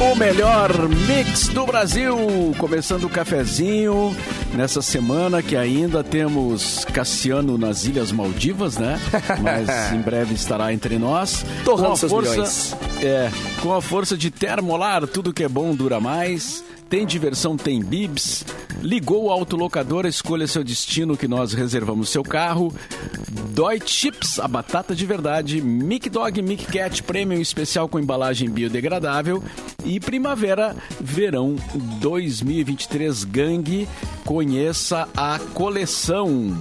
O 0.00 0.16
melhor 0.16 0.70
mix 0.88 1.48
do 1.48 1.64
Brasil, 1.66 2.16
começando 2.58 3.04
o 3.04 3.08
cafezinho 3.08 4.14
nessa 4.52 4.82
semana 4.82 5.42
que 5.42 5.56
ainda 5.56 6.04
temos 6.04 6.84
Cassiano 6.86 7.56
nas 7.56 7.84
Ilhas 7.84 8.12
Maldivas, 8.12 8.76
né? 8.76 9.00
Mas 9.40 9.68
em 9.92 10.00
breve 10.00 10.34
estará 10.34 10.72
entre 10.72 10.98
nós. 10.98 11.44
Torrando 11.64 11.96
seus 11.96 12.12
força, 12.12 12.30
milhões. 12.30 12.76
é, 13.00 13.30
com 13.62 13.72
a 13.74 13.80
força 13.80 14.16
de 14.16 14.30
Termolar, 14.30 15.06
tudo 15.06 15.32
que 15.32 15.42
é 15.42 15.48
bom 15.48 15.74
dura 15.74 15.98
mais. 16.00 16.62
Tem 16.94 17.04
diversão, 17.04 17.56
tem 17.56 17.82
bibs. 17.82 18.44
Ligou 18.80 19.24
o 19.24 19.30
autolocador, 19.30 20.06
escolha 20.06 20.46
seu 20.46 20.62
destino 20.62 21.16
que 21.16 21.26
nós 21.26 21.52
reservamos 21.52 22.08
seu 22.08 22.22
carro. 22.22 22.72
Dói 23.50 23.80
Chips, 23.84 24.38
a 24.38 24.46
batata 24.46 24.94
de 24.94 25.04
verdade. 25.04 25.60
Mic 25.60 26.08
Dog 26.08 26.40
Mic 26.40 26.66
Cat 26.66 27.02
Premium 27.02 27.40
especial 27.40 27.88
com 27.88 27.98
embalagem 27.98 28.48
biodegradável. 28.48 29.42
E 29.84 29.98
Primavera 29.98 30.76
Verão 31.00 31.56
2023 32.00 33.24
Gangue. 33.24 33.88
Conheça 34.24 35.08
a 35.16 35.40
coleção. 35.52 36.56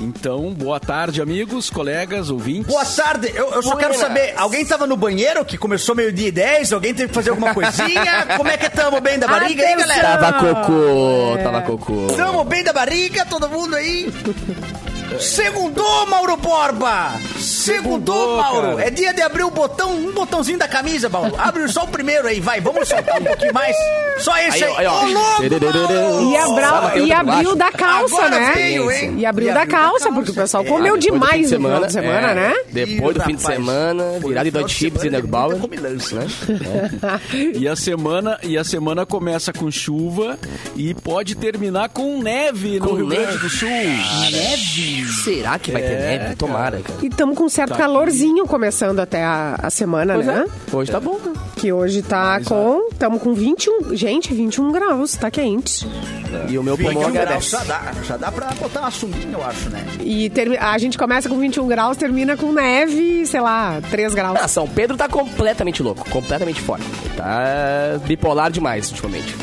Então, 0.00 0.52
boa 0.52 0.80
tarde, 0.80 1.22
amigos, 1.22 1.70
colegas, 1.70 2.30
ouvintes. 2.30 2.66
Boa 2.66 2.84
tarde, 2.84 3.32
eu, 3.34 3.52
eu 3.52 3.62
só 3.62 3.76
quero 3.76 3.94
saber, 3.94 4.34
alguém 4.36 4.64
tava 4.64 4.86
no 4.86 4.96
banheiro 4.96 5.44
que 5.44 5.56
começou 5.56 5.94
meio-dia 5.94 6.28
e 6.28 6.32
10? 6.32 6.72
Alguém 6.72 6.94
teve 6.94 7.08
que 7.08 7.14
fazer 7.14 7.30
alguma 7.30 7.54
coisinha? 7.54 8.26
Como 8.36 8.48
é 8.48 8.56
que 8.56 8.68
tamo 8.70 9.00
bem 9.00 9.18
da 9.18 9.28
barriga 9.28 9.64
aí, 9.64 9.76
galera? 9.76 10.18
Tava 10.18 10.54
cocô, 10.54 11.38
tava 11.42 11.62
cocô. 11.62 12.06
Tamo 12.16 12.44
bem 12.44 12.64
da 12.64 12.72
barriga, 12.72 13.24
todo 13.26 13.48
mundo 13.48 13.76
aí? 13.76 14.12
Segundou, 15.20 16.06
Mauro 16.06 16.36
Borba! 16.36 17.12
Segundou, 17.38 18.14
Segundou, 18.16 18.36
Mauro! 18.36 18.76
cara. 18.76 18.86
É 18.86 18.90
dia 18.90 19.12
de 19.12 19.22
abrir 19.22 19.44
o 19.44 19.50
botão, 19.50 19.92
um 19.94 20.12
botãozinho 20.12 20.58
da 20.58 20.66
camisa, 20.68 21.08
Mauro. 21.08 21.34
Abre 21.38 21.68
só 21.68 21.84
o 21.84 21.88
primeiro 21.88 22.26
aí, 22.26 22.40
vai, 22.40 22.60
vamos 22.60 22.88
soltar 22.88 23.20
um 23.20 23.24
pouquinho 23.24 23.52
mais. 23.54 23.76
Só 24.18 24.36
esse 24.38 24.64
aí. 24.64 24.74
Aí, 24.78 24.86
ó, 24.86 25.02
Ô, 25.02 25.06
louco, 25.06 25.42
Mauro! 25.42 26.26
E, 26.26 26.36
abra- 26.36 26.98
e 26.98 27.00
outro 27.02 27.14
abriu 27.32 27.56
da 27.56 27.70
calça, 27.72 28.14
Agora 28.16 28.30
né? 28.40 28.52
veio? 28.54 28.90
E 28.90 28.94
abriu 28.94 29.18
E 29.18 29.22
da 29.22 29.28
abriu 29.28 29.54
da 29.54 29.66
calça, 29.66 30.04
calça. 30.04 30.12
porque 30.12 30.30
o 30.30 30.34
pessoal 30.34 30.62
É, 30.64 30.66
comeu 30.66 30.94
do 30.94 31.00
demais 31.00 31.48
fim 31.50 31.56
no 31.56 31.64
final 31.68 31.84
de 31.86 31.92
semana, 31.92 32.30
é, 32.30 32.34
né? 32.34 32.54
Depois 32.70 33.16
do 33.16 33.22
fim 33.24 33.34
de 33.36 33.42
semana, 33.42 34.04
virada 34.24 34.50
de 34.50 34.64
de 34.64 34.72
Chips 34.72 35.00
e 35.00 35.02
semana, 35.04 35.22
Negbauer. 35.22 35.58
comilança. 35.58 36.14
Né? 36.16 36.26
E 37.54 37.68
a 37.68 37.76
semana 37.76 38.38
e 38.42 38.56
a 38.58 38.64
semana 38.64 39.04
começa 39.06 39.52
com 39.52 39.70
chuva 39.70 40.38
e 40.76 40.94
pode 40.94 41.34
terminar 41.34 41.88
com 41.88 42.20
neve 42.22 42.78
no 42.78 42.94
Rio. 42.94 43.06
Grande 43.06 43.38
do 43.38 43.48
Sul. 43.48 43.68
Neve? 43.68 45.01
Será 45.06 45.58
que 45.58 45.70
vai 45.70 45.82
ter 45.82 45.98
neve? 45.98 46.36
Tomara, 46.36 46.80
cara. 46.80 46.98
E 47.02 47.06
estamos 47.06 47.36
com 47.36 47.44
um 47.44 47.48
certo 47.48 47.74
calorzinho 47.76 48.46
começando 48.46 49.00
até 49.00 49.22
a, 49.24 49.56
a 49.62 49.70
semana, 49.70 50.14
Pois 50.14 50.26
né? 50.26 50.44
é. 50.46 50.76
Hoje 50.76 50.90
tá 50.92 51.00
bom, 51.00 51.18
né? 51.24 51.32
Que 51.56 51.72
hoje 51.72 52.02
tá 52.02 52.40
com. 52.44 52.88
Estamos 52.92 53.22
com 53.22 53.34
21. 53.34 53.94
Gente, 53.96 54.32
21 54.34 54.72
graus, 54.72 55.16
tá 55.16 55.30
quente. 55.30 55.86
E 56.48 56.56
o 56.58 56.62
meu 56.62 56.76
pulmão 56.76 56.94
21 57.04 57.12
graus, 57.12 57.16
agradece. 57.16 57.50
já 57.50 57.64
dá, 57.64 57.92
já 58.06 58.16
dá 58.16 58.32
pra 58.32 58.46
botar 58.54 58.80
uma 58.80 58.90
sunguinha, 58.90 59.32
eu 59.34 59.44
acho, 59.44 59.68
né? 59.70 59.84
E 60.00 60.30
termi- 60.30 60.56
a 60.56 60.76
gente 60.78 60.96
começa 60.96 61.28
com 61.28 61.38
21 61.38 61.66
graus, 61.68 61.96
termina 61.96 62.36
com 62.36 62.52
neve, 62.52 63.26
sei 63.26 63.40
lá, 63.40 63.80
3 63.90 64.14
graus. 64.14 64.38
Ah, 64.40 64.48
São 64.48 64.66
Pedro 64.66 64.96
tá 64.96 65.08
completamente 65.08 65.82
louco, 65.82 66.08
completamente 66.10 66.60
fora. 66.60 66.82
Tá 67.16 67.98
bipolar 68.06 68.50
demais 68.50 68.88
ultimamente. 68.90 69.36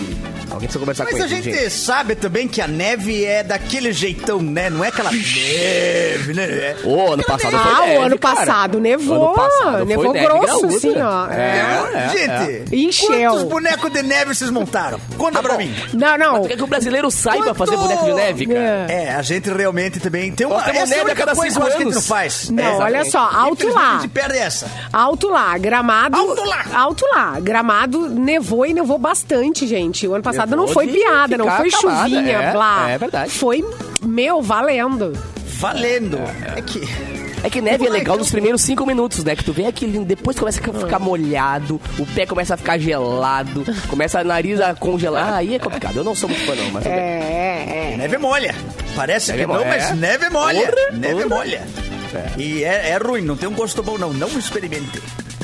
Alguém 0.50 0.60
precisa 0.68 0.80
conversar 0.80 1.04
Mas 1.06 1.14
com 1.16 1.24
a 1.24 1.26
ele. 1.26 1.42
gente 1.42 1.70
sabe 1.70 2.16
também 2.16 2.48
que 2.48 2.62
a 2.62 2.68
neve 2.68 3.24
é 3.26 3.44
daquele 3.44 3.92
jeitão, 3.94 4.42
né? 4.42 4.70
Não 4.70 4.84
é 4.84 4.88
aquela 4.90 5.12
neve, 5.12 6.34
né? 6.34 6.44
É- 6.44 6.76
Ô, 6.84 7.14
ano 7.14 7.24
passado 7.24 7.52
foi 7.58 7.72
Ah, 7.72 7.80
neve, 7.86 7.98
o 7.98 8.02
ano 8.02 8.18
cara. 8.20 8.36
passado 8.36 8.80
nevou. 8.80 9.26
Ano 9.28 9.36
passado 9.36 9.78
foi 9.78 9.86
nevou 9.86 10.14
neve 10.14 10.26
grosso, 10.26 10.46
graúda. 10.46 10.76
assim, 10.78 10.94
ó. 11.02 11.28
É, 11.32 11.84
é, 11.94 12.10
Gente, 12.10 12.76
Encheu. 12.76 13.32
quantos 13.32 13.44
bonecos 13.44 13.92
de 13.92 14.04
neve 14.04 14.34
vocês 14.36 14.50
montaram? 14.50 15.00
Conta 15.18 15.42
pra 15.42 15.58
mim. 15.58 15.74
Não, 15.94 16.18
não. 16.18 16.42
Tu 16.44 16.48
quer 16.50 16.58
que 16.58 16.64
o 16.64 16.68
brasileiro 16.68 17.12
saiba 17.12 17.46
Quanto- 17.46 17.58
fazer 17.58 17.78
boneco 17.78 18.06
de 18.06 18.14
neve, 18.14 18.46
cara? 18.48 18.60
É. 18.60 19.04
É, 19.10 19.14
a 19.16 19.22
gente 19.22 19.50
realmente 19.50 20.00
também 20.00 20.32
tem 20.32 20.46
uma... 20.48 20.60
Essa 20.70 20.72
é 20.72 20.82
a 20.82 20.86
neve 20.86 21.12
a 21.12 21.16
cada 21.16 21.36
coisa 21.36 21.54
cinco 21.54 21.66
que 21.66 21.72
a 21.72 21.74
gente 21.74 21.82
anos. 21.84 21.96
não 21.96 22.02
faz. 22.02 22.50
Não, 22.50 22.64
É, 22.64 22.76
olha 22.78 23.06
só, 23.06 23.20
alto 23.20 23.68
lá. 23.74 23.98
A 23.98 24.02
gente 24.02 24.10
perde 24.10 24.38
essa. 24.38 24.68
Alto 24.92 25.30
lá, 25.30 25.58
gramado. 25.58 26.18
Alto 26.18 26.44
lá. 26.46 26.66
Alto 26.74 27.06
lá. 27.14 27.40
Gramado 27.40 28.10
nevou 28.10 28.66
e 28.66 28.74
nevou 28.74 28.98
bastante, 28.98 29.66
gente. 29.68 30.08
O 30.08 30.14
ano 30.14 30.24
passado 30.24 30.39
Não 30.46 30.68
foi 30.68 30.88
piada, 30.88 31.38
não 31.38 31.46
foi 31.46 31.70
acabada, 31.70 32.10
chuvinha, 32.10 32.38
é, 32.38 32.52
blá. 32.52 32.90
é 32.90 32.98
verdade. 32.98 33.32
Foi, 33.32 33.64
meu, 34.02 34.42
valendo. 34.42 35.14
Valendo. 35.60 36.18
É 36.56 36.62
que... 36.62 36.82
É 37.42 37.50
que 37.50 37.62
neve 37.62 37.86
é 37.86 37.88
é 37.88 37.90
legal 37.90 38.18
nos 38.18 38.30
primeiros 38.30 38.62
cinco 38.62 38.86
minutos, 38.86 39.24
né? 39.24 39.34
Que 39.34 39.46
tu 39.46 39.54
vem 39.54 39.66
aquele, 39.66 40.00
depois 40.00 40.38
começa 40.38 40.60
a 40.60 40.74
ficar 40.74 41.00
molhado, 41.00 41.80
o 41.98 42.06
pé 42.06 42.26
começa 42.26 42.54
a 42.54 42.58
ficar 42.58 42.78
gelado, 42.78 43.64
começa 43.88 44.20
a 44.20 44.24
nariz 44.26 44.60
a 44.60 44.76
congelar. 44.76 45.30
Ah, 45.34 45.36
aí 45.38 45.56
é 45.56 45.60
complicado. 45.60 45.96
Eu 45.96 46.04
não 46.04 46.14
sou 46.14 46.28
muito 46.28 46.46
fã, 46.46 46.54
não, 46.54 46.70
mas. 46.72 46.86
É, 46.86 46.90
é, 46.90 47.92
é. 47.94 47.98
Neve 47.98 48.18
molha. 48.18 48.54
Parece 48.94 49.32
Neve 49.32 49.46
que 49.46 49.54
não, 49.54 49.64
mas 49.64 49.90
É. 49.90 49.94
neve 49.94 50.30
molha. 50.30 50.68
Porra, 50.70 50.98
neve 50.98 51.24
porra. 51.24 51.36
molha. 51.38 51.62
E 52.38 52.64
é, 52.64 52.90
é 52.90 52.98
ruim, 52.98 53.22
não 53.22 53.38
tem 53.38 53.48
um 53.48 53.54
gosto 53.54 53.82
bom, 53.82 53.98
não. 53.98 54.12
Não 54.12 54.28
experimente. 54.38 55.02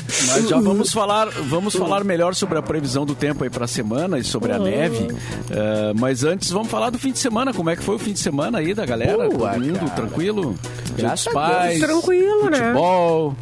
Mas 0.08 0.48
já 0.48 0.60
vamos 0.60 0.92
falar, 0.92 1.28
vamos 1.30 1.74
falar 1.74 2.04
melhor 2.04 2.34
sobre 2.34 2.58
a 2.58 2.62
previsão 2.62 3.04
do 3.04 3.14
tempo 3.14 3.42
aí 3.44 3.50
pra 3.50 3.66
semana 3.66 4.18
e 4.18 4.24
sobre 4.24 4.52
a 4.52 4.58
neve. 4.58 5.08
Eh, 5.50 5.92
mas 5.98 6.22
antes 6.24 6.50
vamos 6.50 6.68
falar 6.68 6.90
do 6.90 6.98
fim 6.98 7.12
de 7.12 7.18
semana. 7.18 7.52
Como 7.52 7.68
é 7.70 7.76
que 7.76 7.82
foi 7.82 7.96
o 7.96 7.98
fim 7.98 8.12
de 8.12 8.20
semana 8.20 8.58
aí 8.58 8.72
da 8.72 8.86
galera? 8.86 9.28
Boa, 9.28 9.52
Todo 9.54 9.64
mundo 9.64 9.78
cara. 9.80 9.90
tranquilo? 9.90 10.54
Graças 10.96 11.26
a 11.26 11.30
Deus. 11.30 11.42
pais, 11.56 11.80
Tranquilo, 11.80 12.50
né? 12.50 12.58
futebol. 12.58 13.36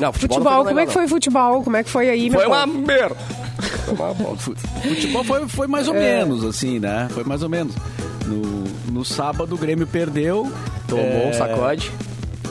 Não, 0.00 0.12
futebol, 0.12 0.38
Futebol, 0.38 0.52
não 0.58 0.64
como 0.64 0.68
é 0.80 0.82
que 0.82 0.88
legal, 0.88 0.92
foi 0.94 1.04
o 1.04 1.08
futebol? 1.08 1.62
Como 1.62 1.76
é 1.76 1.84
que 1.84 1.90
foi 1.90 2.10
aí, 2.10 2.30
meu 2.30 2.40
Foi 2.40 2.48
uma 2.48 2.66
merda. 2.66 3.16
Futebol 4.82 5.24
foi, 5.24 5.48
foi 5.48 5.66
mais 5.66 5.88
ou 5.88 5.94
menos, 5.94 6.44
assim, 6.44 6.78
né? 6.78 7.08
Foi 7.10 7.24
mais 7.24 7.42
ou 7.42 7.48
menos. 7.48 7.74
No, 8.26 8.64
no 8.92 9.04
sábado 9.04 9.54
o 9.54 9.58
Grêmio 9.58 9.86
perdeu. 9.86 10.50
Tomou 10.88 11.04
É, 11.04 11.28
um 11.30 11.32
sacode. 11.32 11.90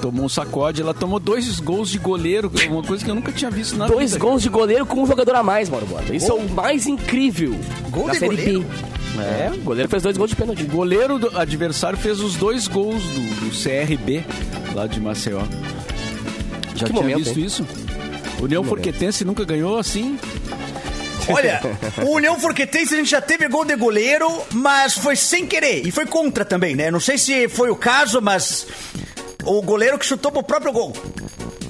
Tomou 0.03 0.25
um 0.25 0.29
sacode. 0.29 0.81
Ela 0.81 0.93
tomou 0.93 1.17
dois 1.17 1.61
gols 1.61 1.89
de 1.89 1.97
goleiro, 1.97 2.51
uma 2.69 2.83
coisa 2.83 3.05
que 3.05 3.09
eu 3.09 3.15
nunca 3.15 3.31
tinha 3.31 3.49
visto 3.49 3.77
na 3.77 3.87
Dois 3.87 4.11
vida. 4.11 4.19
gols 4.21 4.41
de 4.43 4.49
goleiro 4.49 4.85
com 4.85 5.01
um 5.01 5.07
jogador 5.07 5.33
a 5.35 5.41
mais, 5.41 5.69
Mauro 5.69 5.85
Borba. 5.85 6.13
Isso 6.13 6.29
é 6.29 6.33
o 6.35 6.49
mais 6.49 6.87
incrível 6.87 7.55
Gol 7.89 8.07
da 8.07 8.11
de 8.11 8.19
Série 8.19 8.35
goleiro? 8.35 8.61
B. 8.63 9.21
É, 9.21 9.51
o 9.55 9.61
goleiro 9.61 9.87
fez 9.87 10.03
dois 10.03 10.17
gols 10.17 10.29
de 10.31 10.35
pênalti. 10.35 10.63
O 10.63 10.67
goleiro 10.67 11.17
do 11.17 11.37
adversário 11.39 11.97
fez 11.97 12.19
os 12.19 12.35
dois 12.35 12.67
gols 12.67 13.01
do, 13.01 13.45
do 13.45 13.49
CRB, 13.51 14.25
lá 14.75 14.87
de 14.87 14.99
Maceió. 14.99 15.39
Já 16.75 16.85
Que 16.87 16.91
tinha 16.91 17.01
momento, 17.01 17.17
visto 17.19 17.39
hein? 17.39 17.45
isso? 17.45 17.67
União 18.41 18.61
Forquetense 18.61 19.23
nunca 19.23 19.45
ganhou 19.45 19.77
assim? 19.77 20.19
Olha, 21.29 21.61
o 22.05 22.15
União 22.17 22.37
Forquetense 22.37 22.93
a 22.93 22.97
gente 22.97 23.09
já 23.09 23.21
teve 23.21 23.47
gol 23.47 23.63
de 23.63 23.77
goleiro, 23.77 24.27
mas 24.51 24.95
foi 24.95 25.15
sem 25.15 25.47
querer. 25.47 25.87
E 25.87 25.91
foi 25.91 26.05
contra 26.05 26.43
também, 26.43 26.75
né? 26.75 26.91
Não 26.91 26.99
sei 26.99 27.17
se 27.17 27.47
foi 27.47 27.69
o 27.69 27.75
caso, 27.77 28.19
mas 28.21 28.67
o 29.45 29.61
goleiro 29.61 29.97
que 29.97 30.05
chutou 30.05 30.31
pro 30.31 30.43
próprio 30.43 30.71
gol. 30.71 30.93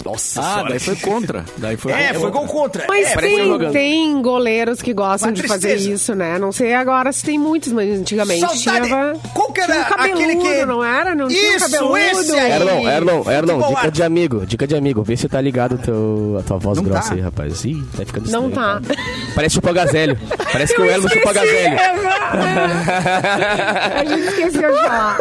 Nossa 0.03 0.41
Ah, 0.41 0.53
senhora. 0.55 0.69
daí 0.71 0.79
foi 0.79 0.95
contra. 0.97 1.45
Daí 1.57 1.77
foi 1.77 1.93
É, 1.93 2.07
contra. 2.07 2.19
foi 2.19 2.31
gol 2.31 2.45
contra. 2.45 2.85
Mas 2.89 3.07
é, 3.07 3.15
tem, 3.15 3.45
jogando. 3.45 3.71
tem 3.71 4.21
goleiros 4.21 4.81
que 4.81 4.93
gostam 4.93 5.29
Uma 5.29 5.33
de 5.35 5.43
fazer 5.47 5.77
isso, 5.77 6.13
né? 6.13 6.37
Não 6.37 6.51
sei 6.51 6.73
agora 6.73 7.09
se 7.13 7.23
tem 7.23 7.39
muitos, 7.39 7.71
mas 7.71 7.99
antigamente 8.01 8.41
Saudade. 8.41 8.87
tinha. 8.87 9.13
Qual 9.33 9.53
que 9.53 9.61
era 9.61 9.71
tinha 9.71 9.85
um 9.85 9.89
cabeludo, 9.89 10.21
aquele 10.23 10.35
que- 10.41 10.65
não 10.65 10.83
era? 10.83 11.15
Não 11.15 11.29
tinha 11.29 11.41
um 11.41 11.55
Isso, 11.55 11.71
cabeludo. 11.71 11.97
esse 11.97 12.35
aí. 12.37 12.51
Erlon, 12.51 12.89
Erlon, 12.89 13.31
Erlon, 13.31 13.53
Futebol 13.53 13.69
dica 13.69 13.79
arte. 13.79 13.91
de 13.95 14.03
amigo, 14.03 14.45
dica 14.45 14.67
de 14.67 14.75
amigo. 14.75 15.03
Vê 15.03 15.15
se 15.15 15.29
tá 15.29 15.39
ligado 15.39 15.75
o 15.75 15.77
teu, 15.77 16.35
a 16.37 16.43
tua 16.43 16.57
voz 16.57 16.77
Não 16.79 16.83
grossa 16.83 17.07
tá. 17.09 17.15
aí, 17.15 17.21
rapaz. 17.21 17.63
Ih, 17.63 17.81
tá 17.95 18.05
ficando 18.05 18.29
Não 18.29 18.49
estranho, 18.49 18.81
tá. 18.81 18.87
cara. 18.93 18.99
Parece 19.35 19.55
chupa 19.55 19.71
gazelho. 19.71 20.19
Parece 20.51 20.75
que 20.75 20.81
o 20.81 20.85
Erlon 20.85 21.07
chupa 21.07 21.31
gazelho. 21.31 21.75
é, 21.75 21.93
A 24.01 24.05
gente 24.05 24.27
esqueceu 24.27 24.69
de 24.73 24.81
falar. 24.81 25.17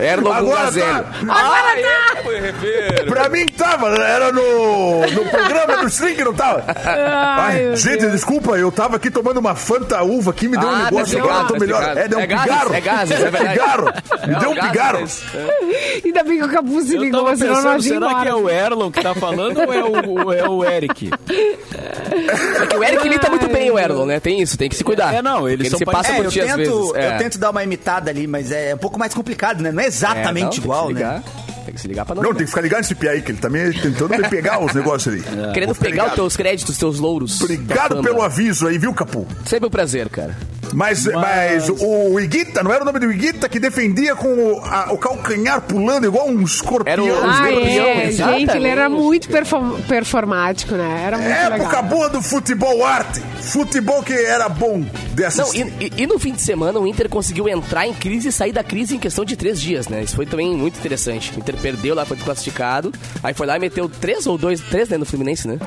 Erlon 0.00 0.32
Agora 0.32 0.64
gazelho. 0.64 0.86
tá. 0.86 1.04
Ai, 1.28 1.82
é, 1.82 2.22
foi 2.22 2.40
rever. 2.40 3.06
Pra 3.06 3.28
mim 3.28 3.46
tava, 3.46 3.88
era 3.96 4.32
no, 4.32 5.00
no 5.06 5.24
programa 5.30 5.76
do 5.78 5.86
String, 5.88 6.22
não 6.24 6.34
tava? 6.34 6.64
Ai, 6.84 7.62
meu 7.64 7.76
gente, 7.76 8.00
Deus. 8.00 8.12
desculpa, 8.12 8.56
eu 8.58 8.70
tava 8.70 8.96
aqui 8.96 9.10
tomando 9.10 9.38
uma 9.38 9.54
Fanta 9.54 10.02
uva 10.02 10.30
aqui, 10.30 10.48
me 10.48 10.56
deu 10.56 10.68
um 10.68 10.72
Ah, 10.72 10.84
negócio 10.84 11.18
tá 11.18 11.24
agora, 11.24 11.42
eu 11.42 11.46
tô 11.48 11.58
melhor. 11.58 11.82
tá 11.94 12.00
É, 12.00 12.08
deu 12.08 12.18
um. 12.18 12.22
É 12.22 12.26
pigarro. 12.26 12.74
é 12.74 12.80
gases, 12.80 13.20
é 13.20 13.30
verdade. 13.30 13.48
Pigarro. 13.58 13.84
Me 14.26 14.34
É, 14.34 14.38
deu 14.38 14.50
um 14.50 14.54
pigarro. 14.54 14.98
mas- 15.00 15.22
Ainda 16.04 16.24
bem 16.24 16.38
que 16.38 16.44
o 16.44 16.48
Capu 16.48 16.80
se 16.82 16.94
Eu 16.94 17.02
ligou, 17.02 17.36
senão 17.36 17.62
nós 17.62 17.86
ia 17.86 17.94
será 17.94 18.14
que 18.22 18.28
é 18.28 18.34
o 18.34 18.48
Erlon 18.48 18.90
que 18.90 19.02
tá 19.02 19.14
falando 19.14 19.58
ou 19.60 19.72
é 19.72 19.84
o, 19.84 20.32
é 20.32 20.48
o 20.48 20.64
Eric? 20.64 21.10
É 22.62 22.66
que 22.66 22.76
o 22.76 22.84
Eric 22.84 23.06
imita 23.06 23.30
muito 23.30 23.48
bem 23.48 23.70
o 23.70 23.78
Erlon, 23.78 24.06
né? 24.06 24.20
Tem 24.20 24.40
isso, 24.40 24.56
tem 24.58 24.68
que 24.68 24.76
se 24.76 24.84
cuidar. 24.84 25.14
É, 25.14 25.22
não, 25.22 25.48
eles 25.48 25.66
Ele 25.68 25.76
se 25.76 25.84
passa 25.84 26.12
É, 26.12 26.16
por 26.16 26.24
eu 26.26 26.30
ti 26.30 26.40
às 26.40 26.56
vezes. 26.56 26.72
tento, 26.72 26.96
É. 26.96 27.14
eu 27.14 27.18
tento 27.18 27.38
dar 27.38 27.50
uma 27.50 27.62
imitada 27.62 28.10
ali, 28.10 28.26
mas 28.26 28.50
é 28.50 28.74
um 28.74 28.78
pouco 28.78 28.98
mais 28.98 29.14
complicado, 29.14 29.62
né? 29.62 29.70
Não 29.72 29.80
é 29.80 29.84
É, 29.84 29.88
exatamente 29.88 30.42
não, 30.44 30.50
tem 30.50 30.60
que 30.60 30.66
igual, 30.66 30.86
se 30.88 30.92
né? 30.94 30.98
ligar. 31.00 31.22
Tem 31.64 31.74
que 31.74 31.80
se 31.82 31.88
ligar 31.88 32.06
pra 32.06 32.14
não. 32.14 32.22
Não, 32.22 32.30
tem 32.32 32.40
que 32.44 32.48
ficar 32.50 32.60
ligado 32.62 32.78
nesse 32.80 32.94
pia 32.94 33.10
aí, 33.10 33.20
que 33.22 33.30
ele 33.30 33.38
também 33.38 33.62
é 33.62 33.70
tentando 33.72 34.08
me 34.16 34.28
pegar 34.28 34.58
os 34.58 34.72
negócios 34.74 35.12
ali. 35.14 35.22
Querendo 35.52 35.66
Vou 35.66 35.74
ficar 35.74 35.84
pegar 35.86 36.02
os 36.04 36.10
ligado. 36.10 36.14
teus 36.14 36.36
créditos, 36.36 36.78
teus 36.78 36.98
louros. 36.98 37.40
Obrigado 37.42 37.88
fama. 37.90 38.02
pelo 38.02 38.22
aviso 38.22 38.66
aí, 38.66 38.78
viu, 38.78 38.94
Capu? 38.94 39.26
Sempre 39.44 39.66
um 39.66 39.70
prazer, 39.70 40.08
cara. 40.08 40.34
Mas, 40.72 41.04
mas... 41.06 41.68
o 41.68 42.18
Iguita, 42.20 42.62
não 42.62 42.72
era 42.72 42.82
o 42.82 42.84
nome 42.84 42.98
do 42.98 43.10
Iguita 43.10 43.48
que 43.48 43.58
defendia 43.58 44.14
com 44.14 44.28
o, 44.28 44.60
a- 44.64 44.92
o 44.92 44.98
calcanhar 44.98 45.60
pulando 45.62 46.06
igual 46.06 46.28
um 46.28 46.42
escorpião? 46.42 46.92
Era 46.92 47.02
o- 47.02 47.24
Ah, 47.24 47.48
Escorpião, 47.50 47.86
é. 47.86 48.06
exatamente. 48.06 48.40
Gente, 48.46 48.56
ele 48.56 48.68
era 48.68 48.88
muito 48.88 49.28
perform- 49.28 49.80
performático, 49.88 50.74
né? 50.74 51.02
Era 51.06 51.18
muito 51.18 51.30
Época 51.32 51.66
legal. 51.66 51.82
boa 51.84 52.08
do 52.08 52.22
futebol 52.22 52.84
arte. 52.84 53.20
Futebol 53.40 54.02
que 54.02 54.12
era 54.12 54.48
bom 54.48 54.80
de 55.14 55.20
Não, 55.22 55.26
assistir. 55.28 55.72
e, 55.80 55.92
e- 56.02 56.06
no 56.06 56.18
fim 56.18 56.32
de 56.32 56.42
semana 56.42 56.78
o 56.78 56.86
Inter 56.86 57.08
conseguiu 57.08 57.48
entrar 57.48 57.86
em 57.86 57.94
crise 57.94 58.28
e 58.28 58.32
sair 58.32 58.52
da 58.52 58.62
crise 58.62 58.94
em 58.96 58.98
questão 58.98 59.24
de 59.24 59.36
três 59.36 59.60
dias, 59.60 59.88
né? 59.88 60.02
Isso 60.02 60.14
foi 60.16 60.26
também 60.26 60.54
muito 60.56 60.78
interessante. 60.78 61.32
O 61.34 61.38
Inter 61.38 61.56
perdeu 61.56 61.94
lá, 61.94 62.04
foi 62.04 62.16
desclassificado. 62.16 62.92
Aí 63.22 63.32
foi 63.34 63.46
lá 63.46 63.56
e 63.56 63.60
meteu 63.60 63.88
três 63.88 64.26
ou 64.26 64.36
dois, 64.36 64.60
três, 64.60 64.88
né, 64.88 64.96
no 64.98 65.06
Fluminense, 65.06 65.48
né? 65.48 65.58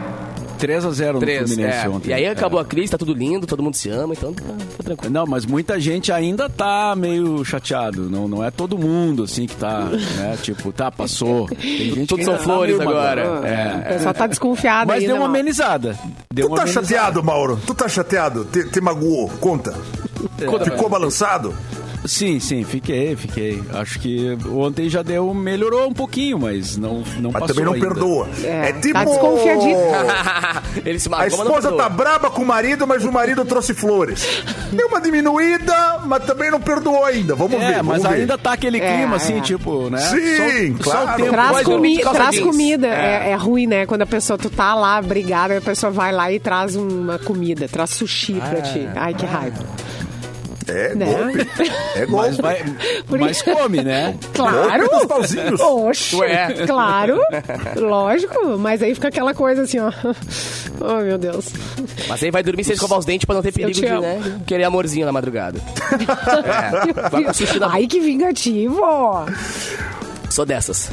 3x0 0.61 1.13
no 1.13 1.19
Três, 1.19 1.49
Fluminense 1.49 1.85
é. 1.85 1.89
ontem. 1.89 2.09
E 2.09 2.13
aí 2.13 2.23
É. 2.25 2.29
acabou 2.29 2.59
a 2.59 2.65
crise, 2.65 2.91
tá 2.91 2.97
tudo 2.97 3.13
lindo, 3.13 3.47
todo 3.47 3.63
mundo 3.63 3.75
se 3.75 3.89
ama, 3.89 4.13
então 4.13 4.33
tá, 4.33 4.43
tá 4.77 4.83
tranquilo. 4.83 5.13
Não, 5.13 5.25
mas 5.25 5.45
muita 5.45 5.79
gente 5.79 6.11
ainda 6.11 6.47
tá 6.49 6.93
meio 6.95 7.43
chateado. 7.43 8.09
Não, 8.09 8.27
não 8.27 8.43
é 8.43 8.51
todo 8.51 8.77
mundo, 8.77 9.23
assim, 9.23 9.45
que 9.47 9.55
tá, 9.55 9.79
né? 9.85 10.37
Tipo, 10.43 10.71
tá, 10.71 10.91
passou. 10.91 11.47
Tem 11.47 11.59
gente 11.95 12.07
Tudo 12.07 12.19
que 12.19 12.25
são 12.25 12.35
tá 12.37 12.43
flores 12.43 12.77
meio 12.77 12.89
agora. 12.89 13.23
magoado. 13.25 13.45
O 13.45 13.47
É. 13.47 13.93
pessoal 13.93 14.13
tá 14.13 14.27
desconfiado 14.27 14.87
Mas 14.87 14.97
ainda. 14.97 15.07
deu 15.07 15.15
uma 15.15 15.27
mal. 15.27 15.35
amenizada. 15.35 15.97
Deu 16.33 16.45
Tu 16.45 16.51
uma 16.51 16.55
tá 16.57 16.61
amenizada. 16.63 16.87
chateado, 16.87 17.23
Mauro? 17.23 17.59
Tu 17.65 17.73
tá 17.73 17.87
chateado? 17.89 18.45
Te, 18.45 18.69
te 18.69 18.79
magoou? 18.81 19.29
Conta. 19.39 19.73
Ficou 20.63 20.89
balançado? 20.89 21.53
Sim, 22.05 22.39
sim, 22.39 22.63
fiquei, 22.63 23.15
fiquei. 23.15 23.61
Acho 23.73 23.99
que 23.99 24.37
ontem 24.51 24.89
já 24.89 25.01
deu, 25.03 25.33
melhorou 25.33 25.87
um 25.87 25.93
pouquinho, 25.93 26.39
mas 26.39 26.75
não, 26.77 27.03
não 27.19 27.31
Mas 27.31 27.41
passou 27.41 27.47
também 27.47 27.65
não 27.65 27.73
ainda. 27.73 27.85
perdoa. 27.87 28.27
É, 28.43 28.69
É, 28.69 28.73
tipo... 28.73 28.93
tá 28.93 29.03
desconfiadinho. 29.05 29.77
Ele 30.85 30.99
se 30.99 31.07
A 31.07 31.11
marcou, 31.11 31.37
não 31.39 31.45
esposa 31.45 31.71
tá 31.73 31.87
braba 31.89 32.29
com 32.31 32.41
o 32.41 32.45
marido, 32.45 32.87
mas 32.87 33.05
o 33.05 33.11
marido 33.11 33.45
trouxe 33.45 33.73
flores. 33.73 34.43
Deu 34.71 34.87
uma 34.87 34.99
diminuída, 35.01 35.99
mas 36.05 36.23
também 36.25 36.49
não 36.49 36.59
perdoou 36.59 37.03
ainda. 37.05 37.35
Vamos 37.35 37.61
É, 37.61 37.67
ver, 37.67 37.75
vamos 37.83 37.87
mas 37.87 38.03
ver. 38.03 38.21
ainda 38.21 38.37
tá 38.37 38.53
aquele 38.53 38.79
É, 38.79 38.97
clima 38.97 39.15
assim, 39.17 39.37
é. 39.37 39.41
tipo, 39.41 39.89
né? 39.89 39.99
Sim, 39.99 40.77
só, 40.77 40.83
claro. 40.91 41.07
Só 41.07 41.13
o 41.13 41.17
tempo 41.17 41.29
Traz, 41.31 41.61
comi 41.63 41.99
traz 41.99 42.39
comida. 42.39 42.87
É. 42.87 43.29
é 43.31 43.35
ruim, 43.35 43.67
né? 43.67 43.85
Quando 43.85 44.01
a 44.01 44.07
pessoa, 44.07 44.37
tu 44.37 44.49
tá 44.49 44.73
lá 44.73 45.01
brigada, 45.01 45.57
a 45.57 45.61
pessoa 45.61 45.91
vai 45.91 46.11
lá 46.11 46.31
e 46.31 46.39
traz 46.39 46.75
uma 46.75 47.19
comida, 47.19 47.67
traz 47.67 47.91
sushi 47.91 48.33
pra 48.33 48.61
ti. 48.61 48.87
Ai, 48.95 49.13
que 49.13 49.25
raiva. 49.25 49.63
É 50.67 50.95
Né? 50.95 51.05
golpe. 51.05 51.71
É 51.95 52.05
golpe. 52.05 52.27
Mas, 52.27 52.37
vai, 52.37 52.63
mas 53.19 53.41
come, 53.41 53.81
né? 53.83 54.15
Claro! 54.33 54.89
Golpe 54.89 54.95
dos 54.97 55.05
pauzinhos. 55.05 55.59
Oxe, 55.59 56.15
Ué. 56.15 56.65
claro, 56.65 57.19
lógico, 57.75 58.57
mas 58.57 58.81
aí 58.81 58.93
fica 58.93 59.07
aquela 59.07 59.33
coisa 59.33 59.63
assim, 59.63 59.79
ó. 59.79 59.91
Oh, 60.79 61.01
meu 61.01 61.17
Deus. 61.17 61.47
Mas 62.07 62.23
aí 62.23 62.31
vai 62.31 62.43
dormir 62.43 62.63
sem 62.63 62.73
escovar 62.73 62.97
os 62.99 63.05
dentes 63.05 63.25
pra 63.25 63.35
não 63.35 63.41
ter 63.41 63.51
perigo 63.51 63.71
te 63.71 63.81
de, 63.81 63.87
né, 63.87 64.39
querer 64.45 64.63
amorzinho 64.63 65.05
na 65.05 65.11
madrugada. 65.11 65.59
É, 66.41 67.09
vai 67.09 67.23
na... 67.23 67.73
Ai, 67.73 67.87
que 67.87 67.99
vingativo! 67.99 68.81
Sou 70.29 70.45
dessas. 70.45 70.89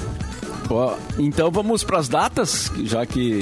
Ó, 0.70 0.94
então 1.19 1.50
vamos 1.50 1.82
pras 1.82 2.09
datas, 2.09 2.70
já 2.85 3.06
que. 3.06 3.38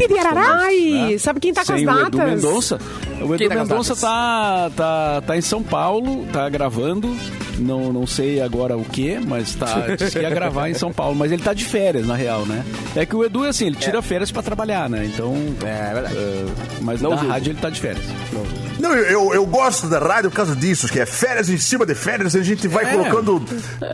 Ai, 0.60 1.10
né, 1.12 1.18
sabe 1.18 1.40
quem 1.40 1.52
tá 1.52 1.64
com 1.64 1.72
as 1.72 1.78
sem 1.80 1.86
o 1.88 1.90
Edu 1.90 2.18
datas? 2.18 2.42
Mendonça. 2.42 2.80
O 3.20 3.34
Edu 3.34 3.48
tá 3.48 3.54
as 3.54 3.68
Mendonça 3.68 3.94
datas? 3.94 4.00
tá, 4.00 4.70
tá, 4.76 5.20
tá 5.26 5.36
em 5.36 5.40
São 5.40 5.62
Paulo, 5.62 6.24
tá 6.32 6.48
gravando. 6.48 7.14
Não, 7.58 7.92
não 7.92 8.06
sei 8.06 8.40
agora 8.40 8.76
o 8.76 8.84
que, 8.84 9.18
mas 9.18 9.54
tá, 9.54 9.86
disse 9.96 10.12
que 10.12 10.18
ia 10.22 10.30
gravar 10.30 10.68
em 10.68 10.74
São 10.74 10.92
Paulo. 10.92 11.14
Mas 11.16 11.32
ele 11.32 11.42
tá 11.42 11.54
de 11.54 11.64
férias, 11.64 12.06
na 12.06 12.14
real, 12.14 12.44
né? 12.46 12.64
É 12.94 13.04
que 13.06 13.14
o 13.16 13.24
Edu, 13.24 13.44
assim, 13.44 13.66
ele 13.66 13.76
tira 13.76 14.00
férias 14.02 14.30
pra 14.30 14.42
trabalhar, 14.42 14.88
né? 14.90 15.04
Então. 15.06 15.34
É, 15.64 15.90
é 15.90 15.94
verdade. 15.94 16.14
eh, 16.16 16.44
mas 16.82 17.00
Não 17.00 17.10
na 17.10 17.16
julgo. 17.16 17.32
rádio 17.32 17.50
ele 17.52 17.58
tá 17.60 17.70
de 17.70 17.80
férias. 17.80 18.04
Não, 18.78 18.94
eu, 18.94 19.04
eu, 19.06 19.34
eu 19.34 19.46
gosto 19.46 19.88
da 19.88 19.98
rádio 19.98 20.30
por 20.30 20.36
causa 20.36 20.54
disso, 20.54 20.86
que 20.88 21.00
é 21.00 21.06
férias 21.06 21.48
em 21.48 21.56
cima 21.56 21.86
de 21.86 21.94
férias, 21.94 22.36
a 22.36 22.42
gente 22.42 22.68
vai 22.68 22.84
É. 22.84 22.92
colocando 22.92 23.42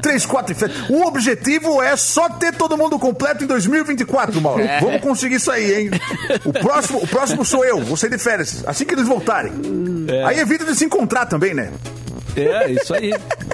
três, 0.02 0.26
quatro 0.26 0.54
férias. 0.54 0.76
O 0.90 1.06
objetivo 1.06 1.80
é 1.80 1.96
só 1.96 2.28
ter 2.28 2.52
todo 2.54 2.76
mundo 2.76 2.98
completo 2.98 3.44
em 3.44 3.46
2024, 3.46 4.40
Mauro. 4.40 4.60
É. 4.62 4.80
Vamos 4.80 5.00
conseguir 5.00 5.36
isso 5.36 5.50
aí, 5.52 5.82
hein? 5.84 5.90
O 6.44 6.52
próximo, 6.52 6.98
o 6.98 7.06
próximo 7.06 7.44
sou 7.44 7.64
eu, 7.64 7.80
vou 7.80 7.96
sair 7.96 8.10
de 8.10 8.18
férias, 8.18 8.64
assim 8.66 8.84
que 8.84 8.94
eles 8.94 9.06
voltarem. 9.06 9.52
É. 10.08 10.24
Aí 10.24 10.40
evita 10.40 10.64
de 10.64 10.74
se 10.74 10.84
encontrar 10.84 11.26
também, 11.26 11.54
né? 11.54 11.70
É, 12.36 12.70
isso 12.72 12.94
aí. 12.94 13.12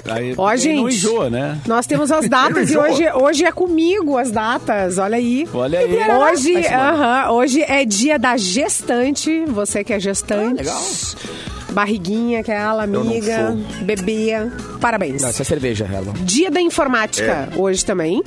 aí 0.09 0.33
Ó, 0.37 0.49
quem 0.55 0.75
Não 0.77 0.89
gente. 0.89 0.95
enjoa, 0.95 1.29
né? 1.29 1.57
Nós 1.67 1.85
temos 1.85 2.11
as 2.11 2.27
datas 2.29 2.69
e 2.71 2.77
hoje, 2.77 3.11
hoje 3.13 3.45
é 3.45 3.51
comigo 3.51 4.17
as 4.17 4.31
datas, 4.31 4.97
olha 4.97 5.17
aí. 5.17 5.47
Olha 5.53 5.79
aí. 5.79 5.93
Hoje, 6.11 6.43
Simone. 6.63 6.67
aham, 6.67 7.31
hoje 7.31 7.61
é 7.63 7.83
dia 7.85 8.17
da 8.17 8.37
gestante. 8.37 9.43
Você 9.47 9.83
que 9.83 9.93
é 9.93 9.99
gestante. 9.99 10.61
Ah, 10.61 10.63
legal. 10.63 10.81
Barriguinha, 11.71 12.39
aquela 12.39 12.87
não 12.87 13.01
amiga, 13.01 13.55
bebê. 13.81 14.31
Parabéns. 14.81 15.21
Não, 15.21 15.29
isso 15.29 15.41
é 15.41 15.45
cerveja, 15.45 15.85
Herman. 15.85 16.13
Dia 16.21 16.49
da 16.49 16.59
informática, 16.61 17.49
hoje 17.55 17.85
também. 17.85 18.23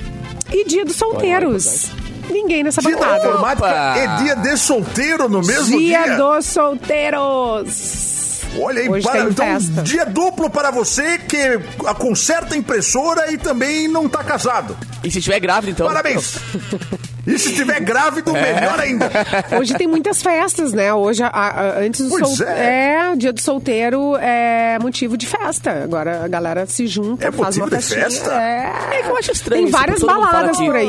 E 0.51 0.63
dia 0.65 0.85
dos 0.85 0.95
solteiros. 0.95 1.89
Ninguém 2.29 2.63
nessa 2.63 2.79
Dia 2.81 2.91
da 2.91 2.97
bancada. 3.05 3.27
informática 3.27 3.67
Opa! 3.67 3.97
é 3.97 4.07
dia 4.23 4.35
de 4.37 4.57
solteiro 4.57 5.27
no 5.27 5.41
mesmo 5.41 5.77
Dia 5.77 6.03
dia. 6.03 6.15
dos 6.17 6.45
solteiros. 6.45 8.12
Olha 8.59 8.81
aí, 8.81 8.89
Hoje 8.89 9.05
para, 9.07 9.23
então 9.23 9.45
festa. 9.45 9.81
dia 9.81 10.05
duplo 10.05 10.49
para 10.49 10.69
você 10.71 11.17
que 11.17 11.59
a- 11.85 11.93
conserta 11.95 12.55
a 12.55 12.57
impressora 12.57 13.31
e 13.31 13.37
também 13.37 13.87
não 13.87 14.07
tá 14.07 14.23
casado. 14.23 14.77
E 15.03 15.09
se 15.11 15.17
estiver 15.19 15.39
grávida, 15.39 15.71
então... 15.71 15.87
Parabéns. 15.87 16.35
E 17.25 17.37
se 17.39 17.49
estiver 17.51 17.79
grávido, 17.79 18.35
É. 18.35 18.53
melhor 18.59 18.79
ainda. 18.79 19.09
Hoje 19.59 19.73
tem 19.75 19.87
muitas 19.87 20.21
festas, 20.21 20.73
né? 20.73 20.93
Hoje, 20.93 21.23
a- 21.23 21.27
a- 21.29 21.79
antes 21.79 22.01
do 22.03 22.09
Pois 22.09 22.27
sol... 22.37 22.47
é. 22.47 23.11
o 23.13 23.15
dia 23.15 23.31
do 23.31 23.39
solteiro 23.39 24.15
é 24.17 24.77
motivo 24.79 25.15
de 25.17 25.25
festa. 25.25 25.83
Agora 25.83 26.23
a 26.25 26.27
galera 26.27 26.65
se 26.65 26.85
junta, 26.85 27.27
É 27.27 27.31
faz 27.31 27.57
motivo 27.57 27.75
uma 27.75 27.81
festa? 27.81 28.33
É. 28.33 28.97
É 28.99 29.03
que 29.03 29.09
eu 29.09 29.17
acho 29.17 29.31
estranho 29.31 29.63
Tem 29.63 29.71
várias 29.71 30.01
baladas 30.01 30.57
por 30.57 30.75
aí 30.75 30.87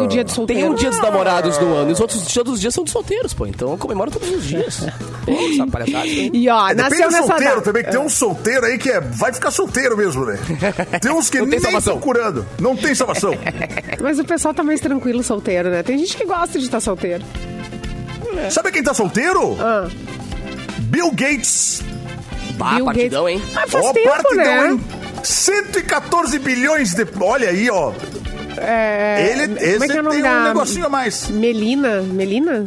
do 0.00 0.06
dia 0.08 0.24
do 0.24 0.26
Tem 0.26 0.34
solteiro. 0.34 0.70
um 0.72 0.74
dia 0.74 0.90
dos 0.90 1.00
namorados 1.00 1.58
no 1.58 1.72
ano, 1.74 1.90
e 1.90 1.92
os 1.92 2.00
outros 2.00 2.24
todos 2.34 2.54
os 2.54 2.60
dias 2.60 2.74
são 2.74 2.82
dos 2.84 2.92
solteiros, 2.92 3.32
pô. 3.32 3.46
Então 3.46 3.76
comemora 3.78 4.10
todos 4.10 4.28
os 4.30 4.44
dias. 4.44 4.80
Pô, 5.24 5.32
essa 5.52 5.66
palhaçada. 5.66 6.06
E 6.06 6.48
ó, 6.48 6.68
É, 6.68 6.74
depende 6.74 6.90
nasceu 6.90 7.08
do 7.08 7.12
nessa 7.12 7.26
solteiro 7.28 7.50
data. 7.54 7.62
também, 7.62 7.84
tem 7.84 8.00
um 8.00 8.08
solteiro 8.08 8.66
aí 8.66 8.78
que 8.78 8.90
é, 8.90 9.00
vai 9.00 9.32
ficar 9.32 9.50
solteiro 9.50 9.96
mesmo, 9.96 10.24
né? 10.24 10.38
Tem 11.00 11.12
uns 11.12 11.30
que 11.30 11.38
Não 11.40 11.44
tem 11.44 11.50
nem 11.52 11.60
salvação. 11.60 11.94
estão 11.94 12.00
curando. 12.00 12.46
Não 12.58 12.76
tem 12.76 12.94
salvação. 12.94 13.32
Mas 14.00 14.18
o 14.18 14.24
pessoal 14.24 14.52
tá 14.52 14.62
mais 14.64 14.80
tranquilo 14.80 15.22
solteiro, 15.22 15.70
né? 15.70 15.75
Tem 15.82 15.98
gente 15.98 16.16
que 16.16 16.24
gosta 16.24 16.58
de 16.58 16.64
estar 16.64 16.80
solteiro. 16.80 17.24
Sabe 18.50 18.70
quem 18.70 18.82
tá 18.82 18.92
solteiro? 18.94 19.56
Ah, 19.60 19.88
Bill 20.80 21.10
Gates. 21.12 21.82
Bah, 22.58 22.74
Bill 22.76 22.84
partidão, 22.86 23.24
Gates. 23.24 23.40
hein? 23.42 23.50
Mas 23.54 23.70
faz 23.70 23.84
Ó, 23.86 23.92
tempo, 23.92 24.08
partidão, 24.08 24.44
né? 24.44 24.68
hein? 24.72 24.80
114 25.22 26.38
bilhões 26.38 26.94
de... 26.94 27.06
Olha 27.20 27.48
aí, 27.50 27.68
ó. 27.70 27.92
É, 28.58 29.28
Ele, 29.32 29.48
como 29.48 29.58
esse 29.60 29.84
é 29.84 29.88
que 29.88 29.96
é 29.96 30.00
o 30.00 30.02
nome 30.02 30.16
tem 30.16 30.24
um 30.24 30.34
da... 30.34 30.44
negocinho 30.48 30.86
a 30.86 30.88
mais. 30.88 31.28
Melina? 31.28 32.00
Melina? 32.02 32.64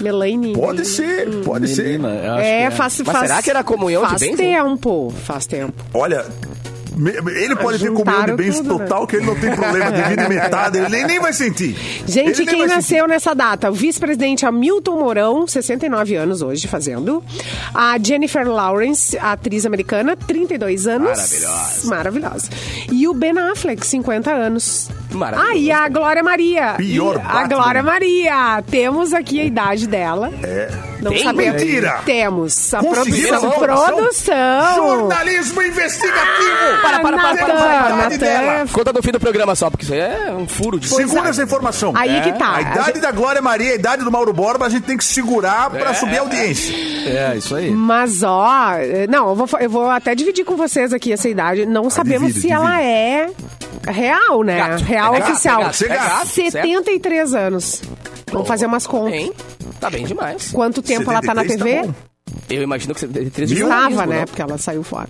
Melaine? 0.00 0.52
Pode 0.54 0.84
ser, 0.84 1.28
pode 1.44 1.68
ser. 1.68 1.84
Menina, 1.98 2.08
eu 2.08 2.32
acho 2.32 2.42
É, 2.44 2.70
que 2.70 2.76
faz, 2.76 2.98
Mas 3.00 3.16
faz... 3.16 3.28
será 3.28 3.42
que 3.42 3.50
era 3.50 3.62
comunhão 3.62 4.02
de 4.02 4.08
faz 4.08 4.36
tempo, 4.36 5.14
faz 5.24 5.46
tempo. 5.46 5.74
Olha, 5.94 6.26
ele 7.10 7.56
pode 7.56 7.78
ter 7.78 7.92
comunhão 7.92 8.26
de 8.26 8.32
bens 8.32 8.56
tudo, 8.56 8.78
né? 8.78 8.84
total, 8.84 9.06
que 9.06 9.16
ele 9.16 9.26
não 9.26 9.34
tem 9.34 9.54
problema, 9.54 9.90
divide 9.90 10.28
metade, 10.28 10.78
ele 10.78 10.88
nem, 10.88 11.06
nem 11.06 11.20
vai 11.20 11.32
sentir. 11.32 11.76
Gente, 12.06 12.42
Ele 12.42 12.50
quem 12.50 12.66
nasceu 12.66 13.08
nessa 13.08 13.34
data? 13.34 13.70
O 13.70 13.74
vice-presidente 13.74 14.44
Hamilton 14.46 14.98
Mourão, 14.98 15.46
69 15.46 16.14
anos 16.14 16.42
hoje 16.42 16.68
fazendo. 16.68 17.22
A 17.74 17.96
Jennifer 17.98 18.46
Lawrence, 18.48 19.16
a 19.18 19.32
atriz 19.32 19.66
americana, 19.66 20.16
32 20.16 20.86
anos. 20.86 21.08
Maravilhosa. 21.08 21.88
Maravilhosa. 21.88 22.50
E 22.90 23.08
o 23.08 23.14
Ben 23.14 23.38
Affleck, 23.38 23.84
50 23.86 24.30
anos. 24.30 24.90
Maravilhoso. 25.10 25.52
Ah, 25.52 25.56
e 25.56 25.70
a 25.70 25.88
Glória 25.88 26.22
Maria. 26.22 26.74
Pior 26.76 27.16
E 27.16 27.20
a. 27.20 27.46
Glória 27.46 27.82
Maria. 27.82 28.62
Temos 28.70 29.12
aqui 29.12 29.40
a 29.40 29.44
idade 29.44 29.86
dela. 29.86 30.30
É. 30.42 30.91
Não 31.02 31.10
Tem? 31.10 31.24
sabemos. 31.24 31.60
Mentira. 31.62 32.00
Temos. 32.06 32.74
A 32.74 32.78
Conseguiram 32.80 33.40
produção. 33.50 33.96
Produção. 33.96 34.74
Jornalismo 34.76 35.62
investigativo! 35.62 36.80
Para, 36.82 37.00
para, 37.00 37.16
para, 37.18 37.36
para, 37.36 37.36
para, 37.36 37.56
para. 37.82 37.96
Natan. 37.96 38.16
dela. 38.18 38.64
Conta 38.72 38.92
no 38.92 39.02
fim 39.02 39.10
do 39.10 39.18
programa 39.20 39.54
só, 39.56 39.68
porque 39.68 39.84
isso 39.84 39.92
aí 39.94 40.00
é 40.00 40.32
um 40.32 40.46
furo 40.46 40.78
de... 40.78 40.88
Segura 40.88 41.30
essa 41.30 41.42
informação. 41.42 41.92
Aí 41.96 42.20
que 42.22 42.32
tá. 42.38 42.54
A 42.56 42.60
idade 42.62 43.00
da 43.00 43.10
Glória 43.10 43.42
Maria, 43.42 43.72
a 43.72 43.74
idade 43.74 44.04
do 44.04 44.10
Mauro 44.12 44.32
Borba, 44.32 44.66
a 44.66 44.68
gente 44.68 44.84
tem 44.84 44.96
que 44.96 45.04
segurar 45.04 45.70
pra 45.70 45.90
É. 45.90 45.94
subir 45.94 46.18
a 46.18 46.20
audiência. 46.20 46.72
É, 47.06 47.34
isso 47.36 47.54
aí. 47.56 47.70
Mas, 47.70 48.22
ó, 48.22 48.74
eh, 48.76 49.06
não, 49.08 49.30
eu 49.30 49.34
vou, 49.34 49.46
fa- 49.48 49.58
eu 49.60 49.68
vou 49.70 49.90
até 49.90 50.14
dividir 50.14 50.44
com 50.44 50.56
vocês 50.56 50.92
aqui 50.92 51.12
essa 51.12 51.28
idade. 51.28 51.66
Não 51.66 51.90
sabemos 51.90 52.28
divide, 52.28 52.46
se 52.46 52.52
ela 52.52 52.80
é 52.80 53.28
real, 53.88 54.42
né? 54.44 54.56
Gato. 54.56 54.84
Real 54.84 55.14
É 55.14 55.18
gato, 55.18 55.30
oficial. 55.32 55.60
é 55.60 55.64
gato, 55.64 55.84
é 55.84 55.88
gato, 55.88 56.26
73 56.28 57.34
anos. 57.34 57.82
Vamos 58.32 58.48
fazer 58.48 58.66
umas 58.66 58.86
contas. 58.86 59.14
Hein? 59.14 59.32
Tá 59.80 59.90
bem 59.90 60.04
demais. 60.04 60.50
Quanto 60.52 60.82
tempo 60.82 61.10
ela 61.10 61.20
tá 61.20 61.34
na 61.34 61.42
73 61.42 61.62
TV? 61.62 61.80
tá 61.80 61.86
bom. 61.86 62.12
Eu 62.50 62.62
imagino 62.62 62.94
que 62.94 63.00
você... 63.00 63.06
Mil? 63.06 63.26
Estava, 63.26 63.54
jornalismo, 63.54 64.06
né? 64.06 64.18
não? 64.20 64.24
Porque 64.26 64.42
ela 64.42 64.58
saiu 64.58 64.82
fora. 64.82 65.08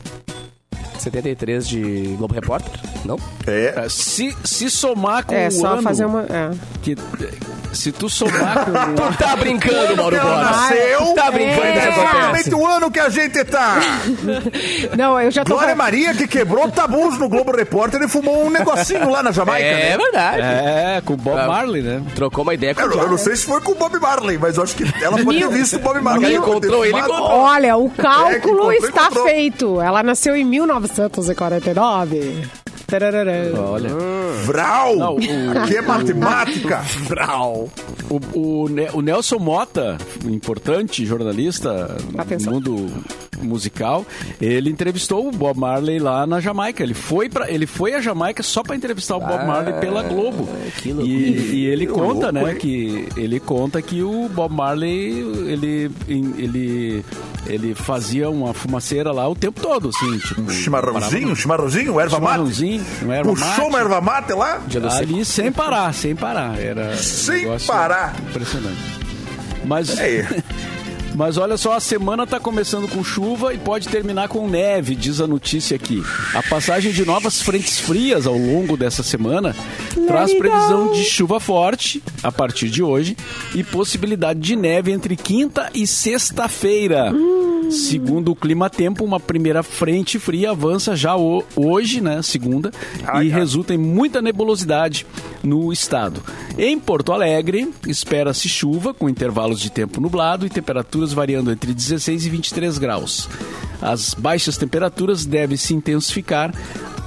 73 1.03 1.67
de 1.69 2.15
Globo 2.19 2.35
Repórter? 2.35 2.71
Não? 3.05 3.19
É. 3.47 3.75
É, 3.77 3.89
Se, 3.89 4.37
se 4.45 4.71
somar 4.71 5.25
com 5.27 5.35
É, 5.35 5.49
o 5.49 5.51
só 5.51 5.73
ano... 5.75 5.83
fazer 5.83 6.05
uma. 6.05 6.23
É. 6.23 6.51
Que, 6.83 6.97
se 7.73 7.91
tu 7.93 8.09
somar 8.09 8.65
com 8.65 8.71
o... 8.71 8.75
Tu 9.11 9.19
tá 9.19 9.35
brincando, 9.37 9.97
Mauro 9.97 10.15
Ela 10.17 10.25
Borba. 10.35 10.51
nasceu. 10.51 11.15
Tá 11.15 11.31
brincando, 11.31 11.63
É. 11.63 11.75
né, 11.75 11.89
Exatamente 11.89 12.55
o 12.55 12.67
ano 12.67 12.91
que 12.91 13.01
a 13.01 13.09
gente 13.09 13.45
tá. 13.45 13.77
Não, 14.97 15.21
eu 15.21 15.31
já 15.31 15.45
tô. 15.45 15.55
Glória 15.55 15.75
Maria 15.75 16.15
que 16.15 16.27
quebrou 16.27 16.71
tabus 16.71 17.19
no 17.19 17.29
Globo 17.29 17.57
Repórter 17.57 18.01
e 18.03 18.09
fumou 18.09 18.45
um 18.47 18.51
negocinho 18.51 19.09
lá 19.11 19.23
na 19.23 19.33
Jamaica. 19.33 19.67
É 19.67 19.91
né? 19.91 19.97
verdade. 19.97 20.41
É, 20.43 21.03
com 21.05 21.15
o 21.15 21.17
Bob 21.17 21.39
Ah, 21.39 21.47
Marley, 21.47 21.83
né? 21.83 22.03
Trocou 22.15 22.43
uma 22.43 22.55
ideia 22.55 22.75
com 22.75 22.81
Eu, 22.83 22.89
o 22.89 22.93
eu 22.93 23.01
John. 23.01 23.09
não 23.11 23.19
sei 23.19 23.37
se 23.37 23.45
foi 23.45 23.61
com 23.61 23.73
o 23.73 23.75
Bob 23.75 23.99
Marley, 23.99 24.39
mas 24.39 24.57
eu 24.57 24.63
acho 24.63 24.75
que 24.77 24.85
ela 25.03 25.23
pode 25.23 25.39
ter 25.39 25.49
visto 25.49 25.77
o 25.77 25.79
Bob 25.81 26.01
Marley. 26.01 26.35
Ela 26.35 26.45
encontrou 26.47 26.85
ele. 26.85 27.01
Olha, 27.01 27.77
o 27.77 27.89
cálculo 27.91 28.37
encontrou, 28.37 28.73
está 28.73 29.03
encontrou. 29.07 29.25
feito. 29.27 29.81
Ela 29.81 30.03
nasceu 30.03 30.37
em 30.37 30.45
1949. 30.95 32.62
Tararara. 33.01 33.53
Olha. 33.61 33.89
Vral! 34.45 34.97
Não, 34.97 35.17
o- 35.17 35.67
que 35.67 35.77
é 35.77 35.83
matemática! 35.83 36.83
Brau. 37.09 37.69
O, 38.11 38.21
o, 38.65 38.69
Ne- 38.69 38.91
o 38.93 39.01
Nelson 39.01 39.39
Mota, 39.39 39.97
importante 40.25 41.05
jornalista 41.07 41.97
Atenção. 42.19 42.53
no 42.53 42.61
mundo 42.61 42.93
musical, 43.43 44.05
ele 44.41 44.71
entrevistou 44.71 45.27
o 45.29 45.33
Bob 45.33 45.59
Marley 45.59 45.99
lá 45.99 46.27
na 46.27 46.41
Jamaica. 46.41 46.83
Ele 46.83 46.95
foi 46.95 47.29
para 47.29 47.51
ele 47.51 47.67
foi 47.67 47.95
à 47.95 48.01
Jamaica 48.01 48.43
só 48.43 48.63
para 48.63 48.77
entrevistar 48.77 49.17
o 49.17 49.21
Bob 49.21 49.47
Marley 49.47 49.75
pela 49.81 50.03
Globo. 50.03 50.49
que 50.81 50.91
E, 50.91 50.93
loucura. 50.93 51.17
e 51.17 51.67
ele 51.67 51.87
Que 51.87 51.93
conta, 51.93 52.31
louco, 52.31 52.33
né, 52.33 52.53
hein? 52.53 52.59
que 52.59 53.09
ele 53.17 53.41
conta 53.41 53.83
que 53.83 54.03
o 54.03 54.29
Bob 54.29 54.53
Marley 54.55 55.11
ele 55.49 55.91
ele 56.09 57.05
ele 57.47 57.75
fazia 57.75 58.31
uma 58.31 58.55
fumaceira 58.55 59.11
lá 59.11 59.29
o 59.29 59.35
tempo 59.35 59.61
todo, 59.61 59.89
assim, 59.89 60.19
tipo, 60.19 60.43
Um 60.43 60.49
chimarrãozinho, 60.49 61.29
um 61.31 61.35
chimarrãozinho, 61.35 61.99
erva 62.01 62.21
mate. 62.21 62.33
chimarrãozinho, 62.33 62.82
um 63.03 63.13
erva 63.13 63.31
Puxou 63.31 63.49
mate. 63.49 63.61
uma 63.63 63.79
erva 63.79 64.01
mate 64.01 64.33
lá? 64.33 64.61
Ali 64.99 65.25
sem 65.25 65.51
parar, 65.53 65.93
sem 65.95 66.15
parar. 66.15 66.59
Era 66.59 66.91
um 66.93 66.97
Sem 66.97 67.43
negócio 67.43 67.67
parar. 67.67 68.15
Impressionante. 68.29 68.79
Mas, 69.65 69.99
É. 69.99 70.27
mas 71.15 71.37
olha 71.37 71.57
só, 71.57 71.75
a 71.75 71.81
semana 71.81 72.25
está 72.25 72.41
começando 72.41 72.89
com 72.89 73.05
chuva 73.05 73.53
e 73.55 73.59
pode 73.59 73.89
terminar 73.89 74.29
com 74.29 74.49
neve, 74.49 74.95
diz 74.95 75.21
a 75.21 75.27
notícia 75.27 75.77
aqui. 75.77 76.03
A 76.35 76.43
passagem 76.43 76.91
de 76.93 77.05
novas 77.05 77.41
frentes 77.43 77.79
frias 77.79 78.27
ao 78.27 78.37
longo 78.37 78.77
dessa 78.77 79.03
semana 79.03 79.55
traz 80.07 80.31
it 80.31 80.39
previsão 80.39 80.93
de 80.93 81.05
chuva 81.05 81.39
forte 81.41 82.03
a 82.23 82.31
partir 82.33 82.69
de 82.71 82.83
hoje 82.83 83.17
e 83.55 83.63
possibilidade 83.65 84.41
de 84.41 84.57
neve 84.57 84.91
entre 84.93 85.17
quinta 85.17 85.71
e 85.75 85.87
sexta-feira. 85.87 87.13
Segundo 87.71 88.33
o 88.33 88.37
Clima 88.37 88.69
Tempo, 88.69 89.05
uma 89.05 89.19
primeira 89.21 89.63
frente 89.63 90.19
fria 90.19 90.51
avança 90.51 90.95
já 90.95 91.17
ho- 91.17 91.43
hoje, 91.57 92.01
né, 92.03 92.21
segunda, 92.21 92.71
Ai, 93.07 93.29
e 93.29 93.33
ai. 93.33 93.39
resulta 93.41 93.73
em 93.73 93.79
muita 93.79 94.21
nebulosidade 94.21 95.07
no 95.43 95.73
estado. 95.73 96.21
Em 96.59 96.79
Porto 96.79 97.13
Alegre, 97.13 97.73
espera-se 97.87 98.49
chuva 98.49 98.93
com 98.93 99.09
intervalos 99.09 99.59
de 99.61 99.71
tempo 99.71 100.01
nublado 100.01 100.45
e 100.45 100.51
temperaturas 100.51 101.13
variando 101.15 101.51
entre 101.51 101.73
16 101.73 102.27
e 102.27 102.31
23 102.31 102.77
graus. 102.79 103.29
As 103.81 104.13
baixas 104.13 104.57
temperaturas 104.59 105.25
devem 105.25 105.57
se 105.57 105.73
intensificar 105.75 106.53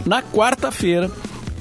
na 0.06 0.22
quarta-feira 0.24 1.12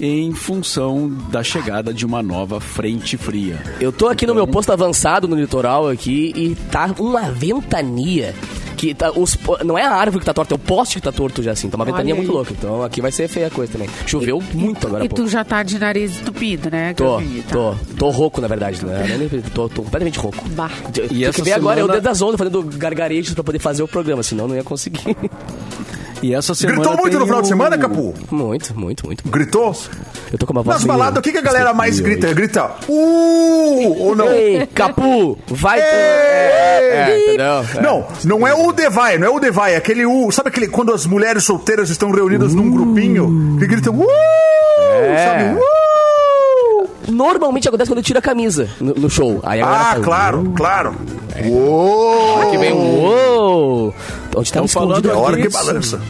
em 0.00 0.32
função 0.32 1.08
da 1.30 1.42
chegada 1.42 1.92
de 1.94 2.04
uma 2.04 2.22
nova 2.22 2.60
frente 2.60 3.16
fria. 3.16 3.62
Eu 3.80 3.92
tô 3.92 4.08
aqui 4.08 4.26
no 4.26 4.34
meu 4.34 4.46
posto 4.46 4.72
avançado 4.72 5.28
no 5.28 5.36
litoral 5.36 5.88
aqui 5.88 6.32
e 6.36 6.54
tá 6.70 6.90
uma 6.98 7.30
ventania. 7.30 8.34
Que 8.76 8.92
tá, 8.92 9.12
os, 9.12 9.38
não 9.64 9.78
é 9.78 9.84
a 9.84 9.92
árvore 9.94 10.18
que 10.18 10.26
tá 10.26 10.34
torta, 10.34 10.52
é 10.52 10.56
o 10.56 10.58
poste 10.58 10.96
que 10.96 11.00
tá 11.02 11.12
torto 11.12 11.42
já 11.42 11.52
assim. 11.52 11.70
Tá 11.70 11.76
uma 11.76 11.84
Olha 11.84 11.92
ventania 11.92 12.12
aí. 12.12 12.18
muito 12.18 12.32
louca. 12.32 12.52
Então 12.52 12.82
aqui 12.82 13.00
vai 13.00 13.12
ser 13.12 13.28
feia 13.28 13.46
a 13.46 13.50
coisa 13.50 13.72
também. 13.72 13.88
Choveu 14.04 14.42
muito 14.52 14.86
agora 14.88 15.04
E 15.04 15.08
pouco. 15.08 15.22
tu 15.24 15.28
já 15.30 15.44
tá 15.44 15.62
de 15.62 15.78
nariz 15.78 16.20
entupido, 16.20 16.68
né? 16.70 16.92
Tô, 16.92 17.16
Gabi? 17.16 17.44
Tá. 17.48 17.52
tô, 17.54 17.74
tô 17.96 18.10
rouco, 18.10 18.40
na 18.40 18.48
verdade, 18.48 18.84
né? 18.84 19.06
Eu 19.32 19.42
Tô, 19.54 19.68
tô 19.68 19.82
completamente 19.84 20.18
rouco. 20.18 20.46
Bah. 20.50 20.70
Eu- 20.96 21.04
E 21.04 21.08
Tem 21.08 21.24
essa 21.24 21.32
que 21.38 21.42
ver 21.42 21.52
agora 21.52 21.78
é 21.80 21.82
o 21.84 21.86
semana- 21.86 21.94
dedo 21.94 22.04
das 22.04 22.20
ondas 22.20 22.36
fazendo 22.36 22.62
gargarejos 22.64 23.32
pra 23.32 23.44
poder 23.44 23.60
fazer 23.60 23.82
o 23.84 23.88
programa, 23.88 24.22
senão 24.24 24.48
não 24.48 24.56
ia 24.56 24.64
conseguir. 24.64 25.00
E 26.24 26.32
essa 26.32 26.54
semana 26.54 26.78
Gritou 26.78 26.96
muito 26.96 27.18
no 27.18 27.26
final 27.26 27.42
de 27.42 27.48
semana, 27.48 27.76
Capu? 27.76 28.14
muito, 28.30 28.74
muito, 28.74 29.04
muito. 29.04 29.28
Gritou? 29.28 29.76
Eu 30.32 30.38
tô 30.38 30.46
com 30.46 30.54
uma 30.54 30.62
voz 30.62 30.76
Nas 30.78 30.84
baladas, 30.84 31.18
o 31.18 31.20
que, 31.20 31.30
que 31.30 31.36
a 31.36 31.42
galera 31.42 31.74
mais 31.74 32.00
grita? 32.00 32.32
Grita, 32.32 32.70
uh! 32.88 33.94
Ou 33.98 34.16
não? 34.16 34.32
Ei, 34.32 34.66
Capu, 34.68 35.36
vai... 35.46 35.78
É, 35.80 37.24
entendeu? 37.26 37.44
É. 37.76 37.82
Não, 37.82 38.06
não 38.24 38.46
é 38.46 38.54
o 38.54 38.72
Devai, 38.72 39.18
não 39.18 39.26
é 39.26 39.30
o 39.30 39.38
Devai, 39.38 39.74
é 39.74 39.76
aquele 39.76 40.06
U. 40.06 40.32
Sabe 40.32 40.48
aquele 40.48 40.68
quando 40.68 40.94
as 40.94 41.04
mulheres 41.04 41.44
solteiras 41.44 41.90
estão 41.90 42.10
reunidas 42.10 42.54
num 42.54 42.70
grupinho 42.70 43.58
que 43.58 43.66
gritam 43.66 43.94
uh! 43.94 44.06
É. 44.08 45.26
Sabe? 45.26 45.60
Uh! 45.60 45.74
Normalmente 47.08 47.68
acontece 47.68 47.90
quando 47.90 47.98
eu 47.98 48.04
tiro 48.04 48.18
a 48.18 48.22
camisa 48.22 48.68
no, 48.80 48.94
no 48.94 49.10
show. 49.10 49.40
Aí 49.42 49.60
a 49.60 49.66
Ah, 49.66 49.84
fala, 49.92 50.04
claro, 50.04 50.52
claro. 50.56 50.96
Uou! 51.46 52.40
Aqui 52.42 52.56
vem 52.58 52.72
um 52.72 53.00
uou! 53.00 53.94
Onde 54.36 54.52
tá 54.52 54.66
falando 54.66 54.68
escondido? 54.98 55.10
É 55.10 55.12
a 55.12 55.18
hora 55.18 55.36
que 55.36 55.48
balança. 55.48 56.00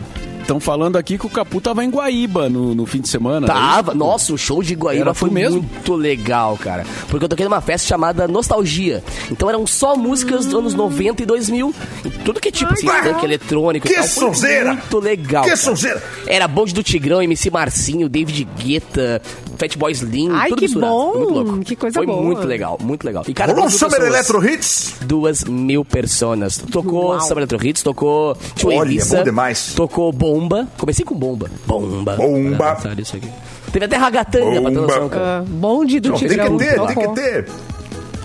Estão 0.41 0.61
falando 0.61 0.97
aqui 0.99 1.17
que 1.17 1.25
o 1.25 1.31
Capu 1.31 1.59
tava 1.59 1.83
em 1.83 1.89
Guaíba 1.89 2.51
no, 2.51 2.75
no 2.75 2.85
fim 2.85 3.01
de 3.01 3.09
semana. 3.09 3.47
né? 3.47 3.53
Tava. 3.55 3.95
Nossa, 3.95 4.31
o 4.31 4.37
show 4.37 4.63
de 4.63 4.75
Guaíba 4.75 5.15
foi 5.15 5.31
mesmo? 5.31 5.63
muito 5.63 5.95
legal, 5.95 6.59
cara. 6.59 6.85
Porque 7.09 7.25
eu 7.25 7.29
toquei 7.31 7.47
numa 7.47 7.63
festa 7.63 7.89
chamada 7.89 8.29
Nostalgia. 8.29 9.03
Então 9.31 9.49
eram 9.49 9.67
só 9.67 9.97
músicas 9.97 10.45
dos 10.45 10.55
anos 10.55 10.75
90 10.75 11.23
e 11.23 11.27
2000. 11.27 11.75
E 12.05 12.11
tudo 12.11 12.41
que 12.41 12.49
é 12.49 12.53
tipo 12.53 12.71
assim, 12.75 12.87
Ai, 12.87 13.05
funk 13.15 13.25
eletrônico 13.25 13.89
que 13.89 14.03
sonzeira! 14.03 14.75
Muito 14.75 14.99
legal. 15.01 15.45
Que 15.45 15.57
sonzeira! 15.57 16.03
Era 16.27 16.47
bonde 16.47 16.75
do 16.75 16.83
Tigrão, 16.83 17.23
MC 17.23 17.51
Marcinho, 17.51 18.07
David 18.07 18.47
Guetta, 18.59 19.23
Fatboy 19.57 19.93
Slim, 19.93 20.29
Ai, 20.31 20.49
tudo 20.49 20.59
que 20.59 20.65
misturado. 20.65 20.93
bom! 20.93 21.13
Foi 21.13 21.19
muito 21.21 21.33
louco. 21.35 21.59
Que 21.65 21.77
coisa 21.77 21.95
Foi 21.95 22.07
boa. 22.07 22.23
muito 22.23 22.47
legal, 22.47 22.79
muito 22.83 23.05
legal. 23.05 23.25
E 23.27 23.35
cara, 23.35 23.53
Rolou 23.53 23.67
um 23.67 23.71
Summer 23.71 24.01
pessoas. 24.01 24.15
Electro 24.15 24.49
Hits? 24.49 24.95
Duas 25.03 25.45
mil 25.45 25.85
personas. 25.85 26.59
Tocou 26.59 27.09
Uau. 27.11 27.21
Summer 27.21 27.39
Electro 27.39 27.67
Hits, 27.67 27.83
tocou 27.83 28.37
Tio 28.55 28.69
Olha, 28.71 28.89
Elissa, 28.89 29.19
bom 29.19 29.25
demais. 29.25 29.73
Tocou 29.75 30.13
Bomba. 30.13 30.69
Comecei 30.79 31.05
com 31.05 31.15
Bomba. 31.15 31.51
Bomba. 31.67 32.17
Bomba. 32.17 32.79
Isso 32.99 33.17
aqui. 33.17 33.29
Teve 33.73 33.87
até 33.87 33.97
ragatanga 33.97 34.61
pra 34.61 34.71
ter 34.71 34.77
noção, 34.77 35.09
cara. 35.09 35.39
Ah, 35.41 35.45
bonde 35.47 35.99
do 35.99 36.11
Não, 36.11 36.19
tem 36.19 36.29
Tigrão. 36.29 36.57
que 36.57 36.65
ter, 36.65 36.87
tem 36.87 36.97
que 37.09 37.15
ter. 37.15 37.47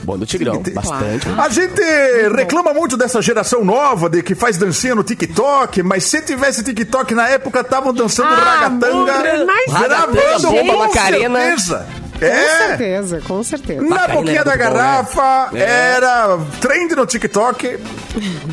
Bom 0.10 0.18
do 0.18 0.26
Tigrão, 0.26 0.64
ter. 0.64 0.72
bastante. 0.72 1.28
A 1.38 1.50
gente 1.50 1.80
reclama 2.36 2.74
muito 2.74 2.98
dessa 2.98 3.22
geração 3.22 3.64
nova 3.64 4.10
de 4.10 4.24
que 4.24 4.34
faz 4.34 4.58
dancinha 4.58 4.96
no 4.96 5.04
TikTok, 5.04 5.84
mas 5.84 6.04
se 6.06 6.20
tivesse 6.24 6.64
TikTok 6.64 7.14
na 7.14 7.30
época, 7.30 7.60
estavam 7.60 7.94
dançando 7.94 8.30
Ah, 8.30 8.36
ragatanga, 8.36 9.14
gravando 9.68 10.48
com 10.48 10.78
Macarena. 10.80 11.40
certeza. 11.40 11.86
Com 12.20 12.26
É, 12.26 12.68
certeza, 12.68 13.22
com 13.26 13.44
certeza. 13.44 13.82
na 13.82 13.88
Macarena 13.90 14.14
boquinha 14.20 14.36
era 14.42 14.44
da 14.44 14.52
bom, 14.52 14.58
garrafa, 14.58 15.50
né? 15.54 15.60
É. 15.62 15.94
era 15.96 16.38
trend 16.60 16.96
no 16.96 17.06
TikTok, 17.06 17.80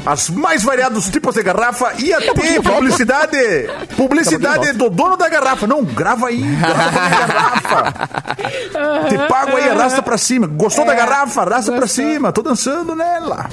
as 0.06 0.30
mais 0.30 0.62
variados 0.62 1.08
tipos 1.08 1.34
de 1.34 1.42
garrafa, 1.42 1.92
ia 1.98 2.18
ter 2.20 2.32
pouquinho 2.32 2.62
volta. 2.62 2.78
publicidade, 2.78 3.38
publicidade 3.96 4.72
do 4.72 4.88
dono 4.88 5.16
da 5.16 5.28
garrafa. 5.28 5.66
Não, 5.66 5.82
grava 5.84 6.28
aí, 6.28 6.40
grava 6.40 6.90
garrafa. 6.90 8.08
Te 9.08 9.18
pago 9.28 9.56
aí, 9.56 9.68
arrasta 9.68 10.02
pra 10.02 10.16
cima. 10.16 10.46
Gostou 10.46 10.84
da 10.84 10.94
garrafa? 10.94 11.42
Arrasta 11.42 11.72
pra 11.72 11.80
Gostou. 11.82 12.04
cima. 12.04 12.32
Tô 12.32 12.42
dançando 12.42 12.94
nela. 12.94 13.48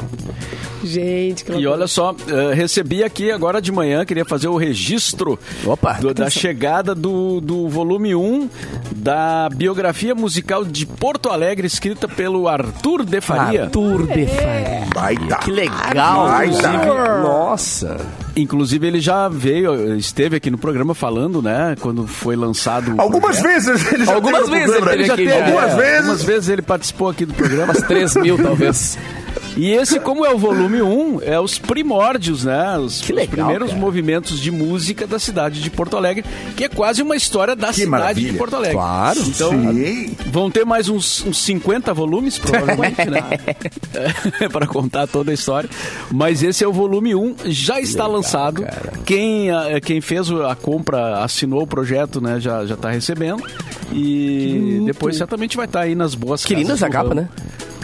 Gente, 0.94 1.44
que 1.46 1.52
E 1.54 1.66
olha 1.68 1.88
só, 1.88 2.16
eh, 2.28 2.54
recebi 2.54 3.04
aqui 3.04 3.32
agora 3.32 3.62
de 3.62 3.72
manhã, 3.72 4.04
queria 4.06 4.26
fazer 4.26 4.48
o 4.48 4.58
registro 4.58 5.40
Opa. 5.66 5.94
do- 5.94 6.14
da 6.14 6.30
chegada 6.30 6.94
do, 6.94 7.40
do 7.42 7.68
volume 7.70 8.14
1 8.16 8.50
da 8.96 9.50
biografia 9.54 10.14
musical 10.16 10.64
de 10.66 10.86
Porto 10.86 11.30
Alegre, 11.30 11.68
escrita 11.68 12.08
pelo 12.08 12.48
Arthur 12.48 13.04
de 13.06 13.22
Faria. 13.22 13.64
Arthur 13.64 14.08
de 14.08 14.28
Faria. 14.28 14.84
Baita. 14.94 15.36
Que 15.38 15.52
legal, 15.52 16.28
Baita. 16.28 16.54
inclusive. 16.54 16.86
Nossa. 17.24 17.98
Inclusive, 18.36 18.88
ele 18.88 19.00
já 19.00 19.30
veio, 19.30 19.96
esteve 19.96 20.38
aqui 20.38 20.50
no 20.50 20.58
programa 20.58 20.94
falando, 20.96 21.42
né, 21.42 21.76
quando 21.80 22.08
foi 22.08 22.36
lançado 22.36 22.96
o 22.96 23.02
Algumas 23.02 23.40
projeto. 23.40 23.66
vezes 23.66 23.94
ele 23.94 24.06
já 24.06 24.14
Algumas 24.16 24.50
vezes 24.50 24.76
ele 24.76 24.90
Ele 24.92 25.04
já 25.06 25.14
aqui 25.14 25.26
teve. 25.28 25.42
Algumas 25.44 25.72
é, 25.72 25.76
vezes. 25.78 25.98
algumas 26.00 26.24
vezes 26.24 26.50
ele 26.50 26.62
participou 26.62 27.10
aqui 27.10 27.26
do 27.26 27.34
programa. 27.34 27.66
Umas 27.74 27.82
3 27.84 28.16
mil, 28.18 28.38
talvez. 28.42 28.98
E 29.56 29.72
esse, 29.72 30.00
como 30.00 30.26
é 30.26 30.34
o 30.34 30.38
volume 30.38 30.82
1, 30.82 31.22
é 31.22 31.40
os 31.40 31.60
primórdios, 31.60 32.44
né? 32.44 32.78
Os, 32.78 33.02
Que 33.02 33.12
os 33.12 33.18
legal, 33.18 33.32
primeiros 33.32 33.70
cara. 33.70 33.80
movimentos 33.80 34.40
de 34.40 34.50
música 34.52 35.06
da 35.06 35.20
cidade 35.20 35.62
de 35.62 35.70
Porto 35.70 35.96
Alegre, 35.96 36.26
que 36.58 36.64
é 36.64 36.70
quase 36.70 37.02
uma 37.02 37.16
história 37.16 37.56
da 37.56 37.72
cidade 37.72 37.90
maravilha. 37.90 38.32
de 38.32 38.38
Porto 38.38 38.56
Alegre. 38.56 38.76
Claro. 38.76 39.20
Então, 39.22 39.52
Sim. 39.52 40.16
vão 40.32 40.50
ter 40.50 40.66
mais 40.66 40.90
uns, 40.90 41.24
uns 41.26 41.38
50 41.38 41.94
volumes, 41.94 42.40
provavelmente, 42.40 43.10
né? 43.10 43.22
para 44.52 44.66
contar 44.66 45.08
toda 45.08 45.32
a 45.32 45.34
história. 45.34 45.70
Mas 46.12 46.42
esse 46.42 46.64
é 46.64 46.68
o 46.68 46.74
volume 46.74 47.14
1, 47.14 47.36
já 47.46 47.80
está 47.80 48.08
lançado. 48.08 48.66
Quem, 49.06 49.50
quem 49.84 50.02
fez 50.02 50.32
a 50.32 50.56
compra, 50.56 51.24
assinou 51.24 51.62
o 51.64 51.68
projeto, 51.68 52.20
né? 52.20 52.40
Já, 52.40 52.66
já 52.66 52.76
tá 52.76 52.90
recebendo. 52.90 53.44
E 53.92 54.82
depois 54.86 55.16
certamente 55.16 55.56
vai 55.56 55.66
estar 55.66 55.82
aí 55.82 55.94
nas 55.94 56.16
boas 56.16 56.44
Que 56.44 56.56
linda 56.56 56.74
essa 56.74 56.90
capa, 56.90 57.10
ramo. 57.10 57.30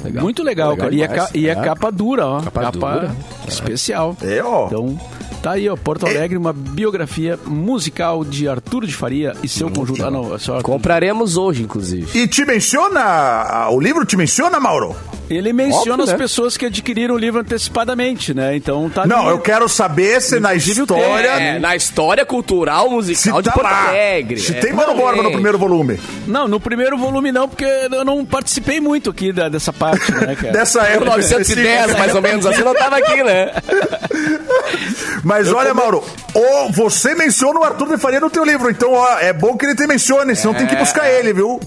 Né? 0.04 0.22
Muito 0.22 0.44
legal, 0.44 0.72
Legal 0.72 0.86
cara. 0.86 0.96
E 0.96 1.02
é, 1.02 1.08
ca- 1.08 1.30
e 1.34 1.48
é 1.48 1.52
É. 1.52 1.56
capa 1.56 1.92
dura, 1.92 2.26
ó. 2.26 2.42
Capa 2.42 2.62
Capa, 2.62 2.94
dura. 2.94 3.16
especial. 3.48 4.16
É, 4.22 4.44
ó. 4.44 4.68
Então, 4.68 5.00
Tá 5.42 5.52
aí, 5.52 5.70
ó, 5.70 5.76
Porto 5.78 6.06
Alegre, 6.06 6.38
uma 6.38 6.52
biografia 6.52 7.40
musical 7.46 8.26
de 8.26 8.48
Arthur 8.50 8.86
de 8.86 8.94
Faria 8.94 9.34
e 9.42 9.48
seu 9.48 9.70
conjunto. 9.70 10.06
Ah, 10.06 10.12
não, 10.12 10.36
é 10.36 10.38
só. 10.38 10.62
Compraremos 10.62 11.38
hoje, 11.38 11.64
inclusive. 11.64 12.08
E 12.20 12.28
te 12.28 12.44
menciona, 12.44 13.00
ah, 13.02 13.70
o 13.72 13.80
livro 13.80 14.06
te 14.06 14.18
menciona, 14.18 14.60
Mauro? 14.60 14.94
Ele 15.30 15.54
menciona 15.54 15.92
Óbvio, 15.92 16.04
as 16.06 16.10
né? 16.10 16.18
pessoas 16.18 16.58
que 16.58 16.66
adquiriram 16.66 17.14
o 17.14 17.18
livro 17.18 17.40
antecipadamente, 17.40 18.34
né? 18.34 18.56
Então 18.56 18.90
tá 18.90 19.06
Não, 19.06 19.20
ali. 19.22 19.30
eu 19.30 19.40
quero 19.40 19.70
saber 19.70 20.20
se 20.22 20.40
na 20.40 20.56
Inclusive 20.56 20.82
o 20.82 20.84
história... 20.84 21.28
É, 21.30 21.60
na 21.60 21.76
história 21.76 22.26
cultural 22.26 22.88
Se 22.90 22.94
musical 22.96 23.42
de 23.42 23.48
tá 23.50 23.54
Porto 23.56 23.66
lá. 23.72 23.90
Alegre. 23.90 24.40
Se 24.40 24.54
É, 24.56 24.60
tem 24.60 24.74
Mano 24.74 24.96
Borba 24.96 25.22
no 25.22 25.32
primeiro 25.32 25.58
volume. 25.60 26.00
Não, 26.28 26.48
no 26.48 26.60
primeiro 26.60 26.98
volume 26.98 27.32
não, 27.32 27.48
porque 27.48 27.64
eu 27.64 28.04
não 28.04 28.26
participei 28.26 28.82
muito 28.82 29.12
aqui 29.12 29.32
da- 29.32 29.48
dessa 29.50 29.72
parte, 29.72 30.12
né, 30.12 30.36
cara? 30.36 30.52
Dessa 30.52 30.82
época. 30.82 31.12
910, 31.12 31.94
mais 32.00 32.16
ou 32.16 32.22
menos, 32.24 32.46
assim 32.48 32.64
não 32.64 32.74
tava 32.74 32.98
aqui, 32.98 33.24
né? 33.24 33.52
Mas 35.30 35.54
olha, 35.54 35.76
Mauro, 35.76 36.04
ô, 36.34 36.72
você 36.72 37.14
menciona 37.14 37.60
o 37.60 37.64
Arthur 37.64 37.90
de 37.90 37.98
Faria 38.00 38.20
no 38.20 38.32
teu 38.32 38.44
livro, 38.44 38.68
então 38.68 38.94
ó, 38.94 39.20
é 39.20 39.32
bom 39.32 39.56
que 39.56 39.64
ele 39.64 39.76
te 39.76 39.86
mencione, 39.86 40.36
senão 40.36 40.56
tem 40.56 40.66
que 40.66 40.76
buscar 40.76 41.08
ele, 41.08 41.32
viu? 41.34 41.60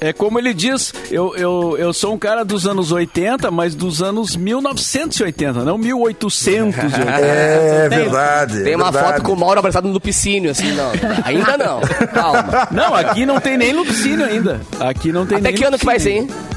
É 0.00 0.12
como 0.12 0.40
ele 0.40 0.52
diz, 0.52 0.92
eu, 1.08 1.32
eu, 1.36 1.76
eu 1.78 1.92
sou 1.92 2.14
um 2.14 2.18
cara 2.18 2.44
dos 2.44 2.66
anos 2.66 2.90
80, 2.90 3.48
mas 3.52 3.76
dos 3.76 4.02
anos 4.02 4.34
1980, 4.34 5.64
não 5.64 5.78
1880. 5.78 6.76
É 7.06 7.88
verdade. 7.88 8.64
Tem 8.64 8.72
é 8.72 8.76
uma 8.76 8.90
verdade. 8.90 9.12
foto 9.14 9.22
com 9.22 9.32
o 9.34 9.36
Mauro 9.36 9.60
abraçado 9.60 9.86
no 9.86 10.00
piscínio, 10.00 10.50
assim, 10.50 10.72
não. 10.72 10.90
Ainda 11.24 11.56
não. 11.56 11.80
Calma. 12.12 12.68
Não, 12.72 12.92
aqui 12.92 13.24
não 13.24 13.38
tem 13.38 13.56
nem 13.56 13.72
Lupicínio 13.72 14.26
ainda. 14.26 14.60
Aqui 14.80 15.12
não 15.12 15.24
tem 15.24 15.38
Até 15.38 15.48
nem 15.48 15.56
que 15.56 15.64
ano 15.64 15.78
que 15.78 15.84
vai 15.86 16.00
ser, 16.00 16.22
Lupicínio. 16.22 16.34
hein? 16.50 16.55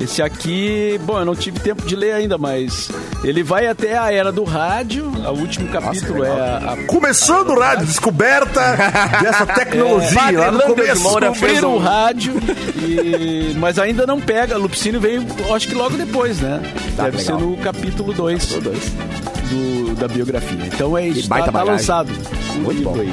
Esse 0.00 0.22
aqui, 0.22 0.98
bom, 1.04 1.18
eu 1.18 1.24
não 1.24 1.34
tive 1.34 1.58
tempo 1.60 1.84
de 1.86 1.96
ler 1.96 2.12
ainda, 2.12 2.38
mas 2.38 2.88
ele 3.24 3.42
vai 3.42 3.66
até 3.66 3.98
a 3.98 4.12
era 4.12 4.30
do 4.30 4.44
rádio. 4.44 5.06
O 5.10 5.30
último 5.40 5.68
capítulo 5.68 6.24
é 6.24 6.30
a, 6.30 6.72
a 6.72 6.76
Começando 6.86 7.50
o 7.50 7.58
rádio, 7.58 7.86
descoberta 7.86 8.60
dessa 9.20 9.44
tecnologia 9.46 10.20
É, 10.20 10.38
lá 10.38 10.52
no 10.52 10.60
começo. 10.62 11.20
Descobriram 11.20 11.72
um- 11.72 11.74
o 11.74 11.78
rádio, 11.78 12.34
e- 12.76 13.54
mas 13.58 13.78
ainda 13.78 14.06
não 14.06 14.20
pega. 14.20 14.56
Lupicínio 14.56 15.00
veio, 15.00 15.26
acho 15.54 15.66
que 15.68 15.74
logo 15.74 15.96
depois, 15.96 16.38
né? 16.40 16.60
Tá, 16.96 17.04
Deve 17.04 17.18
legal. 17.18 17.38
ser 17.40 17.44
no 17.44 17.56
capítulo 17.58 18.12
2 18.12 18.46
do, 18.46 19.94
da 19.96 20.06
biografia. 20.08 20.58
Então 20.66 20.96
é 20.96 21.08
isso, 21.08 21.22
tá, 21.28 21.34
baita 21.36 21.46
tá 21.46 21.52
bagagem. 21.52 21.72
lançado. 21.74 22.12
Muito 22.56 22.82
bom. 22.82 22.96
aí. 23.00 23.12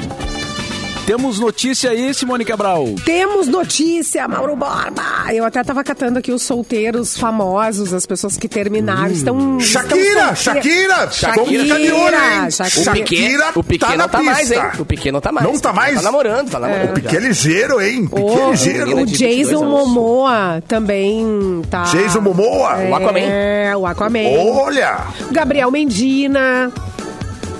Temos 1.06 1.38
notícia 1.38 1.90
aí, 1.90 2.12
Simone 2.12 2.44
Cabral. 2.44 2.84
Temos 3.04 3.46
notícia, 3.46 4.26
Mauro 4.26 4.56
Borba. 4.56 5.32
Eu 5.32 5.44
até 5.44 5.62
tava 5.62 5.84
catando 5.84 6.18
aqui 6.18 6.32
os 6.32 6.42
solteiros 6.42 7.16
famosos, 7.16 7.94
as 7.94 8.04
pessoas 8.04 8.36
que 8.36 8.48
terminaram. 8.48 9.12
Estão. 9.12 9.60
Shakira, 9.60 10.32
estão 10.32 10.34
Shakira, 10.34 11.10
Shakira. 11.12 11.64
de 11.64 11.92
olho, 11.92 12.16
hein? 12.16 12.50
Shakira. 12.50 12.90
O 12.90 12.94
Piquet, 12.94 13.36
o 13.54 13.62
Piquet 13.62 13.86
tá 13.86 13.96
não 13.96 14.08
tá 14.08 14.20
mais, 14.20 14.50
hein? 14.50 14.60
O 14.80 14.84
Piquet 14.84 15.12
não 15.12 15.20
tá 15.20 15.30
mais. 15.30 15.46
Não 15.46 15.56
tá 15.60 15.72
mais? 15.72 15.94
Tá 15.94 16.02
namorando, 16.02 16.50
tá 16.50 16.58
namorando. 16.58 16.90
O 16.90 16.94
Piquet 16.94 17.16
é 17.16 17.20
ligeiro, 17.20 17.80
hein? 17.80 18.08
Piquet 18.08 18.22
O, 18.22 18.48
é 18.48 18.50
ligeiro. 18.50 18.78
menina 18.88 19.02
o 19.02 19.06
de 19.06 19.12
22 19.16 19.48
Jason. 19.48 19.64
Momoa 19.64 20.62
também 20.66 21.62
tá. 21.70 21.84
Jason 21.84 22.20
Momoa. 22.20 22.78
O 22.90 22.94
Aquaman. 22.96 23.20
É, 23.20 23.76
o 23.76 23.86
Aquaman. 23.86 24.26
Olha! 24.56 24.98
Gabriel 25.30 25.70
Mendina. 25.70 26.72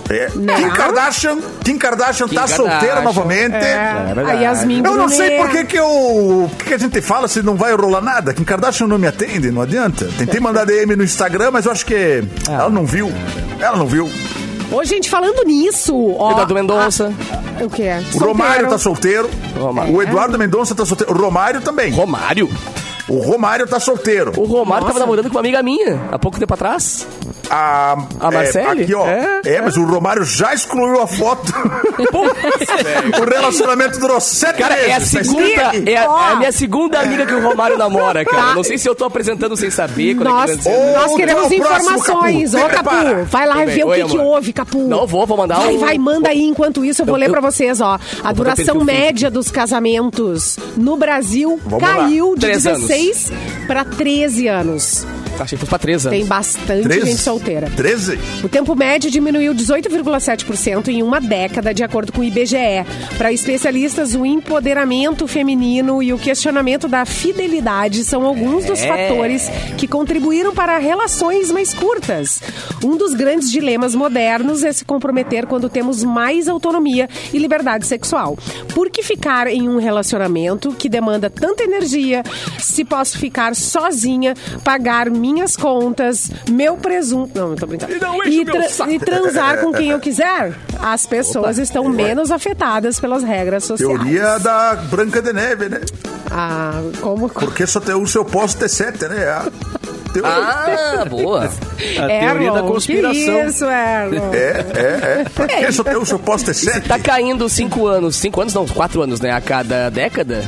É. 0.09 0.27
Kim 0.31 0.71
Kardashian, 0.71 1.39
Kim 1.65 1.79
Kardashian 1.79 2.29
tá 2.29 2.43
Kim 2.45 2.55
solteira 2.55 2.79
Kardashian. 2.79 3.03
novamente. 3.03 3.55
É, 3.57 4.13
verdade. 4.15 4.31
a 4.31 4.35
Yasmin 4.35 4.83
Eu 4.85 4.97
não 4.97 5.09
sei 5.09 5.37
por 5.37 5.51
que 5.51 5.65
que 5.65 5.77
eu... 5.79 6.51
Que, 6.59 6.65
que 6.67 6.75
a 6.75 6.79
gente 6.79 7.01
fala 7.01 7.27
se 7.29 7.43
não 7.43 7.57
vai 7.57 7.75
rolar 7.75 8.01
nada? 8.01 8.33
Kim 8.33 8.45
Kardashian 8.45 8.87
não 8.87 8.99
me 8.99 9.07
atende, 9.09 9.51
não 9.51 9.63
adianta. 9.63 10.09
Tentei 10.17 10.39
mandar 10.41 10.65
DM 10.65 10.95
no 10.97 11.03
Instagram, 11.05 11.51
mas 11.51 11.67
eu 11.67 11.73
acho 11.73 11.85
que 11.85 12.23
ela 12.49 12.71
não 12.71 12.87
viu. 12.87 13.13
Ela 13.61 13.77
não 13.77 13.87
viu. 13.87 14.09
Ô, 14.71 14.85
gente, 14.85 15.09
falando 15.09 15.45
nisso, 15.45 15.97
ó. 16.19 16.33
Eduardo 16.33 16.55
Mendonça. 16.55 17.13
a- 17.61 17.65
o 17.65 17.71
quê? 17.71 17.91
O 18.15 18.19
Romário 18.19 18.69
tá 18.69 18.79
Solteiro. 18.79 19.29
solteiro. 19.31 19.65
Romário. 19.65 19.95
O 19.95 20.03
Eduardo 20.03 20.39
Mendonça 20.39 20.75
tá 20.75 20.85
solteiro. 20.85 21.13
O 21.15 21.17
Romário 21.17 21.61
também. 21.61 21.93
Romário? 21.93 22.51
O 23.09 23.19
Romário 23.19 23.67
tá 23.69 23.79
solteiro. 23.79 24.33
O 24.37 24.45
Romário 24.45 24.83
Nossa. 24.83 24.87
tava 24.95 24.99
namorando 25.01 25.27
com 25.27 25.31
uma 25.35 25.41
amiga 25.41 25.63
minha, 25.63 26.01
há 26.11 26.19
pouco 26.19 26.39
tempo 26.41 26.53
atrás. 26.53 27.07
A, 27.49 27.97
A 28.19 28.31
Marcele? 28.33 28.81
É, 28.81 28.83
aqui, 28.85 28.95
ó. 28.95 29.07
É, 29.07 29.41
É, 29.45 29.61
mas 29.63 29.77
o 29.77 29.85
Romário 29.85 30.25
já 30.25 30.53
excluiu 30.53 31.01
a 31.01 31.07
foto. 31.07 31.53
o 33.21 33.25
relacionamento 33.31 33.99
durou 34.01 34.21
sete 34.21 34.59
Cara, 34.59 34.75
é 34.77 34.93
a 34.93 34.99
meses. 34.99 35.13
tá 35.13 35.23
segunda, 35.25 35.91
é 35.91 35.97
a, 35.97 36.02
é 36.02 36.07
a 36.33 36.37
minha 36.37 36.52
segunda 36.52 37.00
amiga 37.00 37.26
que 37.26 37.35
o 37.35 37.41
Romário 37.43 37.78
namora, 37.78 38.25
cara. 38.25 38.49
Tá. 38.49 38.54
Não 38.54 38.65
sei 38.65 38.78
se 38.78 38.89
eu 38.89 38.95
tô 38.95 39.04
apresentando 39.04 39.57
sem 39.57 39.71
saber. 39.71 40.11
é 40.13 40.15
Nós, 40.15 40.57
que 40.57 40.69
nós 40.69 41.15
queremos 41.17 41.50
é 41.52 41.54
informações. 41.54 42.52
Capu. 42.52 42.67
Ô, 42.67 42.69
Capu, 42.69 42.91
prepara. 42.91 43.25
vai 43.25 43.47
lá 43.47 43.54
ver 43.65 43.67
bem. 43.67 43.85
o 43.85 43.89
Oi, 43.89 44.02
que, 44.02 44.09
que 44.11 44.19
houve, 44.19 44.52
Capu. 44.52 44.78
Não 44.78 45.07
vou, 45.07 45.26
vou 45.26 45.37
mandar 45.37 45.57
Vai, 45.61 45.75
um... 45.75 45.78
vai, 45.78 45.99
manda 45.99 46.28
aí 46.30 46.43
enquanto 46.43 46.85
isso. 46.85 47.02
Eu 47.02 47.07
vou 47.07 47.15
Eu- 47.17 47.21
ler 47.21 47.30
pra 47.30 47.41
vocês, 47.41 47.80
ó. 47.80 47.99
A 48.25 48.33
duração 48.33 48.83
média 48.85 49.30
dos 49.30 49.50
casamentos 49.50 50.59
no 50.76 50.97
Brasil 50.97 51.61
Vamos 51.65 51.83
lá. 51.83 51.95
caiu 51.95 52.35
de 52.35 52.41
Três 52.41 52.67
anos. 52.97 53.30
16 53.30 53.30
pra 53.67 53.85
13 53.85 54.49
anos. 54.49 55.06
Achei 55.39 55.57
que 55.57 55.61
fosse 55.61 55.69
pra 55.71 55.79
três 55.79 56.07
anos. 56.07 56.19
Tem 56.19 56.27
bastante 56.27 56.83
Treze? 56.83 57.07
gente 57.07 57.21
solteira. 57.23 57.71
13? 57.77 58.19
O 58.45 58.49
tempo 58.49 58.75
médio 58.75 59.11
diminuiu 59.11 59.55
18,7% 59.55 60.89
em 60.89 61.03
uma 61.03 61.21
década, 61.21 61.73
de 61.75 61.83
acordo 61.85 62.13
com 62.13 62.21
o 62.21 62.25
IBGE. 62.25 62.57
Para 63.19 63.33
especialistas, 63.33 64.15
o 64.15 64.25
empoderamento 64.25 65.27
feminino 65.29 66.03
e 66.03 66.13
o 66.13 66.19
questionamento 66.19 66.89
da 66.89 67.05
fidelidade 67.05 68.05
são 68.05 68.25
alguns 68.25 68.65
dos 68.65 68.81
É. 68.81 68.89
fatores 69.09 69.49
que 69.77 69.87
contribuíram 69.87 70.55
para 70.55 70.79
relações 70.79 71.51
mais 71.51 71.73
curtas. 71.75 72.41
Um 72.85 72.97
dos 72.97 73.15
grandes 73.15 73.51
dilemas 73.51 73.95
modernos 73.95 74.63
é 74.65 74.73
se 74.73 74.85
comprometer 74.85 75.47
quando 75.47 75.69
temos 75.69 76.03
mais 76.03 76.49
autonomia 76.49 77.09
e 77.33 77.39
liberdade 77.39 77.87
sexual. 77.87 78.37
Por 78.75 78.91
que 78.91 79.03
ficar 79.03 79.47
em 79.47 79.69
um 79.69 79.79
relacionamento 79.79 80.73
que 80.73 80.89
demanda 80.89 81.29
tanta 81.31 81.63
energia 81.65 82.23
se 82.59 82.85
posso 82.85 83.19
ficar 83.19 83.55
sozinha, 83.55 84.35
pagar 84.65 85.11
minhas 85.32 85.56
contas, 85.56 86.30
meu 86.50 86.76
presunto. 86.76 87.39
Não, 87.39 87.49
não 87.50 87.56
tô 87.56 87.67
brincando. 87.67 87.93
E 87.95 87.99
não 88.00 88.25
E, 88.25 88.45
tra- 88.45 88.91
e 88.93 88.99
transar 88.99 89.58
com 89.60 89.73
quem 89.73 89.91
eu 89.91 89.99
quiser? 90.00 90.52
As 90.80 91.06
pessoas 91.06 91.58
estão 91.58 91.89
menos 91.89 92.30
afetadas 92.30 93.00
pelas 93.00 93.23
regras 93.23 93.65
sociais. 93.65 93.93
Teoria 93.99 94.39
da 94.39 94.75
Branca 94.76 95.21
de 95.23 95.32
Neve, 95.32 95.69
né? 95.69 95.80
Ah, 96.30 96.80
como. 97.00 97.28
Porque 97.28 97.67
só 97.67 97.80
tem 97.80 97.95
o 97.95 98.06
seu 98.06 98.25
posto 98.25 98.58
ter 98.58 98.69
sete, 98.69 99.06
né? 99.08 99.25
A 99.28 99.47
teoria. 100.12 100.30
Ah, 100.32 101.04
boa. 101.08 101.49
A 102.00 102.10
É, 102.10 102.21
teoria 102.21 102.52
da 102.52 102.62
conspiração. 102.62 103.12
Que 103.43 103.47
isso, 103.49 103.65
Erlon. 103.65 104.32
É, 104.32 104.65
é, 104.75 105.21
é. 105.21 105.25
Por 105.34 105.47
que 105.47 105.73
só 105.73 105.84
tem 105.84 105.97
o 105.97 106.06
seu 106.06 106.19
posto 106.19 106.47
ter 106.47 106.54
sete? 106.54 106.89
Tá 106.89 106.99
caindo 106.99 107.49
cinco 107.49 107.86
anos, 107.86 108.17
cinco 108.17 108.41
anos 108.41 108.52
não, 108.54 108.67
quatro 108.67 109.02
anos, 109.02 109.21
né? 109.21 109.30
A 109.30 109.41
cada 109.41 109.89
década. 109.91 110.43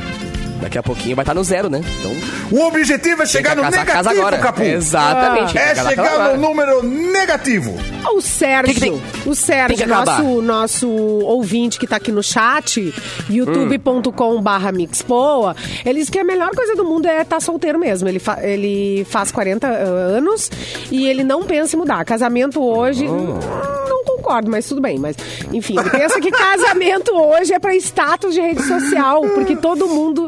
Daqui 0.61 0.77
a 0.77 0.83
pouquinho 0.83 1.15
vai 1.15 1.23
estar 1.23 1.33
no 1.33 1.43
zero, 1.43 1.69
né? 1.69 1.81
Então, 1.99 2.11
O 2.59 2.67
objetivo 2.67 3.23
é 3.23 3.25
chegar 3.25 3.55
no 3.55 3.61
casa, 3.61 3.77
negativo, 3.77 3.97
casa 4.03 4.11
agora. 4.11 4.37
Capu. 4.39 4.61
Exatamente. 4.63 5.57
É 5.57 5.75
chegar 5.75 6.33
no 6.35 6.37
número 6.41 6.83
negativo. 6.83 7.77
O 8.13 8.21
Sérgio, 8.21 8.73
Que 8.73 8.73
que 8.73 8.79
tem? 8.81 9.01
o 9.25 9.35
Sérgio, 9.35 9.87
nosso, 9.87 10.41
nosso 10.41 10.89
ouvinte 10.89 11.77
que 11.79 11.85
tá 11.87 11.95
aqui 11.97 12.11
no 12.11 12.23
chat, 12.23 12.93
youtube.com 13.29 14.41
barra 14.41 14.71
mixpoa, 14.71 15.55
ele 15.85 15.99
diz 15.99 16.09
que 16.09 16.19
a 16.19 16.23
melhor 16.23 16.49
coisa 16.55 16.75
do 16.75 16.83
mundo 16.85 17.07
é 17.07 17.21
estar 17.21 17.39
solteiro 17.39 17.79
mesmo. 17.79 18.07
Ele, 18.07 18.19
fa- 18.19 18.39
ele 18.41 19.05
faz 19.09 19.31
40 19.31 19.67
anos 19.67 20.49
e 20.91 21.07
ele 21.07 21.23
não 21.23 21.43
pensa 21.43 21.75
em 21.75 21.79
mudar. 21.79 22.03
Casamento 22.05 22.61
hoje, 22.63 23.07
hum, 23.07 23.37
não 23.87 23.98
concordo, 24.29 24.51
mas 24.51 24.67
tudo 24.67 24.79
bem. 24.79 24.99
Mas, 24.99 25.17
enfim, 25.51 25.75
pensa 25.91 26.21
que 26.21 26.29
casamento 26.29 27.11
hoje 27.11 27.53
é 27.53 27.59
pra 27.59 27.75
status 27.75 28.33
de 28.33 28.41
rede 28.41 28.61
social, 28.63 29.21
porque 29.33 29.55
todo 29.55 29.87
mundo 29.87 30.27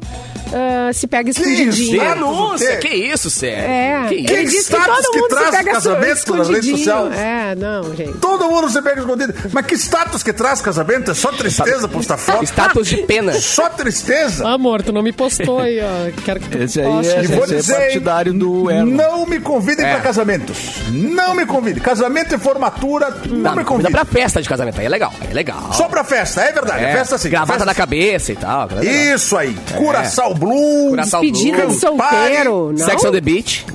ah, 0.53 0.91
se 0.93 1.07
pega 1.07 1.29
escondidinho. 1.29 1.69
isso? 1.69 1.91
Denúncia, 1.91 2.77
que 2.77 2.87
isso, 2.89 3.29
sério? 3.29 3.63
É, 3.63 4.05
Que 4.09 4.15
isso? 4.15 4.33
ele 4.33 4.43
diz 4.45 4.53
que 4.67 4.75
status 4.75 4.95
todo 5.05 5.11
que 5.11 5.19
mundo 5.19 5.29
traz 5.29 5.45
se 5.45 5.51
pega 5.57 5.71
casamento 5.71 6.05
nas 6.35 6.49
redes 6.49 6.65
escondidinho. 6.67 6.77
sociais? 6.77 7.17
É, 7.17 7.55
não, 7.55 7.95
gente. 7.95 8.17
Todo 8.19 8.49
mundo 8.49 8.69
se 8.69 8.81
pega 8.81 8.99
escondido. 9.01 9.33
Mas 9.51 9.65
que 9.65 9.75
status 9.75 10.23
que 10.23 10.33
traz 10.33 10.61
casamento? 10.61 11.11
É 11.11 11.13
só 11.13 11.31
tristeza 11.31 11.87
postar 11.87 12.17
foto? 12.17 12.43
Status 12.43 12.87
de 12.87 12.97
pena. 12.97 13.33
Só 13.33 13.69
tristeza? 13.69 14.47
Amor, 14.47 14.81
tu 14.83 14.91
não 14.91 15.01
me 15.01 15.11
postou 15.11 15.59
aí, 15.59 15.79
ó. 15.81 16.21
Quero 16.23 16.39
que 16.39 16.49
tu 16.49 16.57
Esse 16.57 16.79
aí 16.81 16.85
poste. 16.87 17.13
é, 17.13 17.23
E 17.23 17.27
vou 17.27 17.43
esse 17.45 17.53
é 17.53 17.57
dizer, 17.57 17.75
partidário 17.75 18.33
do 18.33 18.69
Erlon. 18.69 18.85
não 18.91 19.25
me 19.25 19.39
convidem 19.39 19.85
É. 19.85 19.91
pra 19.93 20.01
casamentos. 20.01 20.57
Não 20.89 21.33
me 21.35 21.45
convidem. 21.45 21.81
Casamento 21.81 22.35
e 22.35 22.37
formatura, 22.37 23.09
não, 23.27 23.37
Não, 23.37 23.55
me 23.55 23.63
convidem. 23.63 23.91
pra 23.91 24.05
festa 24.05 24.41
de 24.41 24.47
casamento, 24.49 24.79
aí 24.79 24.85
é 24.85 24.89
legal, 24.89 25.13
aí 25.21 25.27
é 25.31 25.33
legal. 25.33 25.71
Só 25.73 25.87
pra 25.87 26.03
festa, 26.03 26.41
é 26.41 26.51
verdade. 26.51 26.83
É, 26.83 26.91
Festa 26.93 27.17
sim. 27.17 27.29
Gravata 27.29 27.53
festa 27.53 27.65
na 27.65 27.73
cabeça 27.75 28.31
e 28.31 28.35
tal. 28.35 28.67
é. 28.81 28.85
Isso 29.13 29.35
aí. 29.37 29.55
Curaçao 29.77 30.33
Blue. 30.45 30.89
Curaçao 30.89 31.21
Despedida 31.21 31.58
Blue. 31.63 31.67
de 31.67 31.80
solteiro. 31.80 32.69
Não? 32.71 32.77
Sex 32.77 33.06
on 33.06 33.12
the 33.12 33.21
Beach. 33.21 33.65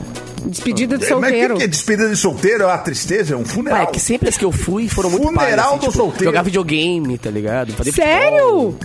Despedida 0.49 0.97
de 0.97 1.05
É, 1.05 1.09
Mas 1.11 1.19
o 1.19 1.21
que 1.21 1.29
solteiro. 1.31 1.57
que 1.57 1.63
é 1.65 1.67
despedida 1.67 2.09
de 2.09 2.17
solteiro? 2.17 2.63
É 2.63 2.67
uma 2.67 2.79
tristeza, 2.79 3.35
é 3.35 3.37
um 3.37 3.41
Ah, 3.43 3.45
funeral. 3.47 3.83
é 3.83 3.87
que 3.87 3.99
sempre 3.99 4.29
as 4.29 4.37
que 4.37 4.45
eu 4.45 4.53
fui 4.53 4.89
foram 4.89 5.11
muito 5.11 5.25
Funeral 5.27 5.71
assim, 5.71 5.77
do 5.79 5.81
tipo, 5.87 5.93
solteiro. 5.93 6.25
Jogar 6.27 6.43
videogame, 6.43 7.19
tá 7.19 7.31
ligado? 7.31 7.73
Fazer 7.73 7.91
Sério? 7.93 8.39
futebol. 8.39 8.77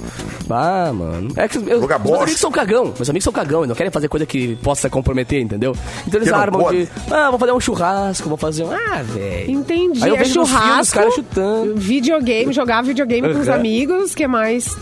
Ah, 0.50 0.92
mano. 0.92 1.32
É 1.36 1.48
que 1.48 1.58
eu, 1.60 1.80
Jogar 1.82 2.00
meus 2.00 2.10
bosta. 2.10 2.24
amigos 2.24 2.42
são 2.42 2.52
cagão. 2.52 2.86
Meus 2.98 3.10
amigos 3.12 3.24
são 3.24 3.32
cagão. 3.32 3.60
Eles 3.60 3.70
não 3.70 3.76
querem 3.76 3.92
fazer 3.92 4.08
coisa 4.08 4.26
que 4.26 4.56
possa 4.56 4.90
comprometer, 4.90 5.40
entendeu? 5.40 5.76
Então 6.08 6.18
eles 6.20 6.30
Que 6.30 6.36
armam 6.36 6.62
pode. 6.64 6.86
de... 6.86 6.90
Ah, 7.12 7.30
vou 7.30 7.38
fazer 7.40 7.52
um 7.52 7.60
churrasco, 7.60 8.28
vou 8.28 8.38
fazer 8.40 8.64
um... 8.64 8.72
Ah, 8.72 9.04
velho. 9.04 9.52
Entendi. 9.52 10.04
Aí 10.04 10.10
eu 10.10 10.16
é 10.16 10.20
vejo 10.20 10.40
nos 10.40 10.50
filmes 10.50 10.64
os 10.64 10.68
churrasco, 10.68 10.96
caras 10.98 11.14
chutando. 11.14 11.76
videogame, 11.76 12.52
jogar 12.54 12.82
videogame 12.82 13.32
com 13.36 13.40
os 13.40 13.48
amigos, 13.48 14.16
que 14.16 14.26
mais? 14.28 14.76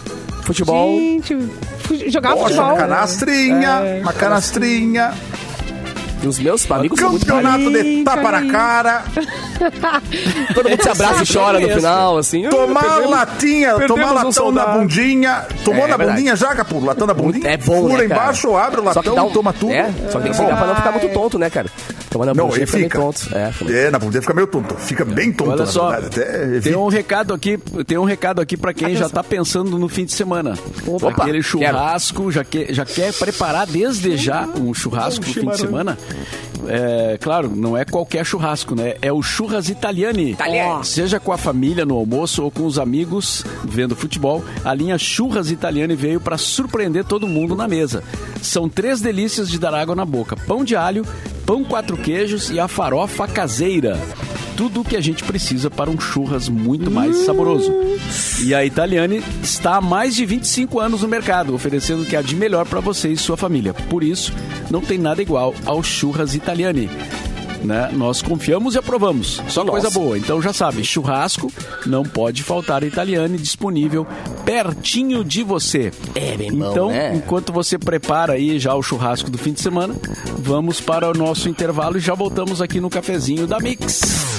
Futebol. 0.43 0.87
Gente, 0.97 1.37
jogar 2.09 2.31
Poxa, 2.33 2.43
futebol. 2.45 2.65
uma 2.67 2.77
canastrinha, 2.77 3.69
É. 3.83 3.99
uma 4.01 4.13
canastrinha, 4.13 5.13
E 6.21 6.27
os 6.27 6.37
meus 6.37 6.69
amigos 6.69 6.99
são 6.99 7.11
muito 7.11 7.25
campeonato 7.25 7.71
de 7.71 8.03
tapa 8.03 8.29
na 8.31 8.51
cara, 8.51 9.03
Todo 10.53 10.69
mundo 10.69 10.81
se 10.83 10.89
abraça 10.89 11.23
e 11.23 11.33
chora 11.33 11.59
no 11.61 11.69
final, 11.69 12.17
assim. 12.17 12.45
Ah, 12.45 12.49
tomar 12.49 12.81
perdemos- 12.83 13.09
latinha, 13.11 13.75
perdemos 13.75 13.87
tomar 14.01 14.11
um 14.11 14.25
latão 14.25 14.51
na 14.51 14.65
bundinha. 14.67 15.45
Tomou 15.63 15.85
É, 15.85 15.87
na 15.87 15.95
verdade. 15.97 16.17
bundinha 16.17 16.35
já, 16.35 16.55
Capu? 16.55 16.79
Latão 16.83 17.07
na 17.07 17.13
bundinha? 17.13 17.49
É 17.49 17.57
bom, 17.57 17.87
né, 17.87 18.05
embaixo, 18.05 18.55
abre 18.55 18.81
o 18.81 18.93
Só 18.93 19.01
que 19.01 19.09
latão, 19.09 19.27
um- 19.27 19.31
toma 19.31 19.53
tudo. 19.53 19.71
É, 19.71 19.89
só 20.11 20.17
que 20.19 20.23
tem 20.25 20.31
que 20.33 20.37
bom. 20.37 20.47
pra 20.47 20.67
não 20.67 20.75
ficar 20.75 20.91
muito 20.91 21.09
tonto, 21.13 21.39
né, 21.39 21.49
cara? 21.49 21.67
A 22.11 22.33
Não, 22.33 22.55
ele 22.55 22.65
fica 22.65 22.97
tonto. 22.97 23.29
É, 23.33 23.53
É, 23.71 23.91
na 23.91 23.99
fica 23.99 24.33
meio 24.33 24.47
tonto. 24.47 24.75
Fica 24.75 25.05
bem 25.05 25.31
tonto, 25.31 25.51
Olha 25.51 25.59
na 25.59 25.65
só. 25.67 25.91
Até 25.91 26.59
tem 26.59 26.75
um 26.75 26.87
recado 26.87 27.33
aqui, 27.33 27.57
tem 27.85 27.97
um 27.97 28.03
recado 28.03 28.41
aqui 28.41 28.57
para 28.57 28.73
quem 28.73 28.95
já 28.95 29.07
tá 29.07 29.23
pensando 29.23 29.77
no 29.77 29.87
fim 29.87 30.05
de 30.05 30.13
semana. 30.13 30.57
Opa, 30.87 31.09
Aquele 31.09 31.43
churrasco, 31.43 32.31
já 32.31 32.43
quer, 32.43 32.73
já 32.73 32.85
quer 32.85 33.13
preparar 33.13 33.67
desde 33.67 34.17
já 34.17 34.47
um 34.47 34.73
churrasco 34.73 35.25
no 35.25 35.33
fim 35.33 35.47
de 35.47 35.57
semana. 35.57 35.97
É, 36.67 37.17
claro, 37.19 37.49
não 37.55 37.77
é 37.77 37.85
qualquer 37.85 38.25
churrasco, 38.25 38.75
né? 38.75 38.95
É 39.01 39.11
o 39.11 39.21
Churras 39.21 39.69
Italiani. 39.69 40.31
Italiani. 40.31 40.85
Seja 40.85 41.19
com 41.19 41.31
a 41.31 41.37
família 41.37 41.85
no 41.85 41.95
almoço 41.95 42.43
ou 42.43 42.51
com 42.51 42.65
os 42.65 42.77
amigos 42.77 43.45
vendo 43.63 43.95
futebol, 43.95 44.43
a 44.63 44.73
linha 44.73 44.97
Churras 44.97 45.51
Italiani 45.51 45.95
veio 45.95 46.19
para 46.19 46.37
surpreender 46.37 47.03
todo 47.03 47.27
mundo 47.27 47.55
na 47.55 47.67
mesa. 47.67 48.03
São 48.41 48.67
três 48.67 49.01
delícias 49.01 49.49
de 49.49 49.59
dar 49.59 49.73
água 49.73 49.95
na 49.95 50.05
boca: 50.05 50.35
pão 50.35 50.63
de 50.63 50.75
alho, 50.75 51.05
pão 51.45 51.63
quatro 51.63 51.97
queijos 51.97 52.49
e 52.49 52.59
a 52.59 52.67
farofa 52.67 53.27
caseira. 53.27 53.97
Tudo 54.59 54.81
o 54.81 54.83
que 54.83 54.97
a 54.97 55.01
gente 55.01 55.23
precisa 55.23 55.69
para 55.69 55.89
um 55.89 55.97
churras 55.97 56.49
muito 56.49 56.91
mais 56.91 57.19
saboroso. 57.19 57.73
E 58.43 58.53
a 58.53 58.65
Italiani 58.65 59.23
está 59.41 59.77
há 59.77 59.81
mais 59.81 60.13
de 60.13 60.25
25 60.25 60.81
anos 60.81 61.01
no 61.01 61.07
mercado, 61.07 61.55
oferecendo 61.55 62.03
o 62.03 62.05
que 62.05 62.13
há 62.13 62.21
de 62.21 62.35
melhor 62.35 62.65
para 62.65 62.81
você 62.81 63.07
e 63.07 63.15
sua 63.15 63.37
família. 63.37 63.73
Por 63.73 64.03
isso, 64.03 64.33
não 64.69 64.81
tem 64.81 64.97
nada 64.97 65.21
igual 65.21 65.55
ao 65.65 65.81
Churras 65.81 66.35
Italiani. 66.49 66.89
Né? 67.63 67.89
Nós 67.91 68.21
confiamos 68.21 68.73
e 68.73 68.77
aprovamos. 68.77 69.41
Só 69.49 69.65
coisa 69.65 69.89
boa. 69.89 70.17
Então 70.17 70.41
já 70.41 70.53
sabe, 70.53 70.83
churrasco 70.83 71.51
não 71.85 72.03
pode 72.03 72.41
faltar 72.41 72.83
Italiani 72.83 73.37
disponível 73.37 74.07
pertinho 74.45 75.23
de 75.25 75.43
você. 75.43 75.91
É 76.15 76.37
bem 76.37 76.53
bom, 76.53 76.71
Então, 76.71 76.89
né? 76.89 77.13
enquanto 77.15 77.51
você 77.51 77.77
prepara 77.77 78.33
aí 78.33 78.57
já 78.57 78.73
o 78.73 78.81
churrasco 78.81 79.29
do 79.29 79.37
fim 79.37 79.51
de 79.51 79.59
semana, 79.59 79.93
vamos 80.37 80.79
para 80.79 81.09
o 81.09 81.13
nosso 81.13 81.49
intervalo 81.49 81.97
e 81.97 81.99
já 82.01 82.15
voltamos 82.15 82.61
aqui 82.61 82.79
no 82.79 82.89
cafezinho 82.89 83.45
da 83.45 83.59
Mix. 83.59 84.38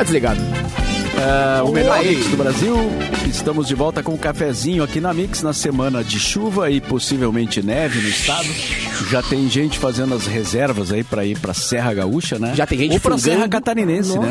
Tá 0.00 0.04
desligado. 0.04 0.40
É, 1.20 1.62
o 1.62 1.70
melhor 1.72 2.02
mix 2.02 2.26
do 2.28 2.36
Brasil. 2.38 2.74
Estamos 3.28 3.68
de 3.68 3.74
volta 3.74 4.02
com 4.02 4.14
o 4.14 4.18
cafezinho 4.18 4.82
aqui 4.82 4.98
na 4.98 5.12
Mix 5.12 5.42
na 5.42 5.52
semana 5.52 6.02
de 6.02 6.18
chuva 6.18 6.70
e 6.70 6.80
possivelmente 6.80 7.62
neve 7.62 8.00
no 8.00 8.08
estado. 8.08 8.48
Já 9.10 9.22
tem 9.22 9.46
gente 9.50 9.78
fazendo 9.78 10.14
as 10.14 10.26
reservas 10.26 10.90
aí 10.90 11.04
para 11.04 11.26
ir 11.26 11.38
para 11.38 11.52
Serra 11.52 11.92
Gaúcha, 11.92 12.38
né? 12.38 12.54
Já 12.54 12.66
tem 12.66 12.78
gente 12.78 12.94
Ou 12.94 13.00
para. 13.00 13.18
Serra 13.18 13.46
Catarinense, 13.46 14.18
né? 14.18 14.30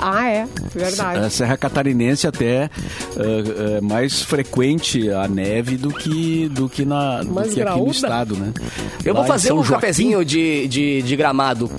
Ah, 0.00 0.28
é. 0.28 0.46
Verdade. 0.74 1.18
A 1.20 1.30
Serra 1.30 1.56
Catarinense 1.56 2.26
até 2.26 2.64
é, 2.64 2.68
é 3.76 3.80
mais 3.80 4.22
frequente 4.22 5.10
a 5.10 5.28
neve 5.28 5.76
do 5.76 5.90
que 5.92 6.48
do 6.48 6.68
que 6.68 6.84
na 6.84 7.22
do 7.22 7.42
que 7.42 7.60
aqui 7.62 7.78
no 7.80 7.90
estado, 7.90 8.36
né? 8.36 8.52
Eu 9.04 9.12
Lá 9.14 9.20
vou 9.20 9.28
fazer 9.28 9.52
um 9.52 9.56
Joaquim. 9.62 9.74
cafezinho 9.80 10.24
de, 10.24 10.66
de, 10.68 11.02
de 11.02 11.16
gramado 11.16 11.70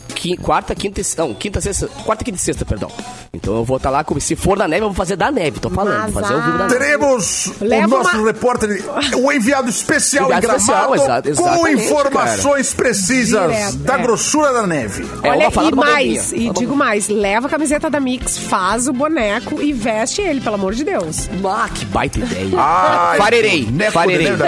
quarta, 0.41 0.75
quinta 0.75 1.01
e... 1.01 1.03
Não, 1.17 1.34
quinta, 1.34 1.60
sexta... 1.60 1.88
Quarta, 1.88 2.23
quinta 2.23 2.38
e 2.38 2.39
sexta, 2.41 2.63
perdão. 2.63 2.91
Então 3.34 3.55
eu 3.55 3.63
vou 3.65 3.77
estar 3.77 3.89
lá, 3.89 4.03
com- 4.03 4.19
se 4.19 4.36
for 4.36 4.55
na 4.55 4.67
neve, 4.67 4.84
eu 4.84 4.89
vou 4.89 4.95
fazer 4.95 5.15
da 5.15 5.31
neve, 5.31 5.60
tô 5.60 5.69
falando. 5.69 5.97
Mas, 6.03 6.13
fazer 6.13 6.34
o 6.36 6.41
vivo 6.41 6.57
da 6.60 6.67
neve. 6.67 6.77
Teremos 6.79 7.51
Leva 7.60 7.88
o 7.88 7.89
nosso 8.03 8.17
uma- 8.17 8.27
repórter, 8.27 8.84
o 9.17 9.31
enviado 9.31 9.69
especial 9.69 10.25
Enviado 10.25 10.45
em 10.45 10.47
Gramado, 10.47 10.93
especial, 10.95 11.21
exa- 11.25 11.43
com 11.43 11.67
informações 11.67 12.73
precisas 12.73 13.41
Direto, 13.51 13.77
da 13.77 13.95
é. 13.95 14.01
grossura 14.01 14.53
da 14.53 14.67
neve. 14.67 15.05
É, 15.23 15.29
Olha, 15.29 15.49
e 15.49 15.75
mais, 15.75 16.31
e 16.34 16.49
digo 16.51 16.75
mais, 16.75 17.07
leva 17.07 17.47
a 17.47 17.49
camiseta 17.49 17.89
da 17.89 17.99
Mix, 18.12 18.38
faz 18.38 18.89
o 18.89 18.93
boneco 18.93 19.62
e 19.62 19.71
veste 19.71 20.21
ele, 20.21 20.41
pelo 20.41 20.56
amor 20.56 20.74
de 20.74 20.84
Deus. 20.84 21.30
Ah, 21.45 21.69
que 21.74 21.86
baita 21.86 22.19
ideia. 22.19 22.50
Ai, 22.58 23.17
farerei, 23.17 23.63
boneco 23.65 23.91
farerei. 23.93 24.30
neve. 24.32 24.43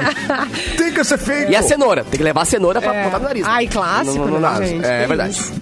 Tem 0.78 0.92
que 0.94 1.02
ser 1.06 1.18
feito. 1.18 1.50
E 1.52 1.56
a 1.56 1.62
cenoura, 1.64 2.04
tem 2.04 2.18
que 2.18 2.24
levar 2.24 2.42
a 2.42 2.46
cenoura 2.46 2.82
pra 2.82 2.94
É. 2.94 3.04
botar 3.06 3.20
no 3.20 3.26
nariz. 3.26 3.46
Ai, 3.48 3.68
clássico, 3.68 4.18
No- 4.18 4.26
no- 4.26 4.32
no 4.32 4.40
né, 4.42 4.50
nariz. 4.50 4.70
gente? 4.70 4.86
É 4.86 5.02
Que 5.04 5.08
verdade. 5.08 5.32
isso. 5.32 5.54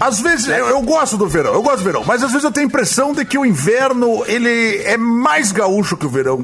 Às 0.00 0.20
vezes, 0.20 0.48
eu, 0.48 0.68
eu 0.68 0.80
gosto 0.80 1.18
do 1.18 1.26
verão, 1.26 1.52
eu 1.52 1.60
gosto 1.62 1.78
do 1.78 1.84
verão, 1.84 2.02
mas 2.06 2.22
às 2.22 2.30
vezes 2.30 2.44
eu 2.44 2.52
tenho 2.52 2.64
a 2.66 2.68
impressão 2.68 3.12
de 3.12 3.24
que 3.26 3.36
o 3.36 3.44
inverno, 3.44 4.22
ele 4.26 4.80
é 4.84 4.96
mais 4.96 5.52
gaúcho 5.52 5.96
que 5.98 6.06
o 6.06 6.08
verão. 6.08 6.42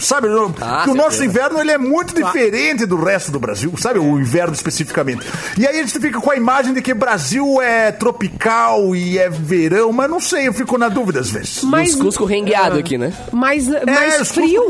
Sabe, 0.00 0.28
Ah, 0.60 0.82
que 0.84 0.90
o 0.90 0.94
nosso 0.94 1.16
certeza. 1.18 1.24
inverno 1.24 1.60
ele 1.60 1.70
é 1.72 1.78
muito 1.78 2.14
diferente 2.14 2.84
do 2.86 2.96
resto 3.02 3.30
do 3.30 3.38
Brasil, 3.38 3.72
sabe? 3.78 3.98
O 3.98 4.18
inverno 4.18 4.52
especificamente. 4.52 5.24
E 5.58 5.66
aí 5.66 5.78
a 5.78 5.82
gente 5.82 5.98
fica 5.98 6.20
com 6.20 6.30
a 6.30 6.36
imagem 6.36 6.72
de 6.74 6.82
que 6.82 6.92
Brasil 6.94 7.60
é 7.62 7.92
tropical 7.92 8.94
e 8.96 9.18
é 9.18 9.28
verão, 9.28 9.92
mas 9.92 10.10
não 10.10 10.20
sei, 10.20 10.48
eu 10.48 10.52
fico 10.52 10.76
na 10.78 10.88
dúvida 10.88 11.20
às 11.20 11.30
vezes. 11.30 11.62
Mas, 11.62 11.94
Os 11.94 12.00
Cusco 12.00 12.24
rengueado 12.24 12.78
aqui, 12.78 12.98
né? 12.98 13.12
mas, 13.32 13.68
é, 13.70 13.82
mas 13.86 14.20
os 14.20 14.30
frio, 14.32 14.64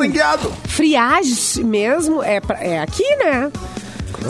friagem 0.68 1.64
mesmo, 1.64 2.22
é, 2.22 2.40
pra- 2.40 2.58
é 2.62 2.80
aqui, 2.80 3.04
né? 3.16 3.50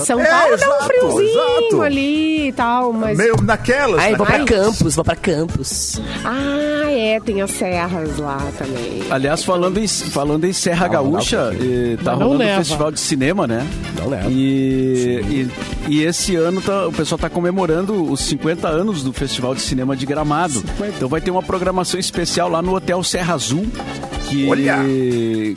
São 0.00 0.20
É, 0.20 0.24
Paulo 0.26 0.56
dá 0.56 0.66
um 0.66 0.70
exato, 0.72 0.84
friozinho 0.84 1.58
exato. 1.60 1.82
ali 1.82 2.48
e 2.48 2.52
tal, 2.52 2.92
mas... 2.92 3.16
Meio 3.18 3.36
naquelas. 3.42 4.00
Ai, 4.00 4.14
vou 4.14 4.26
né? 4.26 4.32
pra 4.32 4.40
Ai. 4.40 4.44
Campos, 4.44 4.94
vou 4.94 5.04
pra 5.04 5.16
Campos. 5.16 6.00
Ah, 6.24 6.90
é, 6.90 7.20
tem 7.20 7.42
as 7.42 7.50
serras 7.50 8.18
lá 8.18 8.38
também. 8.58 9.02
Aliás, 9.10 9.44
falando 9.44 9.78
em, 9.78 9.86
falando 9.88 10.44
em 10.44 10.52
Serra 10.52 10.88
Gaúcha, 10.88 11.50
eh, 11.54 11.96
tá 12.02 12.12
não 12.12 12.18
rolando 12.18 12.34
o 12.36 12.38
leva. 12.46 12.58
festival 12.58 12.90
de 12.92 13.00
cinema, 13.00 13.46
né? 13.46 13.66
Não 13.98 14.08
leva. 14.08 14.30
E, 14.30 15.48
e, 15.88 15.92
e 15.92 16.02
esse 16.04 16.36
ano 16.36 16.60
tá- 16.60 16.86
o 16.86 16.92
pessoal 16.92 17.18
tá 17.18 17.28
comemorando 17.28 18.10
os 18.10 18.20
50 18.20 18.68
anos 18.68 19.02
do 19.02 19.12
Festival 19.12 19.54
de 19.54 19.60
Cinema 19.60 19.96
de 19.96 20.06
Gramado. 20.06 20.62
Então 20.96 21.08
vai 21.08 21.20
ter 21.20 21.30
uma 21.30 21.42
programação 21.42 21.98
especial 21.98 22.48
lá 22.48 22.60
no 22.62 22.74
Hotel 22.74 23.02
Serra 23.02 23.34
Azul. 23.34 23.66
Que, 24.34 24.48
Olha! 24.48 24.78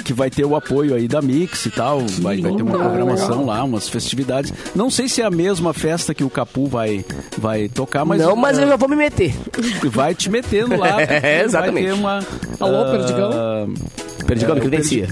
que 0.03 0.13
vai 0.13 0.29
ter 0.29 0.45
o 0.45 0.55
apoio 0.55 0.93
aí 0.93 1.07
da 1.07 1.19
Mix 1.21 1.65
e 1.65 1.71
tal. 1.71 1.99
Vai, 2.19 2.39
vai 2.39 2.53
ter 2.53 2.61
uma 2.61 2.77
programação 2.77 3.45
lá, 3.45 3.63
umas 3.63 3.89
festividades. 3.89 4.53
Não 4.75 4.91
sei 4.91 5.09
se 5.09 5.21
é 5.21 5.25
a 5.25 5.31
mesma 5.31 5.73
festa 5.73 6.13
que 6.13 6.23
o 6.23 6.29
Capu 6.29 6.67
vai, 6.67 7.03
vai 7.37 7.67
tocar, 7.67 8.05
mas. 8.05 8.21
não, 8.21 8.35
mas 8.35 8.59
eh, 8.59 8.63
eu 8.63 8.67
já 8.67 8.75
vou 8.75 8.87
me 8.87 8.95
meter. 8.95 9.33
vai 9.85 10.13
te 10.13 10.29
metendo 10.29 10.77
lá. 10.77 10.97
É, 11.07 11.43
exatamente. 11.43 11.87
Vai 11.87 11.95
ter 11.95 11.99
uma. 11.99 12.19
Alô, 12.59 12.81
ah, 12.81 12.91
Perdigão? 12.91 13.73
Perdigão, 14.27 14.57
É, 14.57 14.59
credencia. 14.59 15.07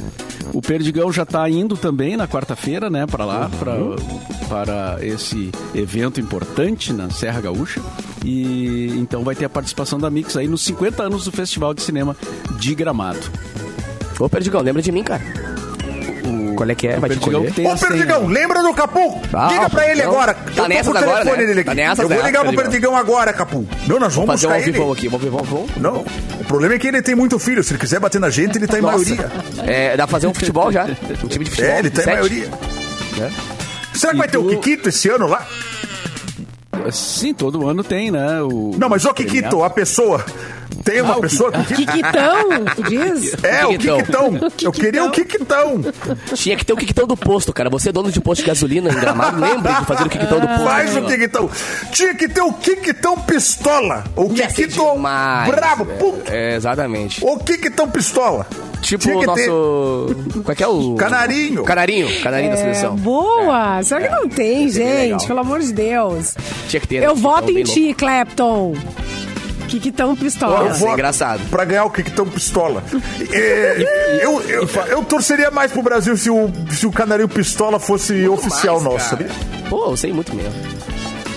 O 0.54 0.62
Perdigão 0.62 1.12
já 1.12 1.23
está 1.23 1.49
indo 1.49 1.75
também 1.75 2.15
na 2.15 2.28
quarta-feira, 2.28 2.89
né, 2.89 3.08
para 3.08 3.25
lá, 3.25 3.49
pra, 3.58 3.75
para 4.47 5.06
esse 5.06 5.49
evento 5.73 6.19
importante 6.21 6.93
na 6.93 7.10
Serra 7.10 7.41
Gaúcha. 7.41 7.82
E 8.23 8.88
então 8.97 9.23
vai 9.23 9.36
ter 9.36 9.45
a 9.45 9.49
participação 9.49 9.99
da 9.99 10.10
Mix 10.10 10.36
aí 10.36 10.47
nos 10.47 10.62
50 10.63 11.04
anos 11.04 11.25
do 11.25 11.32
Festival 11.32 11.73
de 11.73 11.82
Cinema 11.82 12.15
de 12.60 12.75
Gramado. 12.75 13.19
Ô, 14.19 14.30
Perdigão, 14.30 14.62
lembra 14.62 14.82
de 14.82 14.91
mim, 14.91 15.04
cara. 15.04 15.21
Qual 16.56 16.70
é 16.70 16.76
que 16.76 16.88
é? 16.88 16.98
O 16.98 17.02
Vai 17.02 17.10
te 17.10 17.20
colher? 17.20 17.52
Ô. 17.52 17.78
Perdigão, 17.78 18.28
lembra 18.28 18.62
do 18.62 18.74
Capu? 18.74 19.22
Ah, 19.34 19.48
Liga 19.52 19.70
pra 19.70 19.89
ele 19.89 20.02
agora. 20.02 20.34
Tá 20.34 20.68
eu 20.68 20.91
o 20.91 20.98
agora, 20.98 21.06
telefone 21.06 21.38
né? 21.38 21.46
dele 21.48 21.60
aqui. 21.62 21.70
Tá 21.70 21.76
nessas, 21.76 22.00
eu 22.00 22.10
vou 22.10 22.18
né, 22.18 22.26
ligar 22.26 22.44
pro 22.44 22.54
Perdigão? 22.54 22.72
Perdigão 22.72 22.96
agora, 22.96 23.34
Capu. 23.34 23.68
Não, 23.88 24.00
nós 24.00 24.13
vamos 24.13 24.30
Fazer 24.30 24.48
um 24.48 24.56
ele. 24.56 24.91
aqui, 24.91 25.08
vamos 25.08 25.24
ver, 25.24 25.30
vamos 25.30 25.50
ver. 25.50 25.80
Não, 25.80 26.06
o 26.39 26.44
problema 26.46 26.74
é 26.76 26.80
que 26.80 26.88
ele 26.88 27.02
tem 27.02 27.15
muito 27.15 27.38
filho. 27.39 27.63
Se 27.63 27.74
ele 27.74 27.80
quiser 27.80 28.00
bater 28.00 28.20
na 28.20 28.30
gente, 28.30 28.58
ele 28.58 28.68
tá 28.68 28.78
em 28.78 28.82
Nossa. 28.82 28.98
maioria. 28.98 29.32
É, 29.65 29.98
dá 29.98 30.08
pra 30.08 30.12
fazer 30.13 30.28
um 30.28 30.34
futebol 30.34 30.72
já? 30.72 30.86
Um 30.86 31.28
time 31.28 31.46
de 31.46 31.52
futebol? 31.52 31.72
É, 31.72 31.80
ele 31.80 31.89
tá 31.89 32.04
em 32.04 32.06
maioria. 32.06 32.48
Né? 33.18 33.32
Será 33.94 34.12
que 34.12 34.18
vai 34.20 34.28
ter 34.28 34.38
o 34.38 34.48
Kikito 34.48 34.89
esse 34.89 35.10
ano 35.10 35.28
lá? 35.28 35.46
Sim, 36.91 37.34
todo 37.34 37.68
ano 37.68 37.84
tem, 37.84 38.12
né? 38.12 38.41
O, 38.41 38.76
Não, 38.78 38.89
mas 38.89 39.06
o 39.06 39.13
Kikito, 39.13 39.63
a 39.63 39.70
pessoa. 39.70 40.24
Tem 40.84 41.01
uma 41.01 41.13
Ah, 41.15 41.17
o 41.17 41.21
pessoa 41.21 41.51
que... 41.51 41.73
Quiquitão, 41.75 42.49
tu 42.75 42.84
diz? 42.84 43.36
É, 43.43 43.65
o 43.65 43.69
Quiquitão. 43.69 44.32
Quiquitão. 44.34 44.51
Eu 44.62 44.71
queria 44.71 45.04
o 45.06 45.12
Quiquitão. 45.12 45.82
Tinha 46.36 46.56
que 46.56 46.65
ter 46.65 46.73
o 46.73 46.78
Quiquitão 46.78 47.08
do 47.08 47.17
posto, 47.17 47.51
cara. 47.54 47.69
Você 47.69 47.89
é 47.89 47.91
dono 47.91 48.12
de 48.12 48.19
posto 48.21 48.41
de 48.41 48.47
gasolina 48.47 48.89
em 48.91 48.95
Gramado, 48.95 49.39
lembre 49.39 49.73
de 49.73 49.86
fazer 49.86 50.04
o 50.04 50.10
Quiquitão 50.10 50.39
do 50.39 50.47
posto. 50.47 50.63
Faz 50.63 50.95
o 50.95 51.01
Quiquitão. 51.04 51.49
Tinha 51.91 52.13
que 52.15 52.28
ter 52.28 52.41
o 52.41 52.54
Quiquitão 52.54 53.17
pistola. 53.19 54.04
O 54.15 54.30
Quiquitão 54.30 55.01
brabo. 55.01 55.86
Pum. 55.86 56.19
É, 56.28 56.56
exatamente. 56.56 57.23
O 57.23 57.38
Quiquitão 57.39 57.89
pistola. 57.89 58.45
Tipo 58.82 59.10
o 59.10 59.19
que 59.19 59.19
ter 59.19 59.47
nosso... 59.47 60.15
Qual 60.43 60.51
é 60.51 60.56
que 60.56 60.63
é 60.63 60.67
o... 60.67 60.95
Canarinho. 60.95 61.63
Canarinho. 61.63 62.21
Canarinho 62.21 62.51
da 62.51 62.58
É, 62.58 62.62
seleção. 62.62 62.95
boa! 62.95 63.82
Será 63.82 64.01
que 64.01 64.10
não 64.15 64.30
tem, 64.30 64.69
Seria 64.69 65.08
gente? 65.10 65.25
Pelo 65.28 65.39
amor 65.39 65.60
de 65.60 65.73
Deus. 65.73 66.36
Tinha 66.67 66.80
que 66.80 66.88
ter. 66.88 66.99
né? 67.01 67.08
Eu 67.08 67.15
voto 67.15 67.49
em 67.49 67.56
bem 67.56 67.63
ti, 69.65 69.65
Clapton. 69.65 69.86
Quiquitão 69.86 70.15
pistola. 70.15 70.65
Ia 70.65 70.73
ser 70.73 70.89
engraçado. 70.89 71.49
Pra 71.49 71.65
ganhar 71.65 71.86
o 71.86 71.89
Quiquitão 71.89 72.25
pistola. 72.28 72.84
É, 73.32 74.19
eu, 74.23 74.41
eu, 74.41 74.69
eu 74.88 75.04
torceria 75.04 75.51
mais 75.51 75.71
pro 75.71 75.82
Brasil 75.82 76.15
se 76.17 76.30
o, 76.30 76.51
se 76.71 76.86
o 76.86 76.91
Canarinho 76.91 77.30
pistola 77.30 77.80
fosse 77.80 78.28
oficial 78.28 78.80
Mais, 78.82 78.93
nosso, 78.93 79.17
cara. 79.17 79.30
Pô, 79.69 79.91
eu 79.91 79.97
sei 79.97 80.13
muito 80.13 80.34
mesmo. 80.36 80.85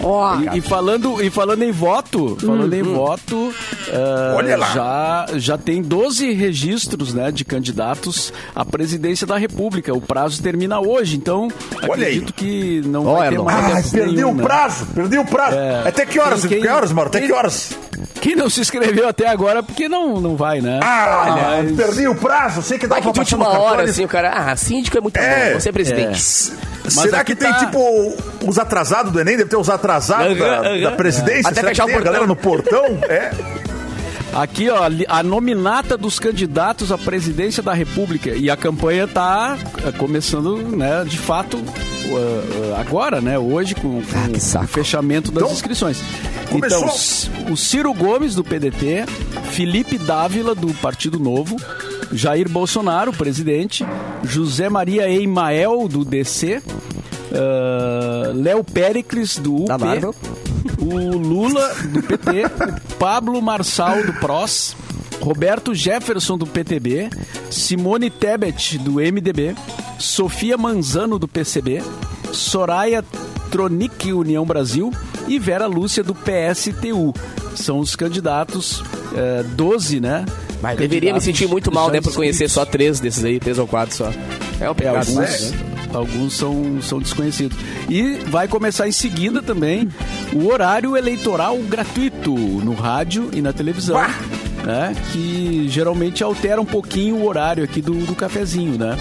Ó, 0.02 0.36
E, 0.54 0.58
e 0.58 0.60
falando, 0.60 1.22
e 1.22 1.30
falando 1.30 1.62
em 1.62 1.72
voto, 1.72 2.36
falando 2.40 2.72
Hum, 2.72 2.76
em 2.76 2.82
voto, 2.82 3.52
ah, 3.92 4.34
Olha 4.36 4.56
lá. 4.56 4.66
Já, 4.72 5.26
já 5.36 5.58
tem 5.58 5.82
12 5.82 6.32
registros 6.32 7.12
né, 7.12 7.30
de 7.32 7.44
candidatos 7.44 8.32
à 8.54 8.64
presidência 8.64 9.26
da 9.26 9.36
República. 9.36 9.92
O 9.92 10.00
prazo 10.00 10.42
termina 10.42 10.80
hoje, 10.80 11.16
então 11.16 11.48
Olha 11.82 12.06
aí. 12.06 12.12
acredito 12.18 12.34
que 12.34 12.82
não 12.86 13.06
Ó, 13.06 13.16
vai 13.18 13.30
ter 13.30 13.38
mais 13.40 13.64
Ai, 13.64 13.82
tempo 13.82 13.90
perdi 13.94 14.14
nenhum, 14.16 14.30
o 14.30 14.34
né? 14.34 14.42
prazo, 14.42 14.86
perdi 14.86 15.18
o 15.18 15.24
prazo. 15.24 15.56
É. 15.56 15.88
Até 15.88 16.06
que 16.06 16.18
horas? 16.20 16.44
Quem- 16.46 16.60
que 16.60 16.68
horas, 16.68 16.92
Mauro? 16.92 17.08
Até 17.10 17.18
quem- 17.20 17.28
que 17.28 17.34
horas? 17.34 17.72
Quem 18.20 18.36
não 18.36 18.48
se 18.48 18.60
inscreveu 18.60 19.08
até 19.08 19.26
agora, 19.28 19.62
porque 19.62 19.88
não, 19.88 20.20
não 20.20 20.36
vai, 20.36 20.60
né? 20.60 20.78
Ah, 20.82 21.56
Mas- 21.64 21.72
perdi 21.76 22.06
o 22.06 22.14
prazo. 22.14 22.62
Sei 22.62 22.78
que 22.78 22.86
dá 22.86 22.94
Vai 22.96 23.02
que 23.02 23.12
pra 23.12 23.22
de 23.24 23.34
no 23.36 23.44
última 23.44 23.58
hora, 23.60 23.82
assim, 23.84 24.04
o 24.04 24.08
cara... 24.08 24.30
Ah, 24.30 24.56
síndico 24.56 24.96
é 24.96 25.00
muito 25.00 25.16
É. 25.16 25.52
bom. 25.54 25.60
Você 25.60 25.68
é 25.68 25.72
presidente. 25.72 26.52
Será 26.90 27.20
aqui 27.20 27.34
que 27.34 27.40
tem, 27.40 27.52
tá- 27.52 27.58
tipo, 27.66 28.16
os 28.46 28.58
atrasados 28.58 29.12
do 29.12 29.20
Enem? 29.20 29.36
Deve 29.36 29.50
ter 29.50 29.56
os 29.56 29.68
atrasados 29.68 30.36
da, 30.38 30.76
da 30.78 30.90
presidência? 30.92 31.50
Até 31.50 31.60
Será 31.60 31.68
que 31.68 31.68
fechar 31.68 31.84
o 31.84 31.86
tem 31.88 31.96
a 31.96 32.00
galera 32.00 32.26
no 32.26 32.36
portão? 32.36 32.98
É. 33.08 33.30
Aqui, 34.34 34.68
ó, 34.68 34.82
a 35.08 35.22
nominata 35.22 35.96
dos 35.96 36.18
candidatos 36.18 36.92
à 36.92 36.98
presidência 36.98 37.62
da 37.62 37.72
República. 37.72 38.30
E 38.30 38.50
a 38.50 38.56
campanha 38.58 39.08
tá 39.08 39.56
eh, 39.86 39.90
começando, 39.92 40.58
né, 40.58 41.02
de 41.08 41.18
fato, 41.18 41.56
uh, 41.56 41.60
uh, 41.62 42.76
agora, 42.78 43.22
né, 43.22 43.38
hoje, 43.38 43.74
com, 43.74 44.02
com 44.02 44.58
Ah, 44.58 44.62
o 44.64 44.66
fechamento 44.66 45.32
das 45.32 45.42
Então, 45.42 45.54
inscrições. 45.54 45.98
começou. 46.50 46.78
Então, 46.78 46.90
C- 46.94 47.28
o 47.50 47.56
Ciro 47.56 47.92
Gomes, 47.94 48.34
do 48.34 48.44
PDT, 48.44 49.06
Felipe 49.50 49.96
Dávila, 49.96 50.54
do 50.54 50.74
Partido 50.74 51.18
Novo, 51.18 51.56
Jair 52.12 52.48
Bolsonaro, 52.50 53.12
presidente, 53.14 53.84
José 54.22 54.68
Maria 54.68 55.08
Eimael, 55.08 55.88
do 55.88 56.04
DC, 56.04 56.62
uh, 57.32 58.32
Léo 58.34 58.64
Pericles, 58.64 59.38
do 59.38 59.64
UP, 59.64 59.68
o 60.80 61.16
Lula 61.16 61.74
do 61.92 62.02
PT, 62.02 62.44
o 62.46 62.94
Pablo 62.96 63.40
Marçal 63.42 64.02
do 64.04 64.12
PROS, 64.14 64.76
Roberto 65.20 65.74
Jefferson 65.74 66.38
do 66.38 66.46
PTB, 66.46 67.10
Simone 67.50 68.10
Tebet 68.10 68.78
do 68.78 68.94
MDB, 68.94 69.54
Sofia 69.98 70.56
Manzano 70.56 71.18
do 71.18 71.26
PCB, 71.26 71.82
Soraya 72.32 73.04
Tronic 73.50 74.12
União 74.12 74.44
Brasil 74.44 74.92
e 75.26 75.38
Vera 75.38 75.66
Lúcia 75.66 76.02
do 76.04 76.14
PSTU. 76.14 77.12
São 77.56 77.80
os 77.80 77.96
candidatos, 77.96 78.82
eh, 79.16 79.42
12, 79.54 79.98
né? 80.00 80.24
Mas 80.62 80.78
deveria 80.78 81.12
me 81.12 81.20
sentir 81.20 81.48
muito 81.48 81.72
mal, 81.72 81.90
né, 81.90 82.00
por 82.00 82.12
conhecer 82.14 82.48
só 82.48 82.64
três 82.64 83.00
desses 83.00 83.24
aí, 83.24 83.40
três 83.40 83.58
ou 83.58 83.66
quatro 83.66 83.94
só. 83.96 84.12
É 84.60 84.64
É, 84.64 84.74
pecado. 84.74 84.96
alguns, 84.98 85.16
né? 85.16 85.67
Alguns 85.92 86.34
são, 86.34 86.80
são 86.82 86.98
desconhecidos. 86.98 87.56
E 87.88 88.14
vai 88.26 88.48
começar 88.48 88.88
em 88.88 88.92
seguida 88.92 89.42
também 89.42 89.88
o 90.32 90.46
horário 90.48 90.96
eleitoral 90.96 91.56
gratuito 91.58 92.34
no 92.34 92.74
rádio 92.74 93.30
e 93.32 93.40
na 93.40 93.52
televisão. 93.52 93.96
Né, 94.64 94.94
que 95.12 95.66
geralmente 95.68 96.22
altera 96.22 96.60
um 96.60 96.64
pouquinho 96.64 97.16
o 97.16 97.26
horário 97.26 97.64
aqui 97.64 97.80
do, 97.80 97.94
do 98.04 98.14
cafezinho, 98.14 98.76
né? 98.76 98.98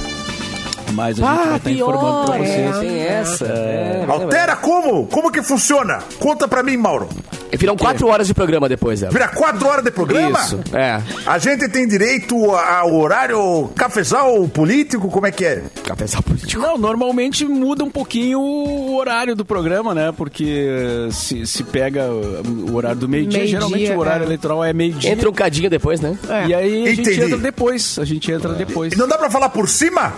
Mas 0.93 1.21
a 1.21 1.35
gente 1.35 1.47
vai 1.47 1.57
estar 1.57 1.71
informando 1.71 2.25
pra 2.25 2.37
é, 2.37 2.71
vocês. 2.71 2.79
tem 2.79 2.99
essa. 2.99 3.45
É, 3.45 4.05
vai 4.05 4.17
Altera 4.17 4.55
como? 4.55 5.07
Como 5.07 5.31
que 5.31 5.41
funciona? 5.41 5.99
Conta 6.19 6.47
pra 6.47 6.63
mim, 6.63 6.77
Mauro. 6.77 7.09
Viram 7.57 7.75
quatro 7.75 8.07
horas 8.07 8.27
de 8.27 8.33
programa 8.33 8.67
depois 8.67 8.99
dela. 8.99 9.11
Vira 9.11 9.27
quatro 9.29 9.67
horas 9.67 9.83
de 9.83 9.89
programa? 9.89 10.39
Isso, 10.39 10.59
é. 10.73 11.01
A 11.25 11.37
gente 11.37 11.67
tem 11.69 11.87
direito 11.87 12.35
ao 12.51 12.93
horário 12.93 13.69
cafezal 13.75 14.47
político? 14.49 15.09
Como 15.09 15.25
é 15.25 15.31
que 15.31 15.45
é? 15.45 15.63
Cafezal 15.83 16.21
político. 16.21 16.61
Não, 16.61 16.77
normalmente 16.77 17.45
muda 17.45 17.83
um 17.83 17.89
pouquinho 17.89 18.39
o 18.39 18.95
horário 18.95 19.35
do 19.35 19.45
programa, 19.45 19.95
né? 19.95 20.13
Porque 20.15 21.07
se, 21.11 21.47
se 21.47 21.63
pega 21.63 22.05
o 22.11 22.75
horário 22.75 22.99
do 22.99 23.09
meio-dia, 23.09 23.39
Meio-dia, 23.39 23.59
geralmente 23.59 23.91
o 23.91 23.99
horário 23.99 24.23
é. 24.23 24.25
eleitoral 24.25 24.63
é 24.63 24.73
meio-dia. 24.73 25.11
Entra 25.11 25.29
um 25.29 25.33
cadinho 25.33 25.69
depois, 25.69 26.01
né? 26.01 26.17
E 26.47 26.53
aí 26.53 26.83
a 26.83 26.89
gente 26.89 27.01
Entendi. 27.01 27.21
entra 27.21 27.37
depois. 27.37 27.97
A 27.97 28.05
gente 28.05 28.31
entra 28.31 28.53
depois. 28.53 28.93
E 28.93 28.97
não 28.97 29.07
dá 29.07 29.17
pra 29.17 29.29
falar 29.31 29.49
por 29.49 29.67
cima? 29.69 30.13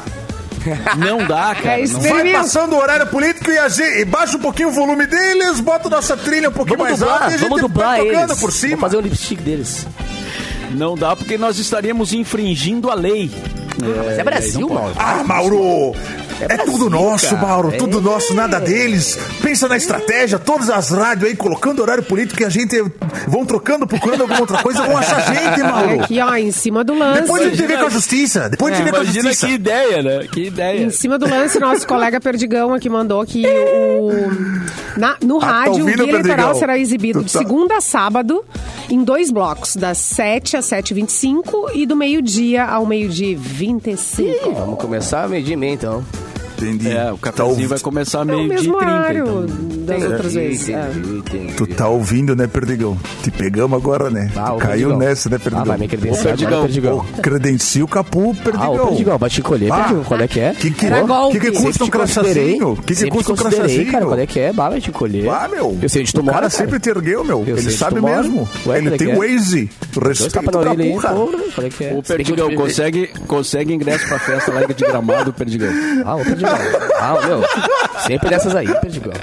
Não 0.97 1.25
dá, 1.25 1.55
cara. 1.55 1.81
É 1.81 1.87
não 1.87 1.99
Vai 2.01 2.31
passando 2.31 2.73
o 2.73 2.77
horário 2.77 3.07
político 3.07 3.51
e, 3.51 3.57
a 3.57 3.69
gente, 3.69 3.99
e 3.99 4.05
baixa 4.05 4.37
um 4.37 4.39
pouquinho 4.41 4.69
o 4.69 4.71
volume 4.71 5.05
deles, 5.05 5.59
bota 5.59 5.89
nossa 5.89 6.15
trilha 6.17 6.49
um 6.49 6.53
pouquinho 6.53 6.77
Vamos 6.77 6.99
mais 6.99 6.99
dublar, 6.99 7.21
e 7.21 7.25
a 7.25 7.37
gente 7.37 7.49
vamos 7.49 7.61
dublar 7.61 7.97
tocando 7.97 8.29
eles. 8.31 8.39
por 8.39 8.51
cima. 8.51 8.75
Vamos 8.75 8.81
fazer 8.81 8.97
um 8.97 9.01
lipstick 9.01 9.41
deles. 9.41 9.87
Não 10.71 10.95
dá 10.95 11.15
porque 11.15 11.37
nós 11.37 11.57
estaríamos 11.57 12.13
infringindo 12.13 12.89
a 12.91 12.93
lei. 12.93 13.31
Mas 14.05 14.19
é 14.19 14.23
Brasil, 14.23 14.69
Mauro. 14.69 14.93
Ah, 14.97 15.23
Mauro! 15.23 15.95
É, 16.41 16.47
Brasil, 16.47 16.65
tudo 16.65 16.89
nosso. 16.89 17.35
Mauro, 17.37 17.71
tudo 17.77 17.99
É. 17.99 18.01
nosso, 18.01 18.33
nada 18.33 18.59
deles. 18.59 19.17
Pensa 19.41 19.67
na 19.67 19.75
estratégia, 19.77 20.39
todas 20.39 20.69
as 20.69 20.89
rádios 20.89 21.29
aí 21.29 21.35
colocando 21.35 21.81
horário 21.81 22.03
político 22.03 22.41
e 22.41 22.45
a 22.45 22.49
gente 22.49 22.81
vão 23.27 23.45
trocando, 23.45 23.85
procurando 23.85 24.21
alguma 24.21 24.39
outra 24.39 24.61
coisa, 24.63 24.81
vão 24.83 24.97
achar 24.97 25.19
gente, 25.33 25.61
Olha 25.61 25.71
Mauro. 25.71 26.03
aqui, 26.03 26.19
ó, 26.21 26.35
em 26.35 26.51
cima 26.51 26.83
do 26.83 26.93
lance. 26.97 27.21
Depois 27.21 27.41
a 27.43 27.49
gente 27.49 27.61
vê 27.67 27.77
com 27.77 27.85
a 27.85 27.89
justiça, 27.89 28.49
depois 28.49 28.73
a 28.73 28.77
gente 28.77 28.85
vê 28.85 28.91
com 28.91 28.97
a 28.97 29.03
justiça. 29.03 29.47
que 29.47 29.53
ideia, 29.53 30.01
né? 30.03 30.27
Que 30.31 30.43
ideia. 30.47 30.83
Em 30.83 30.89
cima 30.89 31.17
do 31.19 31.27
lance, 31.29 31.59
nosso 31.59 31.85
colega 31.87 32.19
Perdigão 32.21 32.73
aqui 32.73 32.89
mandou 32.89 33.25
que 33.25 33.45
o, 33.45 34.09
na- 34.97 35.17
no 35.23 35.39
tá 35.39 35.45
rádio 35.45 35.83
o 35.83 35.85
guia 35.85 36.03
eleitoral 36.09 36.55
será 36.55 36.77
exibido 36.77 37.23
de 37.23 37.31
tá- 37.33 37.39
segunda 37.39 37.77
a 37.77 37.81
sábado 37.81 38.43
em 38.89 39.03
dois 39.03 39.29
blocos, 39.29 39.75
das 39.75 39.97
7 39.97 40.55
às 40.57 40.65
7h25 40.65 41.69
e 41.73 41.85
do 41.85 41.95
meio-dia 41.95 42.65
ao 42.65 42.85
meio-dia 42.85 43.31
e 43.31 43.35
25. 43.35 44.51
Vamos 44.53 44.79
começar 44.79 45.23
a 45.23 45.27
medir 45.27 45.55
meio, 45.55 45.73
então. 45.73 46.03
Entendi. 46.61 46.89
É, 46.89 47.11
o 47.11 47.17
Tá 47.17 47.31
cafezinho 47.31 47.49
ouvi- 47.49 47.65
vai 47.67 47.79
começar 47.79 48.19
É 48.19 48.21
o 48.21 48.25
meio-dia 48.25 48.45
e 48.47 48.49
mesmo 48.57 48.77
30. 48.77 48.93
horário 48.93 49.23
Então. 49.23 49.85
das 49.85 50.03
outras 50.03 50.33
vezes. 50.33 50.69
é. 50.69 50.89
Tu 51.55 51.67
tá 51.67 51.87
ouvindo, 51.87 52.35
né, 52.35 52.47
Perdigão? 52.47 52.97
Te 53.23 53.31
pegamos 53.31 53.77
agora, 53.79 54.09
né? 54.09 54.31
Ah, 54.35 54.53
o 54.53 54.57
caiu 54.57 54.89
Perdigão. 54.89 54.97
nessa, 54.97 55.29
né, 55.29 55.35
Ah, 55.35 55.39
Perdigão? 55.39 55.65
vai 55.65 55.77
me 55.77 55.87
credenciar 55.87 56.23
Perdigão. 56.23 56.47
agora, 56.53 56.63
Perdigão. 56.63 57.05
Credencia 57.21 57.85
o 57.85 57.87
capu, 57.87 58.35
Perdigão. 58.35 58.63
Ah, 58.63 58.69
o 58.83 58.87
Perdigão, 58.87 59.17
vai 59.17 59.29
te 59.29 59.41
colher, 59.41 59.71
Ah. 59.71 59.75
Perdigão. 59.77 60.03
Qual 60.03 60.19
é 60.19 60.27
que 60.27 60.39
é? 60.39 60.53
Que 60.53 60.71
que, 60.71 60.85
Era 60.85 61.01
que, 61.01 61.07
golpe. 61.07 61.39
que 61.39 61.51
custa 61.51 61.83
um 61.83 61.87
crachazinho? 61.89 62.75
Que 62.85 62.95
que 62.95 63.09
custa 63.09 63.33
um 63.33 63.35
crachazinho? 63.35 63.91
cara. 63.91 64.05
Qual 64.05 64.19
é 64.19 64.25
que 64.25 64.39
é? 64.39 64.53
Bah, 64.53 64.69
vai 64.69 64.81
te 64.81 64.91
colher. 64.91 65.29
Ah, 65.29 65.47
meu. 65.49 65.77
Eu 65.81 65.89
sei 65.89 66.01
onde 66.01 66.13
tu 66.13 66.21
o 66.21 66.23
mora, 66.23 66.33
cara 66.37 66.49
cara. 66.49 66.63
sempre 66.63 66.79
te 66.79 66.89
ergueu, 66.89 67.23
meu. 67.23 67.43
Ele 67.47 67.71
sabe 67.71 68.01
mesmo. 68.01 68.47
Ele 68.65 68.87
é 68.87 68.97
tem 68.97 69.07
que 69.07 69.11
é? 69.11 69.15
Waze. 69.15 69.69
Respeita 70.01 70.39
o 70.39 70.63
capu, 70.63 70.97
cara. 70.97 71.15
é 71.65 71.69
que 71.69 71.83
é? 71.85 71.93
Ô, 71.93 72.01
Perdigão, 72.03 72.53
consegue, 72.55 73.07
consegue 73.27 73.73
ingresso 73.73 74.07
pra 74.07 74.19
festa 74.19 74.51
lá 74.53 74.61
de 74.65 74.73
gramado, 74.73 75.33
Perdigão? 75.33 75.69
Ah, 76.05 76.15
o 76.15 76.23
Perdigão. 76.23 76.48
Ah, 76.99 77.17
meu. 77.25 77.41
Sempre 78.05 78.29
dessas 78.29 78.55
aí, 78.55 78.67
Perdigão. 78.79 79.13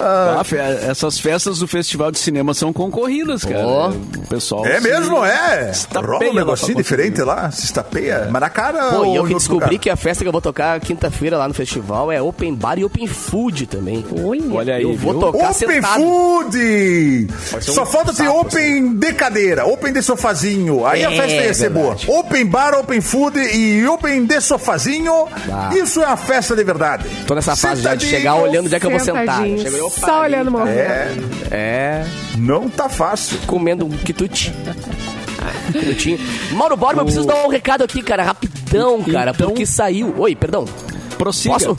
Ah, 0.00 0.42
fe- 0.44 0.56
essas 0.56 1.18
festas 1.18 1.58
do 1.58 1.66
Festival 1.68 2.10
de 2.10 2.18
Cinema 2.18 2.54
são 2.54 2.72
concorridas, 2.72 3.44
cara. 3.44 3.66
Ó. 3.66 3.88
O 3.90 4.26
pessoal. 4.28 4.66
É 4.66 4.80
mesmo, 4.80 5.24
é. 5.24 5.72
Rola 5.94 6.30
um 6.30 6.34
negocinho 6.34 6.76
diferente 6.76 7.20
lá, 7.22 7.50
se 7.50 7.64
estapeia. 7.64 8.28
Mas 8.30 8.40
na 8.40 8.50
cara 8.50 8.90
Pô, 8.90 8.96
ou 8.98 9.06
e 9.14 9.16
eu 9.16 9.24
que 9.26 9.34
descobri 9.34 9.64
lugar? 9.66 9.80
que 9.80 9.90
a 9.90 9.96
festa 9.96 10.24
que 10.24 10.28
eu 10.28 10.32
vou 10.32 10.40
tocar 10.40 10.78
quinta-feira 10.80 11.36
lá 11.38 11.46
no 11.48 11.54
festival 11.54 12.10
é 12.10 12.20
open 12.20 12.54
bar 12.54 12.78
e 12.78 12.84
open 12.84 13.06
food 13.06 13.66
também. 13.66 14.04
Olha 14.52 14.74
aí, 14.76 14.82
Eu 14.82 14.94
vou 14.96 15.12
viu? 15.12 15.20
tocar 15.20 15.50
Open 15.50 15.52
sentado. 15.54 16.02
Food! 16.02 17.28
ser 17.60 17.70
um 17.70 17.74
Só 17.74 17.86
falta 17.86 18.12
ter 18.12 18.28
Open 18.28 18.94
de 18.96 19.12
cadeira, 19.12 19.66
Open 19.66 19.92
de 19.92 20.02
sofazinho. 20.02 20.86
Aí 20.86 21.04
a 21.04 21.12
É, 21.12 21.16
festa 21.16 21.32
ia 21.42 21.54
ser 21.54 21.70
verdade. 21.70 22.06
boa. 22.06 22.20
Open 22.20 22.46
bar, 22.46 22.74
Open 22.74 23.00
Food 23.00 23.38
e 23.38 23.86
Open 23.86 24.24
de 24.26 24.40
sofazinho. 24.40 24.93
Ah. 25.52 25.70
Isso 25.74 26.00
é 26.02 26.06
uma 26.06 26.16
festa 26.16 26.54
de 26.56 26.62
verdade. 26.64 27.08
Tô 27.26 27.34
nessa 27.34 27.56
fase 27.56 27.82
já 27.82 27.94
de 27.94 28.06
chegar 28.06 28.34
olhando 28.36 28.66
onde 28.66 28.74
é 28.74 28.80
que 28.80 28.86
eu 28.86 28.90
vou 28.90 29.00
sentar. 29.00 29.46
Eu, 29.46 29.86
opa, 29.86 30.06
Só 30.06 30.20
olhando 30.22 30.48
o 30.48 30.52
movimento. 30.52 30.78
É, 30.78 31.14
É, 31.50 32.06
não 32.36 32.68
tá 32.68 32.88
fácil. 32.88 33.38
comendo 33.46 33.84
um 33.86 33.90
quitute. 33.90 34.52
Quitutinho. 35.72 36.18
Mauro 36.52 36.76
Borba, 36.76 37.00
eu 37.00 37.04
preciso 37.04 37.26
dar 37.26 37.44
um 37.44 37.48
recado 37.48 37.82
aqui, 37.84 38.02
cara, 38.02 38.22
rapidão, 38.22 39.02
cara, 39.02 39.32
Então- 39.34 39.48
porque 39.48 39.66
saiu... 39.66 40.14
Oi, 40.18 40.34
perdão. 40.34 40.64
Prossiga. 41.18 41.54
Posso? 41.54 41.76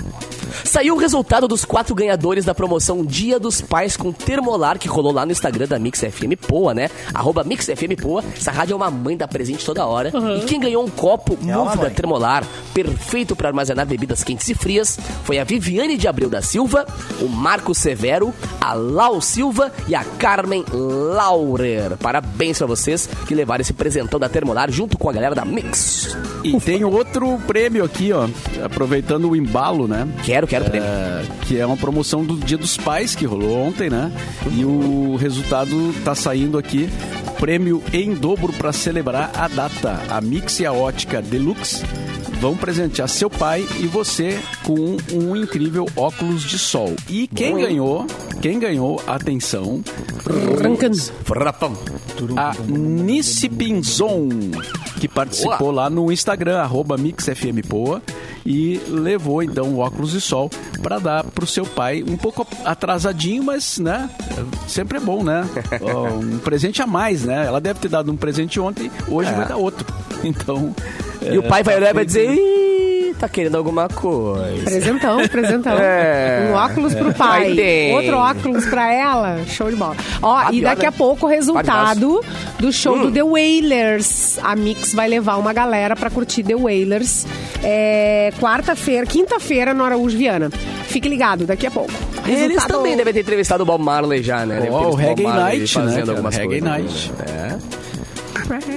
Saiu 0.64 0.96
o 0.96 0.98
resultado 0.98 1.48
dos 1.48 1.66
quatro 1.66 1.94
ganhadores 1.96 2.46
da 2.46 2.54
promoção 2.56 3.06
Dia 3.06 3.40
dos 3.40 3.62
Pais 3.62 3.96
com 3.98 4.12
Termolar, 4.12 4.80
que 4.80 4.88
rolou 4.88 5.12
lá 5.12 5.26
no 5.26 5.32
Instagram 5.32 5.68
da 5.68 5.80
Mix 5.80 6.00
FM 6.00 6.40
Poa, 6.48 6.74
né? 6.74 6.90
Arroba 7.14 7.44
Mix 7.44 7.66
FM 7.66 8.00
Poa. 8.02 8.24
Essa 8.36 8.52
rádio 8.52 8.74
é 8.74 8.76
uma 8.76 8.90
mãe 8.92 9.18
da 9.18 9.28
presente 9.28 9.66
toda 9.66 9.86
hora. 9.86 10.12
E 10.38 10.46
quem 10.46 10.60
ganhou 10.60 10.84
um 10.84 10.90
copo 10.90 11.38
É 11.48 11.56
uma 11.58 11.76
Move 11.76 11.84
da. 11.84 11.90
Termolar, 11.90 12.44
perfeito 12.74 13.36
para 13.36 13.50
armazenar 13.50 13.86
bebidas 13.86 14.24
quentes 14.24 14.48
e 14.50 14.56
frias, 14.56 14.98
foi 15.24 15.40
a 15.40 15.44
Viviane 15.44 15.98
de 15.98 16.08
Abreu 16.08 16.30
da 16.30 16.42
Silva, 16.42 16.86
o 17.22 17.28
Marco 17.28 17.74
Severo, 17.74 18.34
a 18.60 18.74
Lau 18.74 19.22
Silva 19.22 19.72
e 19.88 19.96
a 19.96 20.04
Carmen 20.04 20.64
Laurer. 20.72 21.98
Parabéns 21.98 22.58
pra 22.58 22.68
vocês 22.68 23.08
que 23.28 23.36
levaram 23.36 23.62
esse 23.62 23.74
presentão 23.74 24.20
da 24.20 24.30
Termolar 24.30 24.72
junto 24.72 24.98
com 24.98 25.10
a 25.10 25.14
galera 25.14 25.36
da 25.36 25.46
Mix. 25.46 26.16
E 26.44 26.60
tem 26.60 26.84
outro 26.84 27.38
prêmio 27.48 27.84
aqui, 27.84 28.12
ó. 28.12 28.28
Aproveitando 28.64 29.30
o 29.30 29.36
embalo, 29.36 29.88
né? 29.88 30.08
Quero, 30.24 30.45
quero 30.48 30.66
prêmio. 30.66 30.88
É, 30.88 31.24
que 31.42 31.60
é 31.60 31.66
uma 31.66 31.78
promoção 31.78 32.24
do 32.24 32.38
Dia 32.38 32.58
dos 32.58 32.78
Pais 32.78 33.16
que 33.16 33.26
rolou 33.26 33.58
ontem, 33.58 33.90
né? 33.90 34.12
E 34.52 34.66
o 34.66 35.16
resultado 35.16 35.94
tá 36.04 36.16
saindo 36.16 36.58
aqui. 36.58 36.90
Prêmio 37.40 37.84
em 37.94 38.14
dobro 38.14 38.54
para 38.54 38.72
celebrar 38.72 39.32
a 39.36 39.48
data. 39.48 40.02
A 40.10 40.22
Mix 40.22 40.60
e 40.60 40.66
a 40.66 40.72
Ótica 40.72 41.22
Deluxe 41.22 41.84
vão 42.40 42.56
presentear 42.56 43.08
seu 43.08 43.30
pai 43.30 43.66
e 43.80 43.88
você 43.88 44.40
com 44.64 44.98
um 45.14 45.36
incrível 45.36 45.88
óculos 45.96 46.44
de 46.44 46.60
sol. 46.60 46.96
E 47.10 47.28
quem 47.28 47.56
ganhou, 47.56 48.06
quem 48.42 48.60
ganhou, 48.60 49.02
atenção, 49.08 49.84
Frapão. 51.24 51.74
a 52.36 52.54
Nice 52.68 53.50
Pinzon, 53.50 54.30
que 55.00 55.08
participou 55.08 55.72
lá 55.72 55.90
no 55.90 56.12
Instagram, 56.12 56.60
arroba 56.60 56.98
MixFMPoa, 56.98 58.02
e 58.46 58.80
levou 58.88 59.42
então 59.42 59.66
o 59.70 59.80
óculos 59.80 60.12
de 60.12 60.22
sol 60.22 60.50
para 60.84 61.00
dar 61.00 61.24
pro 61.24 61.48
seu 61.48 61.66
pai, 61.66 62.04
um 62.08 62.16
pouco 62.16 62.46
atrasadinho, 62.64 63.44
mas 63.44 63.80
né, 63.80 64.10
sempre 64.68 64.98
é 64.98 65.02
bom, 65.02 65.24
né? 65.24 65.48
Um 66.22 66.38
presente 66.40 66.82
a 66.82 66.88
mais, 66.88 67.24
né? 67.26 67.46
Ela 67.48 67.60
deve 67.60 67.80
ter 67.80 67.90
dado 67.90 68.12
um 68.12 68.16
presente 68.18 68.60
ontem, 68.60 68.92
hoje 69.08 69.32
vai 69.34 69.48
dar 69.48 69.58
outro. 69.58 69.86
Então. 70.24 70.74
E 71.22 71.38
o 71.38 71.44
pai 71.44 71.62
vai 71.62 71.76
olhar 71.76 71.92
e 71.92 71.94
vai 71.94 72.06
dizer, 72.06 72.32
Ih, 72.32 73.14
tá 73.20 73.30
querendo 73.30 73.56
alguma 73.58 73.88
coisa. 73.88 74.64
Presentão, 74.64 75.18
presentão. 75.30 75.74
É. 75.78 76.50
Um 76.50 76.54
óculos 76.56 76.96
pro 76.96 77.14
pai, 77.14 77.92
outro 77.94 78.18
óculos 78.18 78.66
pra 78.66 78.92
ela. 78.92 79.44
Show 79.46 79.70
de 79.70 79.76
bola. 79.76 79.96
Ó, 80.22 80.36
Ah, 80.36 80.48
e 80.52 80.60
pior, 80.62 80.70
daqui 80.70 80.82
né? 80.84 80.88
a 80.88 80.92
pouco 80.92 81.28
o 81.28 81.30
resultado 81.30 82.22
do 82.60 82.72
show 82.72 82.96
Hum. 82.96 83.02
do 83.04 83.12
The 83.12 83.24
Wailers. 83.24 84.40
A 84.42 84.56
Mix 84.56 84.94
vai 84.94 85.08
levar 85.08 85.38
uma 85.38 85.54
galera 85.54 85.96
pra 85.96 86.10
curtir 86.10 86.44
The 86.44 86.56
Wailers. 86.56 87.26
É, 87.64 88.32
quarta-feira, 88.40 89.06
quinta-feira 89.06 89.74
no 89.74 89.84
Araújo 89.84 90.18
Viana. 90.18 90.50
Fique 90.88 91.10
ligado, 91.10 91.46
daqui 91.46 91.68
a 91.68 91.72
pouco. 91.72 91.92
Eles 92.26 92.40
Resultado- 92.42 92.68
também 92.70 92.96
devem 92.98 93.14
ter 93.14 93.20
entrevistado 93.22 93.64
o 93.64 93.66
Bob 93.66 93.84
Marley 93.84 94.24
já, 94.24 94.46
né? 94.46 94.56
Deve 94.56 94.68
ter 94.68 94.74
Ó, 94.74 94.90
o 94.90 94.96
Reggae 94.96 95.24
Marley 95.24 95.44
Night, 95.60 95.60
né? 95.78 95.84
fazendo 95.84 96.00
cara? 96.00 96.12
algumas 96.12 96.36
Reggae 96.36 96.62
coisas. 96.62 96.70
Night. 96.70 97.12
É. 97.72 97.75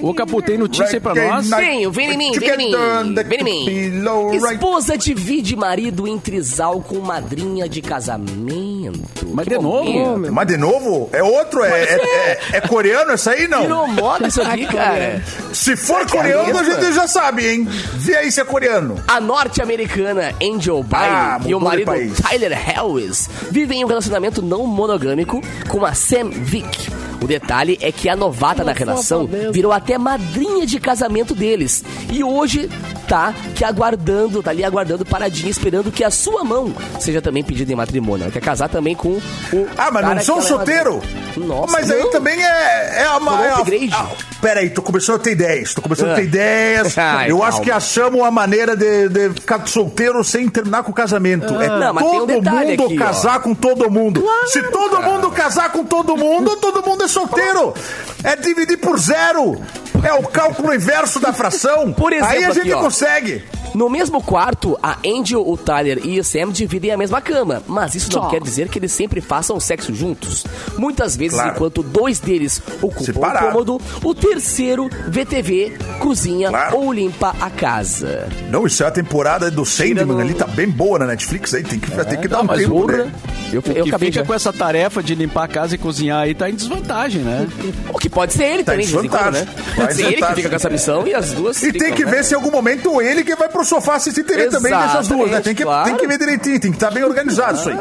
O 0.03 0.15
Capu 0.15 0.43
tem 0.43 0.57
notícia 0.59 0.97
aí 0.97 1.01
pra 1.01 1.15
nós. 1.15 1.47
Sim, 1.47 1.87
o 1.87 1.91
vem 1.93 2.13
em 2.13 2.17
mim, 2.17 2.33
vem 2.33 2.49
em 2.51 2.57
mim, 2.57 3.15
vem 3.27 3.41
em 3.41 3.45
mim. 3.45 4.37
Esposa 4.37 4.97
divide 4.97 5.55
marido 5.57 6.07
em 6.07 6.19
trisal 6.19 6.81
com 6.81 6.99
madrinha 7.01 7.69
de 7.69 7.81
casamento. 7.83 9.27
Mas 9.33 9.47
Que 9.47 9.57
de 9.57 9.63
novo? 9.63 9.91
momento. 9.93 10.33
Mas 10.33 10.47
de 10.47 10.57
novo? 10.57 11.11
É 11.13 11.23
outro? 11.23 11.63
É, 11.65 11.83
é, 11.83 11.95
é- 11.95 12.39
é 12.55 12.61
coreano 12.61 13.13
essa 13.13 13.33
aí, 13.33 13.47
não? 13.49 13.63
Virou 13.63 13.87
moda 13.89 14.27
isso 14.29 14.41
aqui, 14.43 14.67
cara. 14.67 15.23
Se 15.53 15.77
for 15.77 16.07
coreano, 16.11 16.59
a 16.59 16.65
gente 16.65 16.93
já 16.93 17.07
sabe, 17.07 17.47
hein? 17.47 17.69
Vê 17.95 18.17
aí 18.17 18.31
se 18.33 18.41
é 18.41 18.45
coreano. 18.45 18.97
A 19.07 19.21
norte-americana 19.21 20.33
Angel 20.43 20.83
Bailey 20.83 21.11
Ah, 21.11 21.41
e 21.47 21.55
o 21.55 21.61
marido. 21.61 21.93
Tyler 22.23 22.57
Harris 22.57 23.29
vivem 23.51 23.85
um 23.85 23.89
relacionamento 23.89 24.41
não 24.43 24.67
monogâmico 24.67 25.41
com 25.69 25.85
a 25.85 25.95
Sam 25.95 26.31
Vick. 26.31 26.89
O 27.23 27.27
detalhe 27.27 27.79
é 27.81 27.91
que 27.91 28.09
a 28.09 28.15
novata 28.17 28.65
da 28.65 28.73
relação 28.73 29.29
virou 29.53 29.73
até 29.73 29.99
madrinha 29.99 30.65
de 30.67 30.79
casamento 30.79 31.35
deles. 31.35 31.85
E 32.13 32.23
hoje 32.23 32.71
tá 33.09 33.35
que 33.55 33.65
aguardando, 33.65 34.43
tá 34.43 34.51
ali 34.51 34.65
aguardando 34.65 35.05
paradinha, 35.05 35.51
esperando 35.51 35.91
que 35.91 36.05
a 36.05 36.11
sua 36.11 36.45
mão 36.45 36.73
seja 37.01 37.21
também 37.21 37.43
pedida 37.43 37.73
em 37.73 37.77
matrimônio. 37.77 38.25
Ela 38.25 38.33
quer 38.33 38.41
casar 38.41 38.69
também 38.69 38.95
com 38.95 39.09
o. 39.11 39.21
Ah, 39.77 39.91
mas 39.91 40.03
cara 40.03 40.03
não 40.03 40.11
ela 40.11 40.21
é 40.21 40.23
solteiro? 40.43 40.95
madrinha. 40.97 41.29
Nossa, 41.47 41.73
mas 41.73 41.91
aí 41.91 42.01
não. 42.01 42.11
também 42.11 42.41
é, 42.43 43.01
é 43.01 43.05
a 43.05 43.21
Foi 43.21 43.33
um 43.33 43.45
é 43.45 43.49
a- 43.51 43.57
upgrade. 43.59 43.91
Ah, 43.93 44.09
Peraí, 44.41 44.71
tô 44.71 44.83
começando 44.83 45.17
a 45.17 45.19
ter 45.19 45.33
ideias. 45.33 45.75
Tô 45.75 45.83
começando 45.83 46.11
a 46.13 46.15
ter 46.15 46.21
Ah. 46.21 46.25
ideias. 46.25 46.95
Ai, 46.99 47.31
Eu 47.31 47.39
calma. 47.39 47.49
acho 47.49 47.61
que 47.63 47.71
achamos 47.73 48.21
uma 48.21 48.31
maneira 48.31 48.77
de, 48.77 49.09
de 49.09 49.31
ficar 49.31 49.67
solteiro 49.67 50.23
sem 50.23 50.49
terminar 50.49 50.83
com 50.85 50.93
o 50.93 50.95
casamento. 50.95 51.61
É 51.61 51.67
Ah. 51.67 51.79
Não, 51.79 51.95
mas 51.95 52.05
tem 52.05 52.15
um 52.21 52.27
todo 52.27 52.41
detalhe 52.41 52.71
mundo 52.77 52.85
aqui, 52.85 52.97
ó. 52.97 53.05
casar 53.05 53.41
com 53.41 53.55
todo 53.55 53.91
mundo. 53.91 54.25
Se 54.47 54.63
todo 54.71 55.03
mundo 55.03 55.31
casar 55.31 55.73
com 55.73 55.85
todo 55.85 56.17
mundo, 56.17 56.57
todo 56.57 56.83
mundo 56.89 57.03
é 57.05 57.08
solteiro. 57.09 57.75
É 58.23 58.37
dividir 58.37 58.79
por 58.79 58.99
zero. 58.99 59.61
É 60.05 60.13
o 60.13 60.23
cálculo 60.23 60.73
inverso 60.75 61.19
da 61.19 61.33
fração. 61.33 61.93
Por 61.93 62.13
exemplo, 62.13 62.33
aí 62.33 62.45
a 62.45 62.51
gente 62.51 62.73
aqui, 62.73 62.83
consegue. 62.83 63.45
No 63.79 63.89
mesmo 63.89 64.21
quarto, 64.21 64.77
a 64.83 64.97
Angel, 65.07 65.41
o 65.49 65.57
Tyler 65.57 66.01
e 66.05 66.19
o 66.19 66.25
Sam 66.25 66.51
dividem 66.51 66.91
a 66.91 66.97
mesma 66.97 67.21
cama, 67.21 67.63
mas 67.69 67.95
isso 67.95 68.11
não 68.13 68.23
Só. 68.25 68.29
quer 68.29 68.41
dizer 68.41 68.69
que 68.69 68.77
eles 68.77 68.91
sempre 68.91 69.21
façam 69.21 69.61
sexo 69.61 69.95
juntos. 69.95 70.45
Muitas 70.77 71.15
vezes, 71.15 71.35
Claro. 71.39 71.55
enquanto 71.55 71.81
dois 71.85 72.19
deles 72.19 72.61
ocupam 72.83 73.05
Separado. 73.05 73.47
o 73.47 73.51
cômodo, 73.53 73.81
o 74.03 74.13
terceiro 74.17 74.91
vê 75.07 75.25
TV, 75.25 75.77
cozinha 76.01 76.49
Claro. 76.49 76.77
ou 76.79 76.93
limpa 76.93 77.37
a 77.41 77.49
casa. 77.51 78.29
Não, 78.51 78.67
isso 78.67 78.83
é 78.83 78.87
a 78.89 78.91
temporada 78.91 79.49
do 79.49 79.65
Sandman 79.65 80.07
no- 80.07 80.19
ali, 80.19 80.35
tá 80.35 80.49
bem 80.49 80.69
boa 80.69 80.99
na 80.99 81.07
Netflix 81.07 81.55
aí. 81.55 81.63
Tem 81.63 81.79
que, 81.79 81.89
tem 82.05 82.21
que 82.21 82.27
dar 82.27 82.41
um 82.41 82.45
mas 82.47 82.59
tempo, 82.63 82.85
né? 82.91 83.13
Eu, 83.53 83.61
O 83.61 83.63
que 83.63 83.71
eu 83.79 83.85
acabei 83.87 84.09
fica 84.11 84.23
de... 84.23 84.27
com 84.29 84.35
essa 84.35 84.53
tarefa 84.53 85.01
de 85.05 85.15
limpar 85.15 85.45
a 85.45 85.49
casa 85.49 85.77
e 85.77 85.79
cozinhar 85.79 86.19
aí 86.23 86.35
tá 86.35 86.51
em 86.51 86.55
desvantagem, 86.55 87.23
né? 87.23 87.47
O 87.95 87.99
que 87.99 88.11
pode 88.11 88.33
ser 88.33 88.43
ele 88.45 88.65
Tá 88.65 88.73
também, 88.73 88.85
em 88.87 88.89
de 88.89 88.93
vez 88.95 89.05
em 89.05 89.09
quando, 89.09 89.33
né? 89.33 89.41
desvantagem. 89.45 89.75
Tá 89.77 89.83
Pode 89.83 89.95
ser 89.95 90.01
ele 90.01 90.09
que 90.09 90.15
desvantagem. 90.15 90.37
fica 90.37 90.49
com 90.51 90.57
essa 90.57 90.71
missão 90.71 91.07
e 91.07 91.15
as 91.15 91.31
duas 91.33 91.63
E 91.63 91.73
tem 91.73 91.81
ficam, 91.81 91.97
que 91.97 92.05
né? 92.05 92.11
ver 92.11 92.25
se 92.25 92.35
em 92.35 92.37
algum 92.37 92.51
momento 92.51 93.01
ele 93.01 93.23
que 93.23 93.37
vai 93.37 93.49
pro 93.49 93.65
sofá 93.69 93.95
assistir 93.97 94.25
TV 94.25 94.47
também 94.49 94.73
dessas 94.73 95.09
duas, 95.09 95.31
né? 95.31 95.41
Tem 95.41 95.55
que, 95.55 95.63
claro. 95.63 95.85
tem 95.85 95.97
que 95.97 96.07
ver 96.07 96.19
direitinho, 96.19 96.61
tem 96.61 96.71
que 96.71 96.77
estar 96.77 96.91
bem 96.91 97.05
organizado 97.05 97.59
isso 97.59 97.69
aí. 97.69 97.79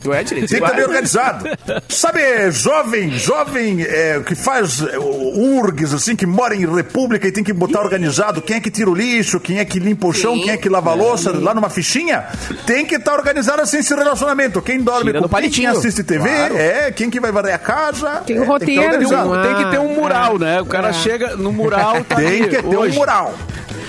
Tu 0.00 0.12
é 0.12 0.22
direito. 0.22 0.48
Tem 0.48 0.58
que 0.60 0.64
estar 0.64 0.76
bem 0.76 0.84
organizado. 0.84 1.44
Sabe, 1.88 2.20
jovem, 2.52 3.10
jovem 3.18 3.82
é, 3.82 4.20
que 4.24 4.36
faz 4.36 4.80
é, 4.80 4.96
URGS, 4.96 5.92
assim, 5.92 6.14
que 6.14 6.24
mora 6.24 6.54
em 6.54 6.64
república 6.72 7.26
e 7.26 7.32
tem 7.32 7.42
que 7.42 7.52
botar 7.52 7.80
organizado 7.80 8.40
quem 8.40 8.58
é 8.58 8.60
que 8.60 8.70
tira 8.70 8.88
o 8.88 8.94
lixo, 8.94 9.40
quem 9.40 9.58
é 9.58 9.64
que 9.64 9.80
limpa 9.80 10.06
o 10.06 10.12
chão, 10.12 10.34
Sim. 10.36 10.42
quem 10.42 10.50
é 10.52 10.56
que 10.56 10.68
lava 10.68 10.92
a 10.92 10.94
louça, 10.94 11.32
lá 11.36 11.52
numa 11.52 11.68
fichinha. 11.68 12.26
Tem 12.64 12.86
que 12.86 12.94
estar 12.94 13.12
organizado 13.14 13.60
assim 13.60 13.78
esse 13.78 13.92
relacionamento. 13.92 14.62
Quem 14.62 14.80
dorme 14.80 15.06
Tira 15.06 15.18
com 15.18 15.24
no 15.24 15.28
quem, 15.28 15.40
quem 15.40 15.64
palitinho. 15.64 15.70
assiste 15.72 16.04
TV, 16.04 16.28
Claro. 16.28 16.56
é, 16.56 16.92
quem 16.92 17.10
que 17.10 17.18
vai 17.18 17.32
varrer 17.32 17.54
a 17.54 17.58
casa. 17.58 18.22
Tem 18.24 18.36
é, 18.36 18.40
o 18.40 18.42
que 18.44 18.48
roteiro, 18.48 18.80
estar 18.82 18.92
organizado. 18.94 19.28
não 19.30 19.40
é? 19.40 19.46
Tem 19.48 19.64
que 19.64 19.70
ter 19.72 19.78
um 19.80 19.94
mural, 19.96 20.38
né? 20.38 20.60
O 20.60 20.66
cara 20.66 20.90
é. 20.90 20.92
chega 20.92 21.36
no 21.36 21.52
mural, 21.52 22.04
tá 22.04 22.14
Tem 22.16 22.26
ali, 22.28 22.40
que 22.48 22.62
ter 22.62 22.64
um 22.64 22.78
hoje. 22.78 22.96
mural. 22.96 23.34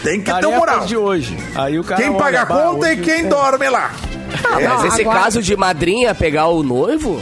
Tem 0.03 0.21
que 0.21 0.33
ter 0.33 0.45
um 0.47 0.55
mural. 0.57 0.85
de 0.85 0.95
hoje. 0.97 1.37
Aí 1.55 1.77
o 1.79 1.83
cara 1.83 2.01
Quem 2.01 2.09
olha, 2.11 2.19
paga 2.19 2.41
a 2.41 2.45
conta 2.45 2.87
hoje- 2.87 2.93
e 2.93 2.97
quem 3.03 3.27
dorme 3.27 3.69
lá. 3.69 3.91
É. 4.31 4.49
Mas 4.53 4.63
Não, 4.63 4.85
esse 4.87 5.01
agora- 5.01 5.19
caso 5.21 5.41
de 5.41 5.55
madrinha 5.57 6.13
pegar 6.15 6.47
o 6.47 6.63
noivo... 6.63 7.19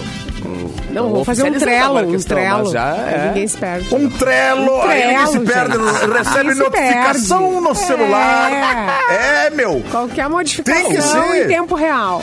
Não, 0.89 1.09
vou 1.09 1.23
fazer 1.25 1.43
um 1.43 1.53
trelo, 1.59 1.99
um 2.15 2.19
trelo. 2.19 2.71
já 2.71 2.95
é. 2.95 3.27
Ninguém 3.27 3.47
se 3.47 3.57
perde. 3.57 3.93
Um 3.93 4.09
trelo, 4.09 4.81
aí 4.81 5.07
ninguém 5.07 5.27
se 5.27 5.39
perde, 5.41 5.77
recebe 5.77 6.53
se 6.53 6.59
notificação 6.59 7.39
perde. 7.51 7.61
no 7.61 7.75
celular. 7.75 8.49
É, 9.11 9.49
meu. 9.51 9.83
Qualquer 9.91 10.27
modificação 10.29 10.83
Tem 10.89 10.95
que 10.95 11.01
ser. 11.03 11.43
em 11.43 11.47
tempo 11.47 11.75
real. 11.75 12.21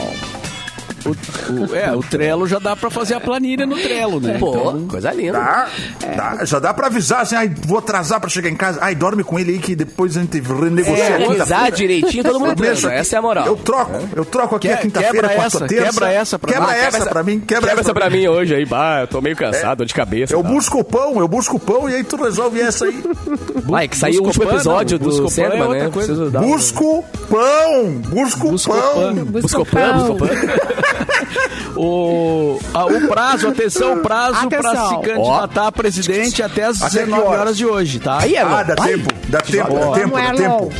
O, 1.05 1.75
é, 1.75 1.95
o 1.95 2.01
Trello 2.01 2.47
já 2.47 2.57
dá 2.59 2.75
pra 2.75 2.89
fazer 2.89 3.13
a 3.15 3.19
planilha 3.19 3.65
no 3.65 3.75
Trello, 3.77 4.19
né? 4.19 4.37
Pô, 4.39 4.49
Então, 4.55 4.87
coisa 4.87 5.11
linda. 5.11 5.39
Tá, 5.39 5.67
tá, 6.15 6.45
já 6.45 6.59
dá 6.59 6.73
pra 6.73 6.87
avisar 6.87 7.21
assim, 7.21 7.35
ai, 7.35 7.53
vou 7.65 7.77
atrasar 7.77 8.19
pra 8.19 8.29
chegar 8.29 8.49
em 8.49 8.55
casa. 8.55 8.79
Ai, 8.81 8.95
dorme 8.95 9.23
com 9.23 9.37
ele 9.39 9.51
aí 9.53 9.59
que 9.59 9.75
depois 9.75 10.17
a 10.17 10.21
gente 10.21 10.39
renegocia. 10.39 11.03
É, 11.03 11.25
avisar 11.25 11.71
direitinho, 11.71 12.23
todo 12.23 12.39
mundo 12.39 12.55
transa. 12.55 12.91
Essa 12.91 13.15
é 13.15 13.19
a 13.19 13.21
moral. 13.21 13.45
Eu 13.45 13.55
troco, 13.57 13.91
eu 14.15 14.25
troco 14.25 14.55
aqui 14.55 14.67
Que- 14.67 14.73
a 14.73 14.77
quinta-feira 14.77 15.13
quebra 15.29 15.35
com 15.35 15.41
a 15.41 15.45
essa, 15.45 15.57
tua 15.59 15.67
terça. 15.67 15.85
quebra 15.91 16.11
essa 16.11 16.39
pra 16.39 16.53
quebra 16.53 16.67
mim. 16.67 16.73
essa 16.73 16.91
Quebra 16.97 17.09
pra 17.11 17.23
mim, 17.23 17.39
quebra, 17.39 17.67
Quebra 17.69 17.81
essa 17.81 17.93
pra 17.93 18.09
mim 18.09 18.27
hoje 18.27 18.55
aí, 18.55 18.65
bah, 18.65 19.01
eu 19.01 19.07
tô 19.07 19.21
meio 19.21 19.35
cansado, 19.35 19.77
dor 19.79 19.85
de 19.85 19.93
cabeça. 19.93 20.33
Eu 20.33 20.41
tá? 20.41 20.49
busco 20.49 20.79
o 20.79 20.83
pão, 20.83 21.19
eu 21.19 21.27
busco 21.27 21.57
o 21.57 21.59
pão 21.59 21.89
e 21.89 21.95
aí 21.95 22.03
tu 22.03 22.15
resolve 22.15 22.59
essa 22.61 22.85
aí. 22.85 23.03
Vai, 23.65 23.87
que 23.87 23.97
saiu 23.97 24.21
o 24.21 24.25
último 24.25 24.43
episódio 24.45 24.97
do 24.99 25.05
Buscopan 25.05 25.41
é 25.55 25.63
outra 25.63 25.83
né? 25.85 25.89
coisa. 25.91 26.07
Preciso 26.13 26.31
dar 26.31 26.41
um- 26.41 26.51
Busco 26.51 27.03
pão, 27.29 27.91
busco 28.09 29.65
pão. 29.65 30.15
O, 31.77 32.57
a- 32.73 32.85
o 32.85 33.07
prazo, 33.07 33.47
atenção, 33.49 33.95
o 33.95 33.97
prazo 34.01 34.47
pra 34.47 34.59
Atenção. 34.71 34.89
se 35.03 35.09
candidatar 35.09 35.67
a 35.67 35.71
presidente 35.71 36.41
até 36.41 36.63
as 36.63 36.81
Até 36.81 36.99
que 36.99 37.05
19 37.05 37.23
horas? 37.27 37.39
horas 37.41 37.57
de 37.57 37.65
hoje, 37.65 37.99
tá? 37.99 38.19
Aí, 38.21 38.35
Erlon. 38.35 38.53
Ah, 38.55 38.63
dá 38.63 38.75
vai. 38.77 38.91
tempo, 38.93 39.09
dá 39.27 39.41
tempo, 39.41 39.73
dá 39.79 39.91
tempo, 39.91 40.15
dá 40.15 40.33
tempo. 40.33 40.73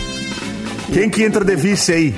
Quem 0.93 1.09
que 1.09 1.23
entra 1.23 1.43
de 1.43 1.55
vice 1.55 1.91
aí? 1.91 2.15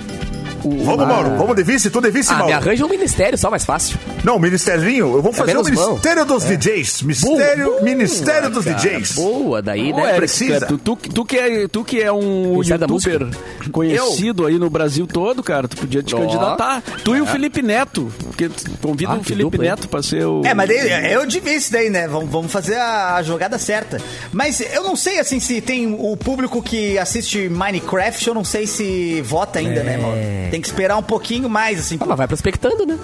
O- 0.67 0.83
Vamos, 0.85 1.07
Mauro, 1.07 1.37
vamos 1.37 1.55
de 1.55 1.63
vice? 1.63 1.89
Tu 1.89 2.01
de 2.01 2.09
vice, 2.11 2.29
Ah, 2.31 2.35
me 2.35 2.39
Mauro? 2.39 2.55
arranja 2.55 2.85
um 2.85 2.89
ministério 2.89 3.37
só 3.37 3.49
mais 3.49 3.65
fácil. 3.65 3.97
Não, 4.23 4.39
ministerinho, 4.39 5.15
eu 5.15 5.21
vou 5.21 5.31
fazer 5.33 5.57
o 5.57 5.63
menos 5.63 5.71
mão. 5.79 5.89
Ministério 5.91 6.25
dos 6.25 6.43
DJs. 6.43 7.01
Mistério, 7.03 7.65
Boa. 7.65 7.81
Ministério 7.81 8.49
dos 8.49 8.65
DJs. 8.65 9.11
Boa, 9.13 9.61
daí, 9.61 9.93
né? 9.93 10.01
Eric, 10.03 10.15
precisa. 10.17 10.53
cara, 10.59 10.65
tu, 10.67 10.77
tu, 10.77 10.95
tu 10.95 11.25
que 11.25 11.37
é, 11.37 11.67
tu 11.67 11.83
que 11.83 12.01
é 12.01 12.11
um 12.11 12.51
Ministério 12.53 12.87
da 12.87 12.93
youtuber 12.93 13.27
conhecido 13.71 14.45
aí 14.45 14.57
no 14.57 14.69
Brasil 14.69 15.05
todo, 15.07 15.43
cara, 15.43 15.67
tu 15.67 15.77
podia 15.77 16.01
te 16.03 16.15
Ó. 16.15 16.19
candidatar. 16.19 16.81
Tu 17.03 17.15
e 17.15 17.21
o 17.21 17.25
Felipe 17.25 17.61
Neto. 17.61 18.11
Porque 18.25 18.49
tu 18.49 18.71
convida 18.81 19.13
Ah, 19.13 19.15
o 19.17 19.23
Felipe 19.23 19.43
dupla? 19.51 19.63
Neto 19.63 19.87
pra 19.87 20.01
ser 20.01 20.25
o. 20.25 20.41
É, 20.45 20.53
mas 20.53 20.67
daí, 20.69 21.13
eu 21.13 21.25
de 21.25 21.37
isso 21.47 21.71
daí, 21.71 21.89
né? 21.89 22.07
Vamos, 22.07 22.29
vamos 22.29 22.51
fazer 22.51 22.75
a, 22.75 23.15
a 23.15 23.23
jogada 23.23 23.57
certa. 23.57 24.01
Mas 24.31 24.59
eu 24.61 24.83
não 24.83 24.95
sei, 24.95 25.19
assim, 25.19 25.39
se 25.39 25.61
tem 25.61 25.93
o 25.97 26.15
público 26.17 26.61
que 26.61 26.97
assiste 26.97 27.47
Minecraft, 27.49 28.27
eu 28.27 28.33
não 28.33 28.43
sei 28.43 28.67
se 28.67 29.21
vota 29.21 29.59
ainda, 29.59 29.83
né, 29.83 29.97
Mauro? 29.97 30.17
Tem 30.51 30.56
que 30.61 30.67
esperar 30.67 30.97
um 30.97 31.03
pouquinho 31.03 31.49
mais, 31.49 31.79
assim. 31.79 31.97
Ah, 31.99 32.05
mas 32.05 32.17
vai 32.17 32.27
prospectando, 32.27 32.85
né? 32.85 32.97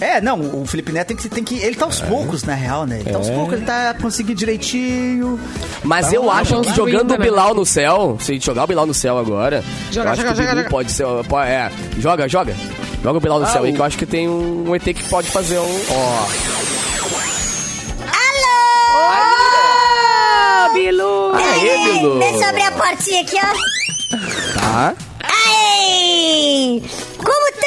É, 0.00 0.20
não, 0.20 0.38
o 0.62 0.64
Felipe 0.64 0.92
Neto 0.92 1.08
tem 1.08 1.16
que, 1.16 1.28
tem 1.28 1.42
que. 1.42 1.56
Ele 1.58 1.74
tá 1.74 1.84
aos 1.84 2.00
poucos, 2.00 2.44
na 2.44 2.54
real, 2.54 2.86
né? 2.86 3.00
Ele 3.00 3.10
tá 3.10 3.18
aos 3.18 3.28
poucos, 3.28 3.54
ele 3.54 3.64
tá 3.64 3.94
conseguindo 4.00 4.38
direitinho. 4.38 5.40
Mas 5.82 6.12
eu 6.12 6.30
acho 6.30 6.60
que 6.60 6.72
jogando 6.72 7.10
o 7.14 7.18
né? 7.18 7.24
Bilal 7.24 7.52
no 7.52 7.66
céu, 7.66 8.16
se 8.20 8.30
a 8.30 8.34
gente 8.34 8.46
jogar 8.46 8.62
o 8.62 8.66
Bilal 8.68 8.86
no 8.86 8.94
céu 8.94 9.18
agora, 9.18 9.64
Joga, 9.90 10.08
eu 10.08 10.12
acho 10.12 10.22
joga, 10.22 10.34
que 10.34 10.40
o 10.40 10.42
joga, 10.42 10.48
Bilu 10.50 10.58
joga. 10.62 10.70
pode 10.70 10.92
ser. 10.92 11.04
pô, 11.28 11.40
É, 11.40 11.70
joga, 11.98 12.28
joga. 12.28 12.54
Joga 13.02 13.18
o 13.18 13.20
Bilal 13.20 13.40
no 13.40 13.46
Ah, 13.46 13.48
céu 13.48 13.64
aí, 13.64 13.72
que 13.72 13.80
eu 13.80 13.84
acho 13.84 13.98
que 13.98 14.06
tem 14.06 14.28
um, 14.28 14.68
um 14.70 14.74
ET 14.76 14.82
que 14.84 15.02
pode 15.08 15.28
fazer 15.30 15.58
um. 15.58 15.80
Ó. 15.90 16.26
Ah, 19.10 20.70
Bilu! 20.74 21.32
Aê, 21.34 21.78
Bilu! 21.92 22.18
Deixa 22.18 22.36
eu 22.44 22.48
abrir 22.48 22.62
a 22.62 22.72
portinha 22.72 23.22
aqui, 23.22 23.36
ó. 23.36 24.60
Tá. 24.60 24.94
Ai! 26.28 27.07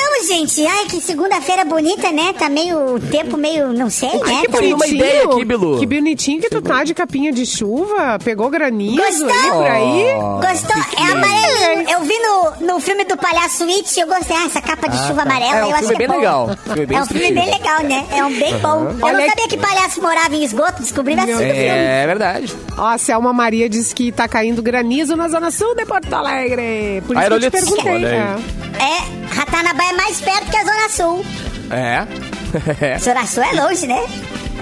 Estamos, 0.02 0.28
gente? 0.28 0.66
Ai, 0.66 0.86
que 0.86 1.00
segunda-feira 1.00 1.64
bonita, 1.64 2.12
né? 2.12 2.34
Tá 2.34 2.50
meio. 2.50 2.96
O 2.96 3.00
tempo 3.00 3.38
meio. 3.38 3.72
não 3.72 3.90
sei, 3.90 4.10
né? 4.10 4.42
que 4.42 4.48
bonito. 4.48 4.76
uma 4.76 4.88
ideia 4.88 5.26
aqui, 5.26 5.46
Bilu. 5.46 5.80
Que 5.80 5.86
bonitinho 5.86 6.42
que 6.42 6.50
tu 6.50 6.60
tá 6.62 6.84
de 6.84 6.94
capinha 6.94 7.32
de 7.32 7.46
chuva. 7.46 8.18
Pegou 8.24 8.50
granizo 8.50 8.98
Gostou? 8.98 9.30
aí 9.30 9.52
por 9.52 9.68
aí. 9.68 10.52
Gostou? 10.52 10.84
É 10.98 11.12
amarelinho. 11.12 11.90
Eu 11.92 12.02
vi 12.02 12.16
no, 12.20 12.74
no 12.74 12.80
filme 12.80 13.06
do 13.06 13.16
Palhaço 13.16 13.64
It, 13.66 14.00
eu 14.00 14.08
gostei. 14.08 14.36
Ah, 14.36 14.46
essa 14.46 14.62
capa 14.62 14.88
de 14.90 14.98
chuva 15.08 15.22
amarela, 15.22 15.56
É, 15.58 15.66
um 15.66 15.70
eu 15.70 15.76
acho 15.76 15.88
filme 15.88 15.96
que 15.98 16.04
é 16.04 16.08
bem 16.08 16.08
bom. 16.08 16.16
legal. 16.16 16.50
Filme 16.66 16.86
bem 16.86 16.98
é 16.98 17.02
um 17.02 17.06
filme 17.06 17.32
bem 17.32 17.46
legal, 17.52 17.84
né? 17.84 18.08
É 18.12 18.26
um 18.26 18.34
bem 18.40 18.58
bom. 18.58 18.88
Eu 18.90 19.06
Olha 19.06 19.18
não 19.20 19.30
sabia 19.30 19.48
que 19.48 19.58
palhaço 19.58 20.02
morava 20.02 20.36
em 20.36 20.44
esgoto, 20.44 20.82
descobri 20.82 21.14
assim 21.14 21.28
filme. 21.28 21.44
É 21.46 22.06
verdade. 22.08 22.56
Ó, 22.78 22.88
a 22.88 22.98
Selma 22.98 23.32
Maria 23.34 23.70
disse 23.70 23.94
que 23.94 24.12
tá 24.12 24.28
caindo 24.28 24.62
granizo 24.64 25.16
na 25.16 25.28
zona 25.28 25.52
sul 25.52 25.76
de 25.76 25.86
Porto 25.86 26.12
Alegre. 26.14 27.04
Por 27.06 27.16
isso 27.16 27.28
que 27.28 27.34
eu 27.34 27.40
te 27.40 27.50
perguntei. 27.52 28.06
Aí. 28.06 28.71
É. 28.82 28.86
É, 28.86 29.36
Ratanabá 29.36 29.84
é 29.86 29.94
mais 29.94 30.20
perto 30.22 30.50
que 30.50 30.58
a 30.58 30.64
Zona 30.66 30.90
Sul. 30.90 31.26
É. 31.72 32.98
Zona 33.00 33.26
Sul 33.26 33.44
é 33.44 33.54
longe, 33.62 33.88
né? 33.88 34.04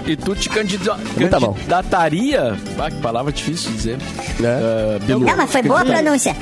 E 0.06 0.16
tu 0.16 0.36
te 0.36 0.48
candida- 0.50 0.94
Tá 0.96 1.40
candidataria. 1.40 2.56
Ah, 2.78 2.92
que 2.92 2.98
palavra 2.98 3.32
difícil 3.32 3.72
de 3.72 3.78
dizer. 3.78 3.98
Né? 4.40 4.50
Ah, 4.96 5.00
Bilu. 5.04 5.26
Não, 5.26 5.36
mas 5.36 5.52
foi 5.52 5.64
boa 5.64 5.82
a 5.82 5.86
pronúncia. 5.86 6.36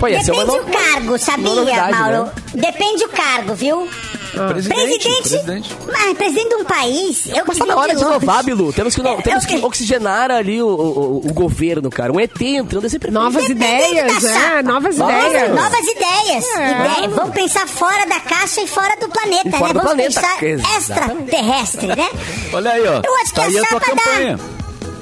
Pô, 0.00 0.06
uma 0.08 0.44
Depende 0.44 0.46
no- 0.46 0.62
o 0.62 0.64
cargo, 0.64 1.18
sabia, 1.18 1.54
novidade, 1.54 1.92
Mauro? 1.98 2.24
né? 2.24 2.32
Depende 2.54 3.04
o 3.04 3.08
cargo, 3.08 3.54
viu? 3.54 3.88
Presidente. 4.30 4.78
Presidente. 4.98 5.28
presidente. 5.28 5.76
Mas 5.86 6.16
presidente 6.18 6.48
de 6.48 6.54
um 6.56 6.64
país. 6.64 7.26
Eu 7.28 7.44
Mas 7.46 7.58
tá 7.58 7.66
na 7.66 7.76
hora 7.76 7.94
de 7.94 8.02
inovar, 8.02 8.44
Bilu. 8.44 8.72
Temos 8.72 8.94
que, 8.94 9.00
É, 9.06 9.22
temos 9.22 9.46
que 9.46 9.56
oxigenar 9.56 10.30
ali 10.30 10.62
o, 10.62 10.68
o, 10.68 11.16
o 11.28 11.32
governo, 11.32 11.90
cara. 11.90 12.12
Um 12.12 12.20
ET 12.20 12.40
entrando 12.40 12.86
é 12.86 12.88
sempre 12.88 13.10
Novas 13.10 13.44
Dependendo 13.46 13.92
ideias, 13.92 14.22
né? 14.22 14.62
Novas 14.62 14.96
Nossa, 14.98 15.28
ideias. 15.28 15.54
Novas 15.54 15.86
ideias. 15.86 16.44
É. 16.56 16.70
Ideia- 16.70 17.08
Vamos 17.08 17.34
pensar 17.34 17.66
fora 17.66 18.06
da 18.06 18.20
caixa 18.20 18.60
e 18.60 18.66
fora 18.66 18.96
do 19.00 19.08
planeta, 19.08 19.50
fora 19.50 19.62
né? 19.74 19.80
do 19.80 19.86
Vamos 19.86 20.14
planeta. 20.14 20.20
pensar 20.38 20.44
Exatamente. 20.76 21.22
extraterrestre, 21.22 21.86
né? 21.88 22.08
Olha 22.52 22.70
aí, 22.72 22.86
ó. 22.86 23.00
Eu 23.04 23.14
acho 23.16 23.26
que 23.30 23.34
tá 23.34 23.42
a 23.42 23.44
aí 23.46 23.58
a 23.58 23.60
tua 23.66 23.80
chapa 23.80 23.94
dá- 23.94 24.02
campanha. 24.02 24.40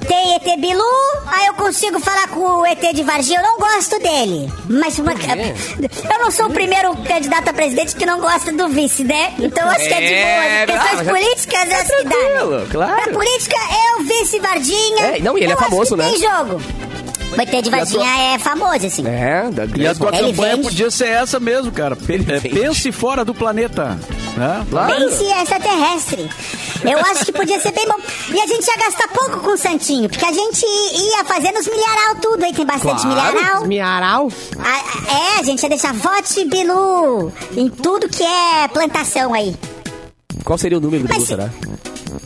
Tem 0.06 0.34
ET 0.36 0.60
Bilu, 0.60 0.82
aí 1.26 1.46
eu 1.46 1.54
consigo 1.54 1.98
falar 2.00 2.28
com 2.28 2.40
o 2.60 2.66
ET 2.66 2.80
de 2.94 3.02
Varginha, 3.02 3.38
eu 3.40 3.42
não 3.42 3.58
gosto 3.58 3.98
dele. 3.98 4.50
Mas 4.68 4.98
uma, 4.98 5.12
eu 5.18 6.18
não 6.20 6.30
sou 6.30 6.46
o 6.46 6.50
primeiro 6.50 6.94
candidato 6.98 7.48
a 7.48 7.52
presidente 7.52 7.96
que 7.96 8.06
não 8.06 8.20
gosta 8.20 8.52
do 8.52 8.68
vice, 8.68 9.04
né? 9.04 9.34
Então 9.38 9.64
eu 9.64 9.70
acho 9.70 9.88
que 9.88 9.94
é 9.94 10.00
de 10.00 10.14
É, 10.14 10.66
boa. 10.66 10.78
As 10.78 10.82
questões 10.84 10.92
ah, 10.92 10.96
mas 10.96 11.08
é- 11.08 11.10
políticas, 11.10 11.68
é 11.70 11.74
acho 11.74 11.96
que 11.96 12.04
dá. 12.04 12.08
né? 12.16 12.24
tranquilo, 12.28 12.66
claro. 12.70 13.02
Pra 13.02 13.12
política, 13.12 13.56
é 13.56 14.00
o 14.00 14.04
vice 14.04 14.38
Varginha. 14.40 15.02
É, 15.06 15.18
não, 15.20 15.36
e 15.36 15.42
ele 15.42 15.52
é 15.52 15.54
Eu 15.54 15.58
acho 15.58 15.68
famoso, 15.70 15.96
que 15.96 16.02
né? 16.02 16.10
Tem 16.10 16.20
jogo. 16.20 16.62
O 17.36 17.40
ET 17.42 17.62
de 17.64 17.70
Varginha 17.70 18.34
é 18.34 18.38
famoso, 18.38 18.86
assim. 18.86 19.06
É, 19.06 19.48
da 19.50 19.64
E 19.76 19.86
a 19.86 19.94
tua 19.94 20.08
Ele 20.16 20.30
campanha 20.32 20.54
vende. 20.56 20.68
podia 20.68 20.90
ser 20.90 21.08
essa 21.08 21.40
mesmo, 21.40 21.72
cara. 21.72 21.96
Pe- 21.96 22.14
é, 22.14 22.38
vende. 22.38 22.48
pense 22.50 22.92
fora 22.92 23.24
do 23.24 23.34
planeta. 23.34 23.98
Né? 24.36 24.66
Claro. 24.70 24.94
Pense 24.94 25.24
extraterrestre. 25.24 26.30
Eu 26.84 26.98
acho 26.98 27.24
que 27.24 27.32
podia 27.32 27.58
ser 27.58 27.72
bem 27.72 27.86
bom. 27.88 27.96
E 28.34 28.38
a 28.40 28.46
gente 28.46 28.66
ia 28.66 28.76
gastar 28.76 29.08
pouco 29.08 29.40
com 29.40 29.50
o 29.52 29.56
Santinho, 29.56 30.08
porque 30.10 30.24
a 30.24 30.32
gente 30.32 30.64
ia 30.66 31.24
fazendo 31.24 31.58
os 31.58 31.66
milharal 31.66 32.16
tudo 32.20 32.44
aí, 32.44 32.52
tem 32.52 32.66
bastante 32.66 33.00
Claro. 33.02 33.08
milharal. 33.08 33.66
Miaral? 33.66 34.28
A- 34.58 35.36
é, 35.36 35.40
a 35.40 35.42
gente 35.42 35.62
ia 35.62 35.68
deixar 35.70 35.94
vote 35.94 36.44
Bilu 36.44 37.32
em 37.56 37.68
tudo 37.70 38.08
que 38.08 38.22
é 38.22 38.68
plantação 38.68 39.32
aí. 39.32 39.56
Qual 40.44 40.58
seria 40.58 40.76
o 40.78 40.80
número 40.80 41.04
do 41.04 41.08
Mas 41.08 41.24
Bilu, 41.24 41.26
se- 41.26 41.34
será? 41.34 41.50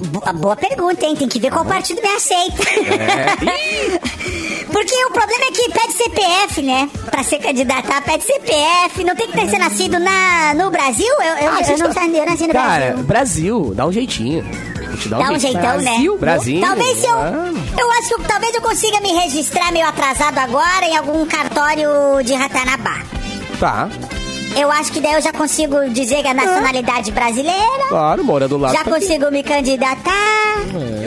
Boa, 0.08 0.32
boa 0.32 0.56
pergunta, 0.56 1.06
hein? 1.06 1.14
Tem 1.14 1.28
que 1.28 1.38
ver 1.38 1.50
qual 1.52 1.64
partido 1.64 2.00
me 2.02 2.08
aceita. 2.08 2.62
Porque 4.72 5.04
o 5.06 5.10
problema 5.10 5.44
é 5.46 5.50
que 5.52 5.70
pede 5.70 5.92
CPF, 5.94 6.62
né? 6.62 6.88
Pra 7.10 7.22
ser 7.22 7.38
candidatar, 7.38 8.00
pede 8.02 8.24
CPF. 8.24 9.04
Não 9.04 9.14
tem 9.16 9.26
que 9.28 9.32
ter 9.38 9.48
ser 9.48 9.58
nascido 9.58 9.98
na, 9.98 10.54
no 10.54 10.70
Brasil? 10.70 11.06
Eu, 11.06 11.22
eu, 11.44 11.50
Ah, 11.52 11.60
eu 11.68 11.78
não 11.78 11.92
tá- 11.92 12.06
nasci 12.26 12.46
no 12.46 12.52
Cara, 12.52 12.86
Brasil. 12.86 13.04
Brasil, 13.04 13.72
dá 13.74 13.86
um 13.86 13.92
jeitinho. 13.92 14.44
A 14.44 14.92
gente 14.92 15.08
dá, 15.08 15.18
Dá 15.18 15.30
um 15.32 15.38
jeitão, 15.38 15.60
Brasil? 15.62 16.12
né? 16.14 16.18
Brasil. 16.18 16.60
Talvez 16.60 16.98
se 16.98 17.06
eu. 17.06 17.16
Ah. 17.16 17.52
Eu 17.78 17.90
acho 17.92 18.14
que 18.16 18.24
talvez 18.24 18.54
eu 18.54 18.60
consiga 18.62 19.00
me 19.00 19.12
registrar 19.12 19.72
meio 19.72 19.86
atrasado 19.86 20.38
agora 20.38 20.84
em 20.86 20.96
algum 20.96 21.24
cartório 21.26 21.88
de 22.24 22.34
Ratanabá. 22.34 22.98
Tá, 23.58 23.88
Eu 24.56 24.70
acho 24.70 24.92
que 24.92 25.00
daí 25.00 25.12
eu 25.14 25.20
já 25.20 25.32
consigo 25.32 25.88
dizer 25.90 26.26
a 26.26 26.34
nacionalidade 26.34 27.10
brasileira. 27.12 27.86
claro, 27.88 28.24
morando 28.24 28.58
lá. 28.58 28.68
Já 28.68 28.82
tá 28.84 28.90
aqui. 28.90 28.90
consigo 28.90 29.30
me 29.30 29.42
candidatar. 29.42 30.10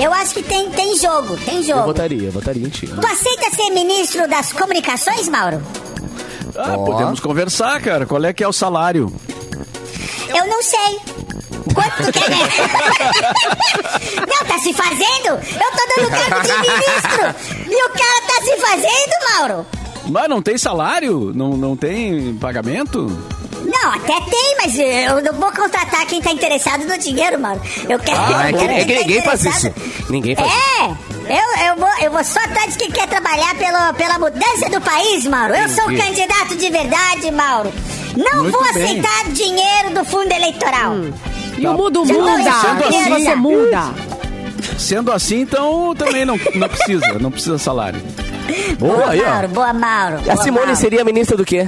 Eu 0.01 0.13
acho 0.13 0.33
que 0.35 0.43
tem, 0.43 0.69
tem 0.71 0.97
jogo, 0.97 1.37
tem 1.37 1.57
Eu 1.57 1.63
jogo. 1.63 1.83
votaria, 1.83 2.27
eu 2.27 2.31
votaria 2.31 2.65
em 2.65 2.69
ti. 2.69 2.87
Tu 2.87 3.05
aceita 3.07 3.49
ser 3.55 3.69
ministro 3.71 4.27
das 4.27 4.51
comunicações, 4.53 5.27
Mauro? 5.27 5.61
Ah, 6.55 6.75
Ó. 6.77 6.85
podemos 6.85 7.19
conversar, 7.19 7.79
cara. 7.81 8.05
Qual 8.05 8.23
é 8.23 8.31
que 8.33 8.43
é 8.43 8.47
o 8.47 8.53
salário? 8.53 9.11
Eu 10.29 10.47
não 10.47 10.63
sei. 10.63 10.99
Quanto 11.73 12.03
tu 12.05 12.11
quer 12.19 12.29
ganhar? 12.29 12.49
Não, 14.27 14.47
tá 14.47 14.59
se 14.59 14.73
fazendo? 14.73 15.27
Eu 15.29 15.71
tô 15.71 15.95
dando 15.95 16.09
cargo 16.11 16.41
de 16.47 16.53
ministro. 16.61 17.71
E 17.71 17.83
o 17.85 17.89
cara 17.89 18.21
tá 18.27 18.43
se 18.43 18.57
fazendo, 18.57 19.37
Mauro? 19.39 19.65
Mas 20.07 20.29
não 20.29 20.41
tem 20.41 20.57
salário? 20.57 21.31
Não, 21.33 21.55
não 21.55 21.75
tem 21.75 22.35
pagamento? 22.35 23.07
Não, 23.63 23.93
até 23.93 24.19
tem, 24.29 24.55
mas 24.61 24.77
eu 24.77 25.21
não 25.23 25.39
vou 25.39 25.51
contratar 25.51 26.05
quem 26.05 26.21
tá 26.21 26.31
interessado 26.31 26.85
no 26.85 26.97
dinheiro, 26.97 27.39
Mauro. 27.39 27.61
Eu 27.87 27.97
quero. 27.99 28.17
Ah, 28.19 28.49
é 28.49 28.51
eu 28.51 28.57
que, 28.57 28.65
quero 28.67 28.73
é 28.73 28.83
que 28.85 28.93
tá 28.93 28.99
ninguém 28.99 29.21
faz 29.21 29.45
isso. 29.45 29.73
Ninguém 30.09 30.35
faz 30.35 30.51
isso. 30.51 30.59
É, 30.81 31.39
eu, 31.39 31.67
eu, 31.67 31.75
vou, 31.77 31.89
eu 32.01 32.11
vou 32.11 32.23
só 32.23 32.39
atrás 32.41 32.73
de 32.73 32.79
quem 32.79 32.91
quer 32.91 33.07
trabalhar 33.07 33.55
pelo, 33.55 33.93
pela 33.93 34.19
mudança 34.19 34.69
do 34.69 34.81
país, 34.81 35.25
Mauro. 35.25 35.55
Eu 35.55 35.69
sou 35.69 35.85
um 35.85 35.91
Entendi. 35.91 36.21
candidato 36.27 36.55
de 36.57 36.69
verdade, 36.69 37.31
Mauro. 37.31 37.71
Não 38.17 38.43
Muito 38.43 38.51
vou 38.51 38.73
bem. 38.73 38.83
aceitar 38.83 39.31
dinheiro 39.31 39.89
do 39.95 40.05
fundo 40.05 40.31
eleitoral. 40.31 40.93
E 41.57 41.65
o 41.65 41.73
mundo 41.73 42.05
Já 42.05 42.13
muda. 42.13 42.51
sendo 42.51 42.83
assim. 42.83 43.09
você 43.09 43.35
muda. 43.35 43.93
Sendo 44.77 45.11
assim, 45.11 45.41
então 45.41 45.95
também 45.95 46.25
não, 46.25 46.37
não 46.55 46.67
precisa. 46.67 47.13
Não 47.19 47.31
precisa 47.31 47.57
salário. 47.57 48.01
Boa 48.79 49.09
aí, 49.11 49.21
Mauro, 49.21 49.45
ó. 49.45 49.53
boa, 49.53 49.73
Mauro. 49.73 50.17
A 50.17 50.21
boa, 50.21 50.37
Simone 50.37 50.65
Mauro. 50.65 50.75
seria 50.75 51.03
ministra 51.03 51.37
do 51.37 51.45
quê? 51.45 51.67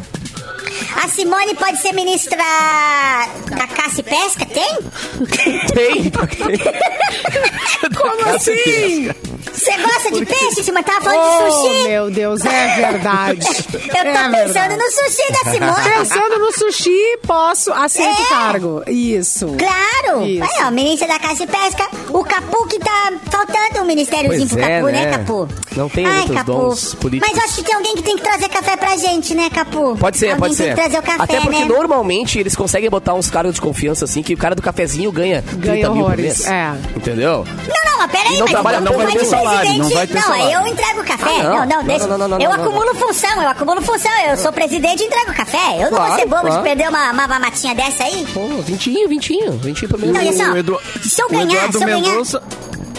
A 1.03 1.07
Simone 1.07 1.55
pode 1.55 1.77
ser 1.81 1.93
ministra 1.93 2.37
da 2.37 3.67
caça 3.67 4.01
e 4.01 4.03
pesca, 4.03 4.45
tem? 4.45 4.77
Tem. 5.73 6.11
Como 7.95 8.29
assim? 8.35 9.09
Você 9.55 9.77
gosta 9.77 10.11
de 10.11 10.25
peixe, 10.25 10.63
Simone? 10.63 10.83
Tava 10.83 11.01
falando 11.01 11.19
Oh, 11.19 11.45
de 11.47 11.51
sushi? 11.77 11.87
meu 11.87 12.11
Deus, 12.11 12.41
é 12.45 12.75
verdade. 12.75 13.39
Eu 13.47 13.79
tô 13.79 13.97
É 13.97 14.03
pensando 14.03 14.53
verdade. 14.53 14.75
no 14.77 14.91
sushi 14.91 15.31
da 15.31 15.51
Simone. 15.51 15.89
Pensando 15.97 16.39
no 16.39 16.51
sushi, 16.51 17.17
posso, 17.25 17.71
aceito 17.73 18.19
o 18.19 18.25
É. 18.25 18.29
cargo. 18.29 18.83
Isso. 18.87 19.47
Claro! 19.57 20.25
Isso. 20.25 20.43
Aí, 20.43 20.65
ó, 20.67 20.71
ministra 20.71 21.07
da 21.07 21.19
Caça 21.19 21.43
e 21.43 21.47
Pesca, 21.47 21.87
o 22.09 22.23
Capu 22.23 22.67
que 22.67 22.79
tá 22.79 23.13
faltando 23.31 23.81
um 23.81 23.85
ministériozinho 23.85 24.47
Pois 24.49 24.61
pro 24.61 24.61
é, 24.71 24.79
Capu, 24.81 24.91
né, 24.91 25.05
né? 25.05 25.17
Capu? 25.17 25.49
Não 25.75 25.89
tem 25.89 26.05
Ai, 26.05 26.13
muitos 26.19 26.35
Capu. 26.35 26.51
dons 26.51 26.93
políticos. 26.95 27.29
Mas 27.33 27.37
eu 27.43 27.49
acho 27.49 27.55
que 27.57 27.63
tem 27.63 27.75
alguém 27.75 27.95
que 27.95 28.03
tem 28.03 28.15
que 28.17 28.23
trazer 28.23 28.49
café 28.49 28.77
pra 28.77 28.95
gente, 28.97 29.33
né, 29.33 29.49
Capu? 29.49 29.95
Pode 29.97 30.17
ser, 30.17 30.27
alguém 30.31 30.39
pode 30.39 30.55
tem 30.57 30.65
ser. 30.67 30.75
que 30.75 30.81
trazer 30.81 30.99
o 30.99 31.01
café, 31.01 31.23
Até 31.23 31.39
porque 31.41 31.59
né? 31.59 31.65
normalmente 31.65 32.39
eles 32.39 32.55
conseguem 32.55 32.89
botar 32.89 33.13
uns 33.13 33.29
cargos 33.29 33.55
de 33.55 33.61
confiança 33.61 34.05
assim, 34.05 34.21
que 34.21 34.33
o 34.33 34.37
cara 34.37 34.53
do 34.55 34.61
cafezinho 34.61 35.11
ganha 35.11 35.41
30 35.41 35.57
Ganha 35.65 35.75
mil 35.89 35.93
por 35.93 35.99
horrores, 36.11 36.23
mês. 36.23 36.47
é. 36.47 36.71
Entendeu? 36.95 37.45
Não, 37.67 37.91
não, 37.91 37.97
mas 37.99 38.11
peraí, 38.11 38.33
E 38.33 38.37
não 38.37 38.39
mas 38.41 38.51
trabalha- 38.51 38.77
o 38.77 38.81
não 38.81 38.91
Capu 38.93 39.03
vai 39.03 39.13
Lari, 39.45 39.77
não 39.77 39.89
vai 39.89 40.07
ter 40.07 40.21
salário. 40.21 40.45
eu 40.59 40.67
entrego 40.67 41.01
o 41.01 41.03
café. 41.05 41.25
Ah, 41.39 41.43
não. 41.43 41.49
não, 41.51 41.59
não, 41.59 41.65
Não, 41.77 41.83
deixa. 41.83 42.07
não, 42.07 42.17
não, 42.17 42.27
não, 42.27 42.39
eu 42.39 42.49
não, 42.49 42.57
não, 42.57 42.63
acumulo 42.65 42.95
função, 42.95 43.41
eu 43.41 43.49
acumulo 43.49 43.81
função. 43.81 44.11
Eu 44.29 44.37
sou 44.37 44.51
presidente 44.51 45.03
e 45.03 45.05
entrego 45.05 45.33
café. 45.33 45.75
Eu 45.77 45.89
não 45.91 45.97
vou 45.97 45.99
Claro, 45.99 46.15
ser 46.15 46.25
bobo 46.27 46.41
claro. 46.41 46.57
de 46.57 46.63
perder 46.63 46.89
uma, 46.89 47.11
uma 47.11 47.27
mamatinha 47.27 47.73
dessa 47.75 48.03
aí. 48.03 48.25
Pô, 48.33 48.47
vintinho, 48.61 49.07
vintinho. 49.07 49.51
Vintinho 49.53 49.89
por 49.89 49.99
mês. 49.99 50.11
Não, 50.13 50.21
e 50.21 50.29
assim, 50.29 50.43
ó, 50.45 50.53
O 50.53 50.57
Edu- 50.57 50.79
se 51.03 51.21
eu 51.21 51.25
o 51.27 51.29
ganhar, 51.29 51.43
Eduardo 51.45 51.77
se 51.77 51.83
eu 51.83 51.87
ganhar... 51.87 52.01
Mendonça- 52.01 52.43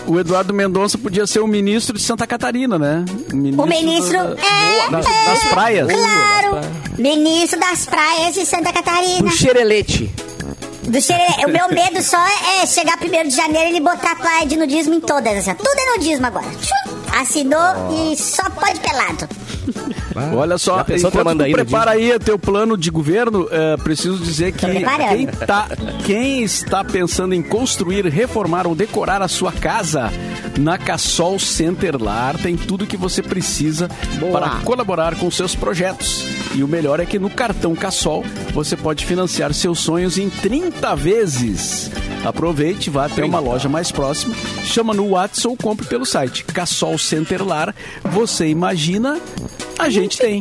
O 0.06 0.20
Eduardo 0.20 0.54
Mendonça 0.54 0.96
podia 0.98 1.26
ser 1.26 1.40
o 1.40 1.46
ministro 1.48 1.96
de 1.96 2.02
Santa 2.02 2.26
Catarina, 2.26 2.78
né? 2.78 3.04
O 3.32 3.66
ministro 3.66 4.18
da- 4.18 4.36
é, 4.40 4.90
das, 4.90 5.06
é, 5.06 5.24
das 5.26 5.44
praias. 5.44 5.88
Claro, 5.92 6.60
ministro 6.98 7.58
das 7.58 7.86
praias 7.86 8.34
de 8.34 8.46
Santa 8.46 8.72
Catarina. 8.72 9.22
Do 9.22 9.30
xerelete. 9.30 10.10
Do 10.86 11.00
xerê- 11.00 11.44
O 11.46 11.48
meu 11.50 11.68
medo 11.68 12.02
só 12.02 12.18
é 12.60 12.66
chegar 12.66 12.96
primeiro 12.96 13.28
de 13.28 13.34
janeiro 13.36 13.68
e 13.68 13.72
ele 13.72 13.80
botar 13.80 14.12
a 14.12 14.16
praia 14.16 14.46
de 14.46 14.56
nudismo 14.56 14.94
em 14.94 15.00
todas. 15.00 15.36
Assim, 15.38 15.54
tudo 15.54 15.78
é 15.78 15.96
nudismo 15.96 16.26
agora. 16.26 16.46
Tchum, 16.46 16.96
Assinou 17.16 18.12
e 18.12 18.16
só 18.16 18.48
pode 18.50 18.78
pelado. 18.80 19.26
Olha 20.36 20.58
só, 20.58 20.84
enquanto 20.88 21.44
tu 21.44 21.50
prepara 21.50 21.92
aí 21.92 22.12
o 22.12 22.20
teu 22.20 22.38
plano 22.38 22.76
de 22.76 22.90
governo, 22.90 23.48
é, 23.50 23.76
preciso 23.76 24.18
dizer 24.18 24.52
que 24.52 24.66
quem, 24.66 25.26
tá, 25.26 25.68
quem 26.04 26.42
está 26.42 26.84
pensando 26.84 27.34
em 27.34 27.42
construir, 27.42 28.06
reformar 28.06 28.66
ou 28.66 28.74
decorar 28.74 29.22
a 29.22 29.28
sua 29.28 29.52
casa, 29.52 30.10
na 30.58 30.78
Cassol 30.78 31.38
Centerlar 31.38 32.38
tem 32.38 32.56
tudo 32.56 32.86
que 32.86 32.96
você 32.96 33.22
precisa 33.22 33.88
para 34.32 34.60
colaborar 34.60 35.16
com 35.16 35.30
seus 35.30 35.54
projetos. 35.54 36.24
E 36.54 36.62
o 36.62 36.68
melhor 36.68 37.00
é 37.00 37.06
que 37.06 37.18
no 37.18 37.28
cartão 37.28 37.74
Cassol 37.74 38.24
você 38.52 38.76
pode 38.76 39.04
financiar 39.04 39.52
seus 39.52 39.78
sonhos 39.80 40.16
em 40.16 40.30
30 40.30 40.94
vezes. 40.96 41.90
Aproveite, 42.28 42.90
vá 42.90 43.06
até 43.06 43.24
uma 43.24 43.38
loja 43.38 43.68
mais 43.68 43.90
próxima, 43.92 44.34
chama 44.64 44.92
no 44.92 45.10
WhatsApp 45.10 45.48
ou 45.48 45.56
compre 45.56 45.86
pelo 45.86 46.04
site 46.04 46.44
Cassol 46.44 46.98
Centerlar. 46.98 47.74
Você 48.04 48.48
imagina, 48.48 49.20
a 49.78 49.88
gente 49.88 50.18
tem. 50.18 50.40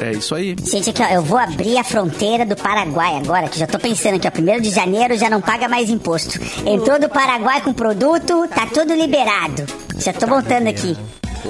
É 0.00 0.12
isso 0.12 0.34
aí. 0.34 0.56
Gente, 0.64 0.88
aqui, 0.88 1.02
ó, 1.02 1.06
eu 1.08 1.22
vou 1.22 1.36
abrir 1.36 1.76
a 1.76 1.84
fronteira 1.84 2.46
do 2.46 2.56
Paraguai 2.56 3.18
agora, 3.18 3.48
que 3.48 3.58
já 3.58 3.66
tô 3.66 3.78
pensando 3.78 4.14
aqui, 4.16 4.26
ó, 4.26 4.30
primeiro 4.30 4.62
de 4.62 4.70
janeiro 4.70 5.16
já 5.18 5.28
não 5.28 5.42
paga 5.42 5.68
mais 5.68 5.90
imposto. 5.90 6.40
Entrou 6.66 6.98
do 6.98 7.08
Paraguai 7.08 7.60
com 7.60 7.72
produto, 7.74 8.48
tá 8.48 8.66
tudo 8.72 8.94
liberado. 8.94 9.64
Já 9.98 10.12
tô 10.14 10.26
montando 10.26 10.68
aqui. 10.70 10.96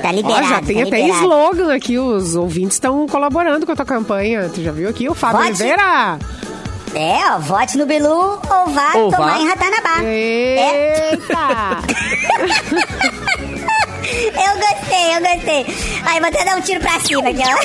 Tá 0.02 0.08
Ó, 0.08 0.12
liberado. 0.12 0.48
já 0.48 0.62
tem 0.62 0.76
tá 0.76 0.82
até 0.82 1.00
liberado. 1.02 1.22
slogan 1.24 1.74
aqui, 1.74 1.98
os 1.98 2.34
ouvintes 2.34 2.74
estão 2.74 3.06
colaborando 3.06 3.64
com 3.66 3.72
a 3.72 3.76
tua 3.76 3.84
campanha. 3.84 4.48
Tu 4.52 4.62
já 4.62 4.72
viu 4.72 4.88
aqui 4.88 5.08
o 5.08 5.14
Fábio 5.14 5.38
Vote. 5.38 5.50
Oliveira? 5.50 6.18
É, 6.94 7.32
ó, 7.32 7.38
vote 7.38 7.78
no 7.78 7.86
Bilu 7.86 8.08
ou 8.10 8.66
vá 8.72 8.92
Ou 8.96 9.10
tomar 9.10 9.34
vá. 9.34 9.40
em 9.40 9.48
Ratanabá. 9.48 10.02
É. 10.02 11.10
Eita! 11.12 11.78
Eu 14.10 14.54
gostei, 14.58 15.14
eu 15.16 15.20
gostei. 15.20 15.66
Ai, 16.04 16.18
vou 16.18 16.28
até 16.28 16.44
dar 16.44 16.56
um 16.56 16.60
tiro 16.60 16.80
pra 16.80 16.98
cima 17.00 17.28
aqui, 17.28 17.42
ó. 17.42 17.56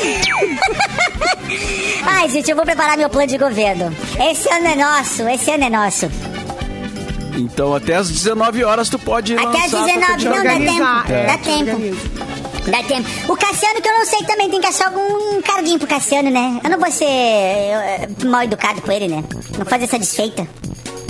Ai, 2.08 2.30
gente, 2.30 2.50
eu 2.52 2.56
vou 2.56 2.64
preparar 2.66 2.98
meu 2.98 3.10
plano 3.10 3.28
de 3.28 3.38
governo. 3.38 3.96
Esse 4.30 4.48
ano 4.50 4.68
é 4.68 4.76
nosso, 4.76 5.28
esse 5.28 5.50
ano 5.52 5.64
é 5.64 5.70
nosso. 5.72 6.10
Então 7.36 7.74
até 7.74 7.96
às 7.96 8.10
19 8.12 8.64
horas 8.64 8.90
tu 8.90 9.00
pode 9.00 9.36
Até 9.36 9.66
às 9.66 9.72
lançar 9.72 9.98
a 9.98 10.06
tua 10.06 10.16
19, 10.18 10.26
não, 10.26 10.44
dá 10.44 10.54
tempo. 10.54 11.12
é, 11.12 11.26
dá 11.26 11.38
te 11.38 11.44
tempo. 11.44 12.25
Dá 12.68 12.82
tempo. 12.84 13.08
O 13.32 13.38
Cassiano, 13.38 13.82
que 13.82 13.88
eu 13.88 13.94
não 13.94 14.06
sei 14.06 14.24
também, 14.24 14.50
tem 14.50 14.60
que 14.60 14.68
achar 14.68 14.88
algum 14.88 15.42
carguinho 15.42 15.78
pro 15.78 15.88
Cassiano, 15.88 16.30
né? 16.32 16.60
Eu 16.64 16.70
não 16.72 16.80
vou 16.80 16.92
ser 16.92 17.06
mal 18.26 18.42
educado 18.44 18.82
com 18.82 18.92
ele, 18.92 19.08
né? 19.08 19.24
Não 19.58 19.66
fazer 19.66 19.84
essa 19.86 20.00
desfeita. 20.00 20.48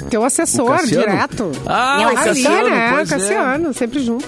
Teu 0.09 0.23
assessor, 0.23 0.65
O 0.65 0.77
Cassiano? 0.77 1.07
direto. 1.07 1.51
Ah, 1.65 1.95
Meu 1.97 2.07
o 2.09 2.17
Ali, 2.17 2.23
Cassiano, 2.25 2.69
né? 2.69 2.91
pois 2.93 3.11
é. 3.11 3.15
Cassiano, 3.17 3.73
sempre 3.73 3.99
junto. 4.03 4.25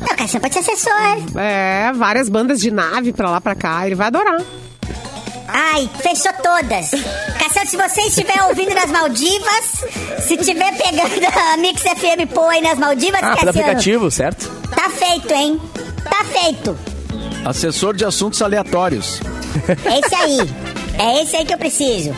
Não, 0.00 0.06
o 0.06 0.16
Cassiano 0.16 0.40
pode 0.42 0.54
ser 0.54 0.60
assessor. 0.60 1.38
É, 1.40 1.92
várias 1.94 2.28
bandas 2.28 2.60
de 2.60 2.70
nave 2.70 3.12
pra 3.12 3.30
lá, 3.30 3.40
pra 3.40 3.54
cá. 3.54 3.86
Ele 3.86 3.94
vai 3.94 4.08
adorar. 4.08 4.40
Ai, 5.50 5.88
fechou 6.02 6.32
todas. 6.42 6.90
Cassiano, 7.38 7.68
se 7.70 7.76
você 7.76 8.00
estiver 8.02 8.42
ouvindo 8.48 8.74
nas 8.74 8.90
Maldivas, 8.90 9.84
se 10.26 10.34
estiver 10.34 10.76
pegando 10.76 11.26
a 11.52 11.56
Mix 11.56 11.80
FM 11.82 12.30
Pô 12.34 12.42
aí 12.48 12.60
nas 12.60 12.78
Maldivas, 12.78 13.20
Ah, 13.22 13.34
pelo 13.36 13.46
Cassiano, 13.46 13.50
aplicativo, 13.50 14.10
certo? 14.10 14.50
tá 14.74 14.90
feito, 14.90 15.32
hein? 15.32 15.58
Tá 16.18 16.24
feito. 16.24 16.76
Assessor 17.44 17.94
de 17.94 18.04
assuntos 18.04 18.42
aleatórios. 18.42 19.20
É 19.84 20.00
esse 20.00 20.14
aí. 20.14 20.38
É 20.98 21.22
esse 21.22 21.36
aí 21.36 21.44
que 21.44 21.54
eu 21.54 21.58
preciso. 21.58 22.12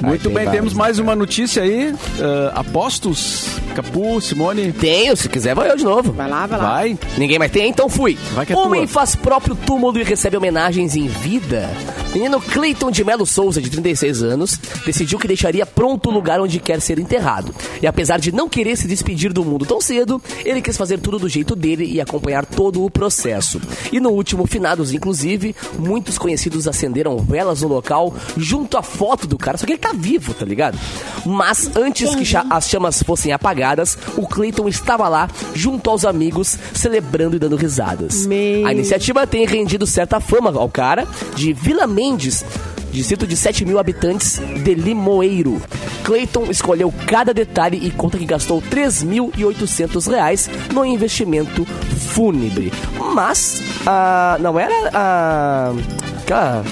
Muito 0.00 0.24
tem 0.24 0.34
bem, 0.34 0.44
vários, 0.46 0.52
temos 0.52 0.74
mais 0.74 0.98
uma 0.98 1.14
notícia 1.14 1.62
aí. 1.62 1.94
Ah, 2.20 2.60
apostos, 2.60 3.46
Capu, 3.74 4.20
Simone. 4.20 4.72
Tenho, 4.72 5.16
se 5.16 5.28
quiser 5.28 5.54
vou 5.54 5.64
eu 5.64 5.76
de 5.76 5.84
novo. 5.84 6.12
Vai 6.12 6.28
lá, 6.28 6.46
vai 6.46 6.58
lá. 6.58 6.70
Vai. 6.72 6.98
Ninguém 7.16 7.38
mais 7.38 7.52
tem, 7.52 7.68
então 7.68 7.88
fui. 7.88 8.18
Vai 8.32 8.44
que 8.46 8.52
é 8.52 8.56
Homem 8.56 8.86
tua. 8.86 8.88
faz 8.88 9.14
próprio 9.14 9.54
túmulo 9.54 9.98
e 9.98 10.02
recebe 10.02 10.36
homenagens 10.36 10.96
em 10.96 11.06
vida. 11.06 11.70
Menino 12.12 12.40
Cleiton 12.40 12.90
de 12.90 13.04
Melo 13.04 13.24
Souza, 13.24 13.60
de 13.60 13.70
36 13.70 14.22
anos, 14.22 14.58
decidiu 14.84 15.16
que 15.16 15.28
deixaria 15.28 15.64
pronto 15.64 16.08
o 16.08 16.12
lugar 16.12 16.40
onde 16.40 16.58
quer 16.58 16.80
ser 16.80 16.98
enterrado. 16.98 17.54
E 17.80 17.86
apesar 17.86 18.18
de 18.18 18.32
não 18.32 18.48
querer 18.48 18.76
se 18.76 18.88
despedir 18.88 19.32
do 19.32 19.44
mundo 19.44 19.64
tão 19.64 19.80
cedo, 19.80 20.20
ele 20.44 20.60
quis 20.60 20.76
fazer 20.76 20.98
tudo 20.98 21.20
do 21.20 21.28
jeito 21.28 21.54
dele 21.54 21.84
e 21.84 22.00
acompanhar 22.00 22.44
todo 22.44 22.84
o 22.84 22.90
processo. 22.90 23.60
E 23.92 24.00
no 24.00 24.10
último 24.10 24.44
finados, 24.44 24.92
inclusive, 24.92 25.54
muitos 25.78 26.18
conhecidos 26.18 26.66
acenderam 26.66 27.16
velas 27.18 27.62
no 27.62 27.68
local 27.68 28.12
junto 28.36 28.76
à 28.76 28.82
foto 28.82 29.28
do 29.28 29.38
cara, 29.38 29.56
só 29.56 29.64
que 29.64 29.72
ele 29.72 29.78
tá 29.78 29.92
vivo, 29.94 30.34
tá 30.34 30.44
ligado? 30.44 30.76
Mas 31.24 31.70
antes 31.76 32.12
que 32.16 32.24
as 32.50 32.68
chamas 32.68 33.04
fossem 33.04 33.32
apagadas, 33.32 33.96
o 34.16 34.26
Cleiton 34.26 34.68
estava 34.68 35.08
lá 35.08 35.28
junto 35.54 35.88
aos 35.88 36.04
amigos, 36.04 36.58
celebrando 36.74 37.36
e 37.36 37.38
dando 37.38 37.54
risadas. 37.54 38.26
Meu. 38.26 38.66
A 38.66 38.72
iniciativa 38.72 39.26
tem 39.28 39.46
rendido 39.46 39.86
certa 39.86 40.18
fama 40.18 40.50
ao 40.56 40.68
cara 40.68 41.06
de 41.36 41.52
Vila 41.52 41.86
Mendes, 42.00 42.42
distrito 42.90 43.26
de 43.26 43.36
7 43.36 43.66
mil 43.66 43.78
habitantes 43.78 44.38
de 44.38 44.74
Limoeiro. 44.74 45.60
Clayton 46.02 46.44
escolheu 46.44 46.90
cada 47.06 47.34
detalhe 47.34 47.76
e 47.76 47.90
conta 47.90 48.16
que 48.16 48.24
gastou 48.24 48.62
3.800 48.62 50.10
reais 50.10 50.50
no 50.72 50.82
investimento 50.82 51.66
fúnebre. 51.66 52.72
Mas, 53.14 53.62
ah, 53.86 54.38
não 54.40 54.58
era 54.58 54.90
a... 54.94 55.74
aquela... 56.22 56.64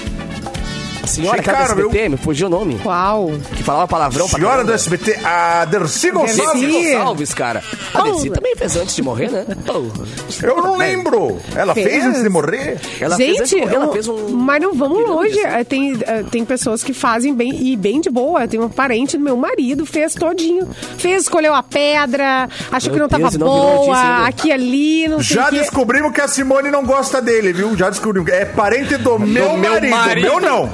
a 1.09 1.13
senhora, 1.15 1.41
Achei 1.41 1.53
aquela 1.53 1.75
do 1.75 1.81
SBT, 1.81 2.09
me 2.11 2.17
fugiu 2.17 2.47
o 2.47 2.51
nome, 2.51 2.79
Qual? 2.83 3.31
que 3.57 3.63
falava 3.63 3.89
palavrão 3.89 4.29
pra 4.29 4.39
Senhora 4.39 4.65
do. 4.65 4.73
SBT, 4.73 5.19
a 5.25 5.65
Dercy 5.65 6.11
Gonçalves. 6.11 6.61
Dercy. 6.61 6.93
Gonçalves, 6.95 7.35
cara. 7.35 7.63
A 7.95 8.03
Dercy 8.03 8.31
também 8.31 8.55
fez 8.57 8.77
antes 8.77 8.95
de 8.95 9.03
morrer, 9.03 9.31
né? 9.31 9.45
Eu 10.43 10.57
não 10.57 10.77
lembro. 10.77 11.39
Ela 11.57 11.75
fez, 11.75 11.89
Fez? 11.89 12.05
antes 12.05 12.23
de 12.23 12.29
morrer? 12.29 12.79
Ela 13.01 13.17
fez 13.17 13.41
antes 13.41 13.51
de 13.51 13.57
Gente, 13.57 13.65
morrer, 13.65 13.75
ela 13.77 13.85
eu- 13.87 13.93
fez 13.93 14.09
um... 14.09 14.29
mas 14.31 14.63
não 14.63 14.75
vamos 14.75 15.09
longe. 15.09 15.39
É, 15.41 15.65
Tem, 15.65 15.97
é, 16.07 16.23
tem 16.25 16.45
pessoas 16.45 16.83
que 16.85 16.93
fazem 16.93 17.35
bem 17.35 17.51
e 17.67 17.77
bem 17.77 18.01
de 18.01 18.11
boa. 18.11 18.47
Tem 18.47 18.61
um 18.61 18.69
parente 18.69 19.17
do 19.17 19.25
meu 19.25 19.37
marido, 19.37 19.85
fez 19.87 20.15
todinho. 20.15 20.69
Fez, 20.99 21.23
escolheu 21.23 21.55
a 21.55 21.63
pedra, 21.63 22.49
achou 22.71 22.93
Meu 22.93 23.09
que 23.09 23.13
não 23.13 23.19
Deus, 23.19 23.33
tava 23.33 23.45
não 23.45 23.47
boa, 23.47 24.27
aqui 24.27 24.53
ali, 24.53 25.09
não 25.09 25.23
sei 25.23 25.37
Já 25.37 25.47
o 25.47 25.51
quê. 25.51 25.59
descobrimos 25.59 26.13
que 26.13 26.21
a 26.21 26.29
Simone 26.29 26.71
não 26.71 26.85
gosta 26.85 27.21
dele, 27.21 27.53
viu? 27.53 27.77
Já 27.77 27.91
descobrimos. 27.91 28.31
É 28.31 28.45
parente 28.45 28.97
do, 28.97 29.19
meu, 29.19 29.57
meu 29.57 29.71
marido. 29.73 29.91
marido. 29.91 30.23
Meu 30.29 30.41
não. 30.41 30.71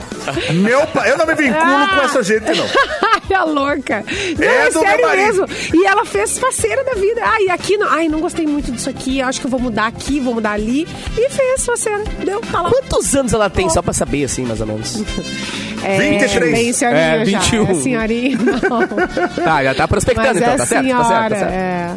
Meu, 0.54 0.86
pa- 0.88 1.08
eu 1.08 1.16
não 1.18 1.26
me 1.26 1.34
vinculo 1.34 1.62
Ah. 1.64 1.90
com 1.94 2.04
essa 2.06 2.22
gente, 2.22 2.44
não. 2.56 2.64
Ai, 3.30 3.34
a 3.36 3.44
louca. 3.44 4.04
Não, 4.38 4.44
É 4.44 4.66
é, 4.66 4.70
sério 4.70 5.10
mesmo. 5.10 5.46
E 5.74 5.86
ela 5.86 6.04
fez 6.04 6.38
faceira 6.38 6.82
da 6.84 6.94
vida. 6.94 7.20
Ai, 7.24 7.48
aqui 7.48 7.76
não. 7.76 7.88
Ai, 7.90 8.08
não 8.08 8.20
gostei 8.20 8.46
muito 8.46 8.70
disso 8.72 8.88
aqui. 8.90 9.20
Acho 9.22 9.40
que 9.40 9.46
eu 9.46 9.50
vou 9.50 9.60
mudar 9.60 9.86
aqui, 9.86 10.20
vou 10.20 10.34
mudar 10.34 10.52
ali. 10.52 10.86
E 11.16 11.30
fez 11.30 11.64
faceira. 11.64 12.02
Deu, 12.24 12.40
tá 12.40 12.60
lá. 12.62 12.70
Quantos 12.70 13.14
anos 13.14 13.32
ela 13.32 13.48
tem, 13.50 13.68
só 13.70 13.80
pra 13.82 13.92
saber, 13.92 14.24
assim, 14.24 14.44
mais 14.44 14.60
ou 14.60 14.66
menos? 14.66 15.02
É, 15.86 15.98
23. 15.98 16.52
Bem 16.54 16.72
senhorinha 16.72 17.02
É, 17.04 17.24
já. 17.26 17.38
21. 17.40 17.70
É 17.70 17.74
senhorinha, 17.74 18.38
não. 18.38 18.88
Tá, 19.44 19.62
já 19.64 19.74
tá 19.74 19.86
prospectando, 19.86 20.28
Mas 20.28 20.36
então, 20.38 20.54
é 20.54 20.56
tá 20.56 20.64
certo, 20.64 20.82
senhora. 20.82 21.04
tá 21.04 21.08
certo, 21.08 21.30
tá 21.30 21.36
certo. 21.36 21.52
É. 21.52 21.94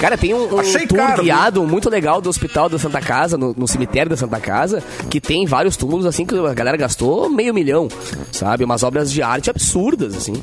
Cara, 0.00 0.16
tem 0.16 0.34
um, 0.34 0.54
um 0.54 0.60
Achei 0.60 0.86
tour 0.86 0.98
caro, 0.98 1.22
guiado 1.22 1.62
muito 1.66 1.88
legal 1.88 2.20
do 2.20 2.28
Hospital 2.28 2.68
da 2.68 2.78
Santa 2.78 3.00
Casa, 3.00 3.38
no, 3.38 3.54
no 3.56 3.66
cemitério 3.66 4.10
da 4.10 4.16
Santa 4.16 4.38
Casa, 4.38 4.82
que 5.10 5.20
tem 5.20 5.46
vários 5.46 5.76
túmulos, 5.76 6.04
assim, 6.04 6.26
que 6.26 6.34
a 6.38 6.54
galera 6.54 6.76
gastou 6.76 7.30
meio 7.30 7.54
milhão, 7.54 7.88
sabe? 8.30 8.64
Umas 8.64 8.82
obras 8.82 9.10
de 9.10 9.22
arte 9.22 9.48
absurdas, 9.48 10.14
assim. 10.14 10.34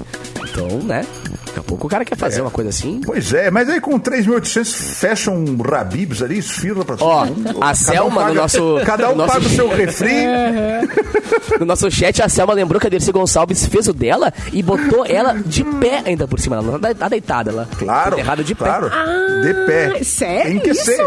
Então, 0.43 0.67
né? 0.79 1.05
Daqui 1.53 1.59
a 1.59 1.63
pouco 1.69 1.85
o 1.85 1.89
cara 1.89 2.03
quer 2.03 2.17
fazer 2.17 2.41
uma 2.41 2.49
coisa 2.49 2.71
assim. 2.71 2.99
Pois 3.05 3.31
é, 3.31 3.51
mas 3.51 3.69
aí 3.69 3.79
com 3.79 3.99
3.800 3.99 4.73
fecham 4.95 5.35
um 5.35 5.61
Rabibs 5.61 6.23
ali, 6.23 6.39
esfirra 6.39 6.83
pra 6.83 6.97
todo 6.97 7.07
Ó, 7.07 7.25
mundo. 7.27 7.49
a 7.49 7.53
Cada 7.53 7.69
um 7.71 7.75
Selma 7.75 8.09
no 8.09 8.15
paga- 8.27 8.33
nosso- 8.41 8.81
Cada 8.83 9.07
um 9.09 9.11
no 9.11 9.17
nosso- 9.17 9.33
paga 9.33 9.45
o 9.45 9.49
seu 9.49 9.69
refri. 9.69 10.09
No 11.59 11.65
nosso 11.65 11.89
chat, 11.91 12.21
a 12.23 12.29
Selma 12.29 12.53
lembrou 12.53 12.79
que 12.79 12.87
a 12.87 12.89
Dercy 12.89 13.11
Gonçalves 13.11 13.65
fez 13.67 13.87
o 13.87 13.93
dela 13.93 14.33
e 14.51 14.63
botou 14.63 15.05
ela 15.05 15.33
de 15.45 15.63
pé 15.63 16.01
ainda 16.05 16.27
por 16.27 16.39
cima. 16.39 16.55
Ela 16.57 16.63
não 16.71 16.79
tá 16.79 16.93
tá 16.93 17.07
deitada, 17.09 17.51
ela 17.51 17.67
Claro, 17.77 18.17
errada 18.17 18.43
de 18.43 18.55
claro. 18.55 18.89
pé. 18.89 19.41
de 19.47 19.53
pé. 19.65 19.97
Ah, 19.99 20.03
sério 20.03 20.51
Tem 20.53 20.59
que 20.59 20.69
isso? 20.71 20.85
ser. 20.85 20.97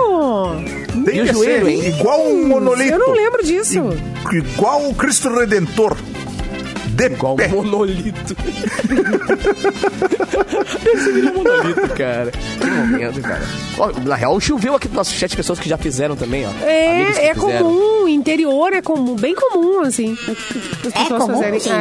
Tem 1.04 1.16
E 1.16 1.22
o 1.22 1.24
que 1.26 1.32
joelho, 1.32 1.66
ser. 1.66 1.72
hein? 1.72 1.88
Igual 1.88 2.26
um 2.26 2.46
monolito. 2.46 2.92
Eu 2.92 2.98
não 2.98 3.12
lembro 3.12 3.44
disso. 3.44 3.78
I- 4.32 4.36
Igual 4.36 4.88
o 4.88 4.94
Cristo 4.94 5.28
Redentor. 5.34 5.96
De 6.96 7.06
Igual 7.06 7.36
pé. 7.36 7.46
um 7.48 7.62
monolito. 7.62 8.34
Esse 10.86 11.12
virou 11.12 11.32
um 11.32 11.44
monolito, 11.44 11.88
cara. 11.94 12.30
Que 12.30 12.66
momento, 12.66 13.20
cara. 13.20 13.42
Ó, 13.78 13.92
na 14.04 14.14
real, 14.14 14.38
choveu 14.40 14.74
aqui 14.74 14.88
no 14.88 14.94
nosso 14.94 15.12
chat 15.12 15.36
pessoas 15.36 15.58
que 15.58 15.68
já 15.68 15.76
fizeram 15.76 16.16
também, 16.16 16.46
ó. 16.46 16.50
É, 16.64 17.02
é 17.02 17.34
fizeram. 17.34 17.40
comum, 17.64 18.08
interior 18.08 18.72
é 18.72 18.80
comum, 18.82 19.14
bem 19.16 19.34
comum, 19.34 19.80
assim. 19.82 20.16
As 20.22 20.86
É 20.86 20.90
pessoas 21.02 21.22
comum, 21.22 21.34
fazerem. 21.34 21.60
gente? 21.60 21.76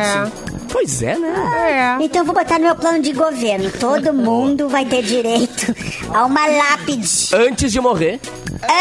Pois 0.71 1.01
é, 1.01 1.17
né? 1.17 1.33
É. 1.67 1.71
é. 1.71 1.97
Então 2.05 2.21
eu 2.21 2.25
vou 2.25 2.35
botar 2.35 2.59
no 2.59 2.65
meu 2.65 2.75
plano 2.75 3.01
de 3.01 3.13
governo. 3.13 3.71
Todo 3.79 4.13
mundo 4.13 4.67
vai 4.67 4.85
ter 4.85 5.01
direito 5.01 5.73
a 6.13 6.25
uma 6.25 6.45
lápide 6.45 7.07
Antes 7.33 7.71
de 7.71 7.79
morrer, 7.79 8.19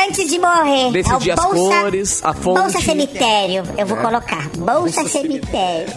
antes 0.06 0.28
de 0.30 0.38
morrer. 0.38 0.90
Decidir 0.92 1.30
É 1.30 1.32
as 1.34 1.40
cores, 1.44 2.24
a 2.24 2.32
fonte. 2.34 2.60
Bolsa 2.60 2.80
cemitério. 2.80 3.62
Eu 3.76 3.86
vou 3.86 3.96
colocar. 3.98 4.48
Bolsa 4.56 5.06
cemitério. 5.08 5.92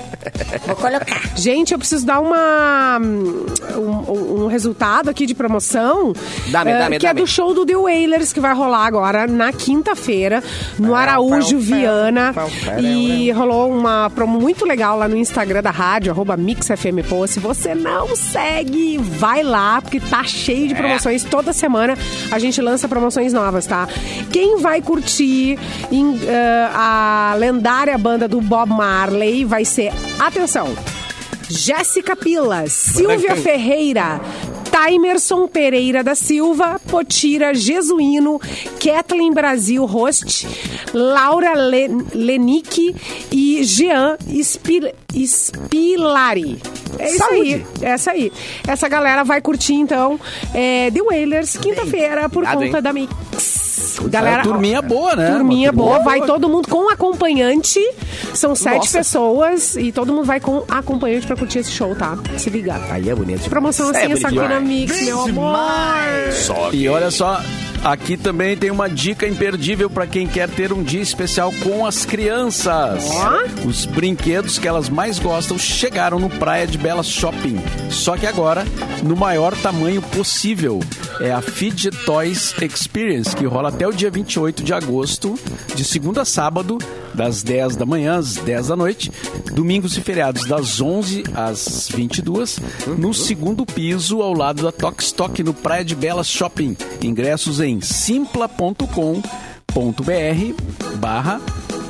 Vou 0.66 0.76
colocar. 0.76 1.22
Gente, 1.36 1.72
eu 1.74 1.80
preciso 1.80 2.06
dar 2.06 2.20
uma 2.20 3.00
um, 3.00 4.44
um- 4.44 4.48
resultado 4.48 5.10
aqui 5.10 5.26
de 5.26 5.36
promoção. 5.36 6.14
Dá-me, 6.48 6.72
eh, 6.72 6.80
dá-me, 6.80 7.00
Que 7.00 7.06
é 7.06 7.10
dá-me. 7.10 7.22
do 7.22 7.28
show 7.28 7.54
do 7.54 7.66
The 7.66 7.76
Wailers, 7.76 8.32
que 8.34 8.40
vai 8.40 8.54
rolar 8.54 8.86
agora 8.86 9.28
na 9.28 9.52
quinta-feira, 9.52 10.44
no 10.80 10.96
Araújo 10.96 11.60
Viana. 11.60 12.34
E 12.80 13.32
rolou 13.32 13.70
uma 13.72 14.10
promo 14.14 14.40
muito 14.40 14.66
legal 14.66 14.98
lá 14.98 15.08
no 15.08 15.18
Instagram 15.18 15.62
da 15.62 15.72
rádio, 15.72 16.12
arroba 16.12 16.36
MixFMPO. 16.38 17.28
Se 17.28 17.40
você 17.40 17.76
não 17.76 18.16
segue, 18.16 18.98
vai 18.98 19.44
lá, 19.44 19.82
porque 19.82 20.00
tá 20.00 20.24
cheio 20.24 20.68
de 20.68 20.76
promoções. 20.76 21.24
Toda 21.24 21.52
semana 21.54 21.98
a 22.32 22.40
gente 22.40 22.62
lança 22.62 22.88
promoções 22.88 23.34
novas, 23.34 23.66
tá? 23.66 23.77
Quem 24.32 24.58
vai 24.58 24.82
curtir 24.82 25.60
em, 25.92 26.20
eh, 26.26 26.70
a 26.74 27.36
lendária 27.38 27.98
banda 27.98 28.28
do 28.28 28.40
Bob 28.40 28.70
Marley 28.70 29.44
vai 29.44 29.66
ser, 29.66 29.92
atenção, 30.20 30.74
Jéssica 31.50 32.16
Pilas, 32.16 32.74
Silvia? 32.74 33.36
Ferreira, 33.36 34.20
Timerson 34.68 35.48
Pereira 35.48 36.04
da 36.04 36.14
Silva, 36.14 36.80
Potira 36.88 37.54
Jesuíno, 37.54 38.40
Kathleen 38.84 39.32
Brasil 39.32 39.86
Host, 39.86 40.48
Laura 40.94 41.54
Le 41.54 41.88
Lenick 42.14 42.96
e 43.32 43.64
Jean 43.64 44.18
Espil 44.28 44.92
Spilari. 45.14 46.62
É 47.00 47.10
isso 47.10 47.24
aí, 47.26 47.66
essa 47.82 48.12
aí. 48.12 48.32
Essa 48.68 48.88
galera 48.88 49.24
vai 49.24 49.42
curtir 49.42 49.74
então 49.74 50.20
é, 50.54 50.92
The 50.92 51.02
Wailers, 51.02 51.58
quinta-feira, 51.58 52.30
por 52.30 52.46
conta 52.46 52.78
hein? 52.78 52.82
da 52.82 52.94
Mix. 52.94 53.67
Galera, 54.10 54.44
turminha 54.44 54.82
boa, 54.82 55.16
né? 55.16 55.32
Turminha 55.32 55.72
boa, 55.72 55.96
turminha 55.96 56.06
vai 56.06 56.20
boa. 56.20 56.28
todo 56.28 56.50
mundo 56.50 56.68
com 56.68 56.90
acompanhante. 56.90 57.80
São 58.34 58.56
sete 58.56 58.78
Nossa. 58.78 58.98
pessoas 59.00 59.76
e 59.76 59.92
todo 59.92 60.14
mundo 60.14 60.26
vai 60.26 60.40
com 60.40 60.64
acompanhante 60.68 61.26
pra 61.28 61.36
curtir 61.36 61.60
esse 61.60 61.72
show, 61.72 61.96
tá? 61.96 62.18
Se 62.38 62.50
liga. 62.50 62.80
Aí 62.90 63.10
é 63.10 63.16
bonito. 63.16 63.50
Promoção 63.50 63.92
É 63.94 64.04
assim, 64.04 64.14
essa 64.14 64.28
aqui 64.28 64.36
na. 64.36 64.60
Mix, 64.60 65.02
meu 65.04 65.22
amor. 65.22 65.58
E 66.74 66.88
olha 66.90 67.12
só, 67.12 67.40
aqui 67.84 68.18
também 68.18 68.58
tem 68.58 68.72
uma 68.72 68.90
dica 68.90 69.28
imperdível 69.28 69.90
para 69.90 70.08
quem 70.08 70.28
quer 70.28 70.50
ter 70.50 70.74
um 70.74 70.84
dia 70.84 71.02
especial 71.02 71.52
com 71.64 71.86
as 71.86 72.06
crianças. 72.06 73.06
Os 73.66 73.86
brinquedos 73.86 74.60
que 74.60 74.68
elas 74.68 74.90
mais 74.90 75.20
gostam 75.20 75.58
chegaram 75.58 76.20
no 76.20 76.30
Praia 76.30 76.68
de 76.68 76.78
Belas 76.78 77.08
Shopping. 77.08 77.62
Só 77.90 78.18
que 78.18 78.26
agora, 78.26 78.66
no 79.04 79.16
maior 79.16 79.56
tamanho 79.56 80.02
possível. 80.02 80.80
É 81.20 81.32
a 81.32 81.42
Fidget 81.42 82.06
Toys 82.06 82.54
Experience, 82.62 83.36
que 83.36 83.46
rola 83.46 83.70
até 83.70 83.88
o 83.88 83.92
dia 83.92 84.12
28 84.12 84.64
de 84.64 84.74
agosto, 84.74 85.38
de 85.76 85.84
segunda 85.84 86.22
a 86.22 86.26
sábado, 86.26 86.78
das 87.18 87.42
10 87.42 87.76
da 87.76 87.86
manhã 87.86 88.18
às 88.18 88.36
10 88.36 88.68
da 88.68 88.76
noite, 88.76 89.12
domingos 89.52 89.98
e 89.98 90.02
feriados 90.02 90.46
das 90.46 90.80
11 90.80 91.24
às 91.34 91.90
22, 91.92 92.60
no 92.98 93.14
segundo 93.14 93.66
piso, 93.66 94.22
ao 94.22 94.34
lado 94.34 94.62
da 94.62 94.72
Tok, 94.72 95.44
no 95.44 95.54
Praia 95.54 95.84
de 95.84 95.96
Belas 95.96 96.28
Shopping. 96.28 96.78
Ingressos 97.02 97.60
em 97.60 97.82
simpla.com.br 97.82 98.88
barra 101.00 101.42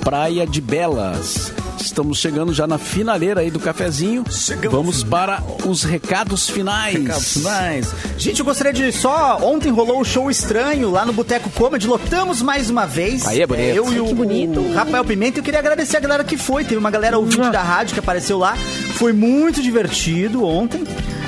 Praia 0.01 0.47
de 0.47 0.61
Belas. 0.61 1.56
Estamos 1.79 2.17
chegando 2.17 2.53
já 2.53 2.67
na 2.67 2.77
finaleira 2.77 3.41
aí 3.41 3.51
do 3.51 3.59
cafezinho. 3.59 4.23
Vamos 4.69 5.03
para 5.03 5.41
os 5.65 5.83
recados 5.83 6.49
finais. 6.49 7.37
Mas, 7.37 7.93
gente, 8.17 8.39
eu 8.39 8.45
gostaria 8.45 8.73
de 8.73 8.91
só. 8.91 9.39
Ontem 9.41 9.71
rolou 9.71 10.01
o 10.01 10.05
show 10.05 10.29
estranho 10.29 10.89
lá 10.91 11.05
no 11.05 11.13
Boteco 11.13 11.49
Comedy. 11.51 11.87
Lotamos 11.87 12.41
mais 12.41 12.69
uma 12.69 12.85
vez. 12.85 13.25
Aí 13.27 13.41
é 13.41 13.47
bonito. 13.47 13.75
Eu 13.75 13.93
e 13.93 13.99
o, 13.99 14.13
bonito. 14.13 14.59
o 14.59 14.73
Rafael 14.73 15.05
Pimenta. 15.05 15.39
Eu 15.39 15.43
queria 15.43 15.59
agradecer 15.59 15.97
a 15.97 15.99
galera 15.99 16.23
que 16.23 16.37
foi. 16.37 16.63
Teve 16.63 16.77
uma 16.77 16.91
galera 16.91 17.17
ouvinte 17.17 17.49
da 17.49 17.61
rádio 17.61 17.93
que 17.93 17.99
apareceu 17.99 18.37
lá. 18.37 18.55
Foi 18.95 19.13
muito 19.13 19.61
divertido 19.61 20.43
ontem. 20.43 20.83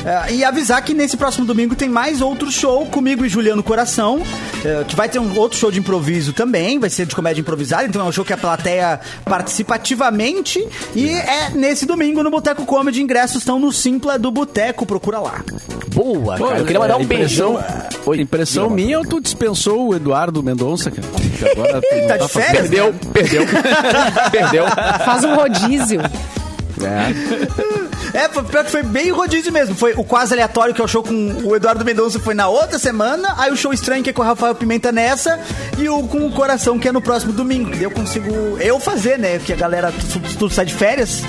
É, 0.06 0.34
e 0.34 0.44
avisar 0.46 0.82
que 0.82 0.94
nesse 0.94 1.18
próximo 1.18 1.46
domingo 1.46 1.76
tem 1.76 1.90
mais 1.90 2.22
outro 2.22 2.50
show 2.52 2.86
comigo 2.86 3.26
e 3.26 3.30
Juliano 3.30 3.62
Coração. 3.62 4.22
é, 4.64 4.84
que 4.88 4.96
vai 4.96 5.10
ter 5.10 5.20
um 5.20 5.38
outro 5.38 5.58
show 5.58 5.70
de 5.72 5.80
improviso 5.80 6.32
também. 6.34 6.80
Vai 6.80 6.90
ser 6.90 7.06
de 7.06 7.14
comédia 7.16 7.42
improvisada. 7.42 7.84
Então 7.86 8.02
é 8.02 8.06
um 8.06 8.12
show 8.12 8.24
que 8.24 8.32
a 8.34 8.38
plateia 8.38 9.00
participa 9.26 9.76
ativamente. 9.76 10.66
E 10.96 11.10
é 11.10 11.50
nesse 11.54 11.86
domingo 11.86 12.24
no 12.24 12.32
Boteco 12.32 12.66
Comedy. 12.66 13.02
Ingressos 13.02 13.38
estão 13.40 13.60
no 13.60 13.72
Simpla 13.74 14.18
do 14.18 14.32
Boteco. 14.32 14.86
Procura 14.86 15.20
lá. 15.20 15.44
Boa, 15.94 16.38
cara. 16.38 16.60
Eu 16.60 16.66
queria 16.66 16.80
mandar 16.80 16.96
um 16.98 17.02
é, 17.02 17.04
impressão- 17.04 17.54
beijão. 17.56 17.90
Oi, 18.06 18.22
Impressão 18.22 18.70
minha 18.70 18.98
ou 19.00 19.06
tu 19.06 19.20
dispensou 19.20 19.90
o 19.90 19.96
Eduardo 19.96 20.42
Mendonça, 20.42 20.90
cara? 20.90 21.08
Que 21.38 21.46
agora 21.50 21.82
Tá 22.08 22.18
de 22.18 22.28
férias? 22.30 22.62
Perdeu, 22.62 22.96
perdeu. 23.12 23.44
perdeu. 24.32 24.66
Faz 25.06 25.24
um 25.26 25.36
rodízio. 25.36 26.00
É. 26.82 27.89
É, 28.14 28.28
pior 28.28 28.64
que 28.64 28.72
foi 28.72 28.84
bem 28.84 29.12
rodízio 29.12 29.52
mesmo. 29.52 29.76
Foi 29.76 29.94
o 29.94 30.04
quase 30.04 30.34
aleatório, 30.34 30.74
que 30.74 30.82
é 30.82 30.84
o 30.84 30.88
show 30.88 31.04
com 31.04 31.14
o 31.44 31.56
Eduardo 31.56 31.84
Mendonça, 31.86 32.20
foi 32.20 32.34
na 32.34 32.48
outra 32.48 32.80
semana. 32.80 33.36
Aí 33.38 33.52
o 33.52 33.58
show 33.58 33.74
estranho, 33.74 34.04
que 34.04 34.10
é 34.10 34.14
com 34.14 34.22
o 34.22 34.26
Rafael 34.26 34.56
Pimenta 34.56 34.92
nessa. 34.92 35.40
E 35.78 35.88
o 35.90 36.04
com 36.04 36.26
o 36.26 36.32
Coração, 36.32 36.80
que 36.80 36.88
é 36.88 36.92
no 36.92 37.02
próximo 37.02 37.34
domingo. 37.34 37.72
Que 37.72 37.84
eu 37.84 37.92
consigo 37.92 38.30
eu 38.60 38.80
fazer, 38.80 39.18
né? 39.18 39.38
Porque 39.38 39.54
a 39.54 39.58
galera 39.58 39.92
tudo, 39.92 40.38
tudo 40.38 40.54
sai 40.54 40.66
de 40.66 40.74
férias. 40.74 41.22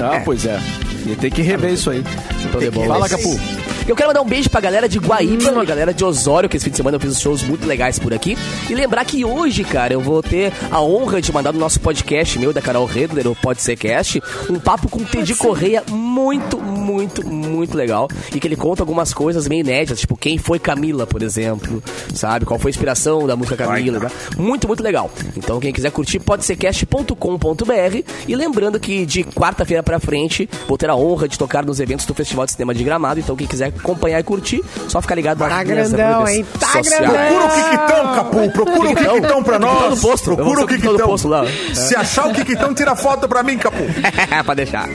Ah, 0.00 0.22
pois 0.24 0.46
é. 0.46 0.58
Ia 1.06 1.16
ter 1.16 1.30
que 1.30 1.42
rever 1.42 1.72
isso 1.72 1.90
aí. 1.90 2.02
Então. 2.44 2.86
Fala, 2.86 3.08
Capu. 3.08 3.38
Eu 3.86 3.94
quero 3.94 4.08
mandar 4.08 4.22
um 4.22 4.26
beijo 4.26 4.48
pra 4.48 4.62
galera 4.62 4.88
de 4.88 4.98
Guaíba 4.98 5.62
e 5.62 5.66
galera 5.66 5.92
de 5.92 6.02
Osório, 6.02 6.48
que 6.48 6.56
esse 6.56 6.64
fim 6.64 6.70
de 6.70 6.76
semana 6.78 6.96
eu 6.96 7.00
fiz 7.00 7.20
shows 7.20 7.42
muito 7.42 7.66
legais 7.66 7.98
por 7.98 8.14
aqui. 8.14 8.34
E 8.70 8.74
lembrar 8.74 9.04
que 9.04 9.26
hoje, 9.26 9.62
cara, 9.62 9.92
eu 9.92 10.00
vou 10.00 10.22
ter 10.22 10.50
a 10.70 10.80
honra 10.80 11.20
de 11.20 11.30
mandar 11.30 11.52
no 11.52 11.58
nosso 11.58 11.78
podcast 11.80 12.38
meu, 12.38 12.50
da 12.50 12.62
Carol 12.62 12.86
Redler, 12.86 13.26
o 13.26 13.36
Pode 13.36 13.60
Ser 13.60 13.76
Cast, 13.76 14.22
um 14.48 14.58
papo 14.58 14.88
com 14.88 15.00
o 15.00 15.04
Teddy 15.04 15.34
Correia 15.34 15.82
muito, 15.90 16.58
muito, 16.58 17.26
muito 17.26 17.76
legal. 17.76 18.08
E 18.34 18.40
que 18.40 18.48
ele 18.48 18.56
conta 18.56 18.82
algumas 18.82 19.12
coisas 19.12 19.46
meio 19.46 19.60
inéditas, 19.60 20.00
tipo 20.00 20.16
quem 20.16 20.38
foi 20.38 20.58
Camila, 20.58 21.06
por 21.06 21.22
exemplo, 21.22 21.82
sabe? 22.14 22.46
Qual 22.46 22.58
foi 22.58 22.70
a 22.70 22.72
inspiração 22.72 23.26
da 23.26 23.36
música 23.36 23.54
Camila, 23.54 24.00
tá? 24.00 24.10
Muito, 24.38 24.66
muito 24.66 24.82
legal. 24.82 25.10
Então 25.36 25.60
quem 25.60 25.74
quiser 25.74 25.90
curtir, 25.90 26.20
podsercast.com.br. 26.20 28.12
E 28.26 28.34
lembrando 28.34 28.80
que 28.80 29.04
de 29.04 29.24
quarta-feira 29.24 29.82
pra 29.82 30.00
frente, 30.00 30.48
vou 30.66 30.78
ter 30.78 30.88
a 30.88 30.96
honra 30.96 31.28
de 31.28 31.38
tocar 31.38 31.66
nos 31.66 31.80
eventos 31.80 32.06
do 32.06 32.14
Festival 32.14 32.46
de 32.46 32.52
Cinema 32.52 32.74
de 32.74 32.82
Gramado. 32.82 33.20
Então 33.20 33.36
quem 33.36 33.46
quiser 33.46 33.73
acompanhar 33.78 34.20
e 34.20 34.22
curtir, 34.22 34.62
só 34.88 35.00
ficar 35.00 35.14
ligado 35.14 35.38
nas 35.38 35.48
Tá 35.48 35.64
minhas 35.64 35.90
grandão, 35.92 36.24
redes 36.24 36.34
hein? 36.38 36.46
Tá 36.58 36.80
grandão. 36.80 37.14
Procura 37.14 37.44
o 37.44 37.50
Kikitão, 37.50 38.14
Capu. 38.14 38.50
Procura 38.52 38.90
o 38.90 38.94
Kikitão 38.96 39.42
pra 39.42 39.58
nós. 39.58 40.00
posto. 40.00 40.34
Procura 40.36 40.60
o 40.60 40.64
o 40.64 40.66
Kikitão 40.66 40.92
no 40.92 40.96
Kikitão. 40.98 41.08
posto 41.08 41.28
lá. 41.28 41.44
Se 41.74 41.96
achar 41.96 42.26
o 42.28 42.32
Kikitão, 42.32 42.74
tira 42.74 42.94
foto 42.96 43.28
pra 43.28 43.42
mim, 43.42 43.58
Capu. 43.58 43.84
pra 44.44 44.54
deixar. 44.54 44.88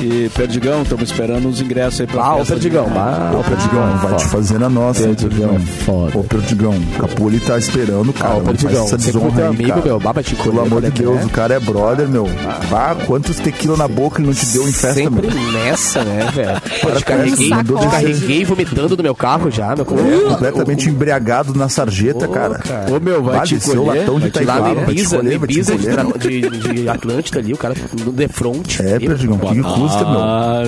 E 0.00 0.28
Perdigão, 0.34 0.82
estamos 0.82 1.10
esperando 1.10 1.48
os 1.48 1.60
ingressos 1.60 2.00
aí 2.02 2.06
pra 2.06 2.22
Ah, 2.22 2.34
o 2.34 2.38
festa 2.38 2.56
de- 2.56 2.68
Perdigão. 2.68 2.92
Ah, 2.96 3.32
Ô, 3.34 3.42
Perdigão, 3.42 3.96
vai 3.96 4.14
te 4.16 4.24
fazer 4.26 4.58
na 4.58 4.68
nossa. 4.68 5.08
hein, 5.08 5.14
Perdigão, 5.14 5.58
foda. 5.58 6.18
Ô, 6.18 6.22
Perdigão, 6.22 6.72
o 6.74 6.98
Capu 7.00 7.28
ele 7.28 7.40
tá 7.40 7.58
esperando, 7.58 8.12
cara. 8.12 8.32
Ah, 8.32 8.34
faz 8.34 8.44
Perdigão, 8.46 8.84
essa 8.84 8.98
desonra 8.98 9.42
aí, 9.42 9.48
amigo, 9.48 9.68
cara. 9.70 9.82
meu, 9.82 9.98
baba 10.00 10.22
te 10.22 10.34
Pelo 10.36 10.60
amor 10.60 10.80
de 10.82 10.88
é 10.88 10.90
Deus, 10.90 11.22
é? 11.22 11.24
o 11.24 11.28
cara 11.30 11.54
é 11.54 11.60
brother, 11.60 12.08
meu. 12.08 12.28
Bah, 12.70 12.94
quantos 13.06 13.36
tequila 13.38 13.76
na 13.76 13.88
boca 13.88 14.20
ele 14.20 14.26
não 14.28 14.34
te 14.34 14.44
deu 14.46 14.68
em 14.68 14.72
festa, 14.72 14.94
Sempre 14.94 15.28
meu. 15.34 15.52
nessa, 15.52 16.04
né, 16.04 16.28
velho? 16.34 16.60
Pô, 16.82 16.88
carreguei, 17.04 17.50
carreguei 17.90 18.44
vomitando 18.44 18.96
no 18.96 19.02
meu 19.02 19.14
carro 19.14 19.50
já, 19.50 19.74
meu. 19.74 19.86
É, 19.86 20.28
completamente 20.28 20.88
embriagado 20.90 21.54
na 21.54 21.68
sarjeta, 21.70 22.28
cara. 22.28 22.60
Ô, 22.94 23.00
meu, 23.02 23.22
vai 23.22 23.40
te 23.46 23.54
o 23.56 23.60
colher, 23.60 24.00
latão 24.00 24.20
de 24.20 24.30
Taiguara, 24.30 24.62
vai 24.74 24.94
te 24.94 25.04
colher, 25.08 25.38
vai 25.38 25.48
te 25.48 25.54
Ibiza 25.54 25.76
de, 25.76 25.86
colher. 25.86 26.88
Atlântida 26.90 27.38
ali, 27.38 27.52
o 27.54 27.56
cara 27.56 27.74
no 28.04 28.12
defront. 28.12 28.82
É, 28.82 28.98
Perdigão, 28.98 29.38
que 29.38 29.60
Ah, 29.88 30.64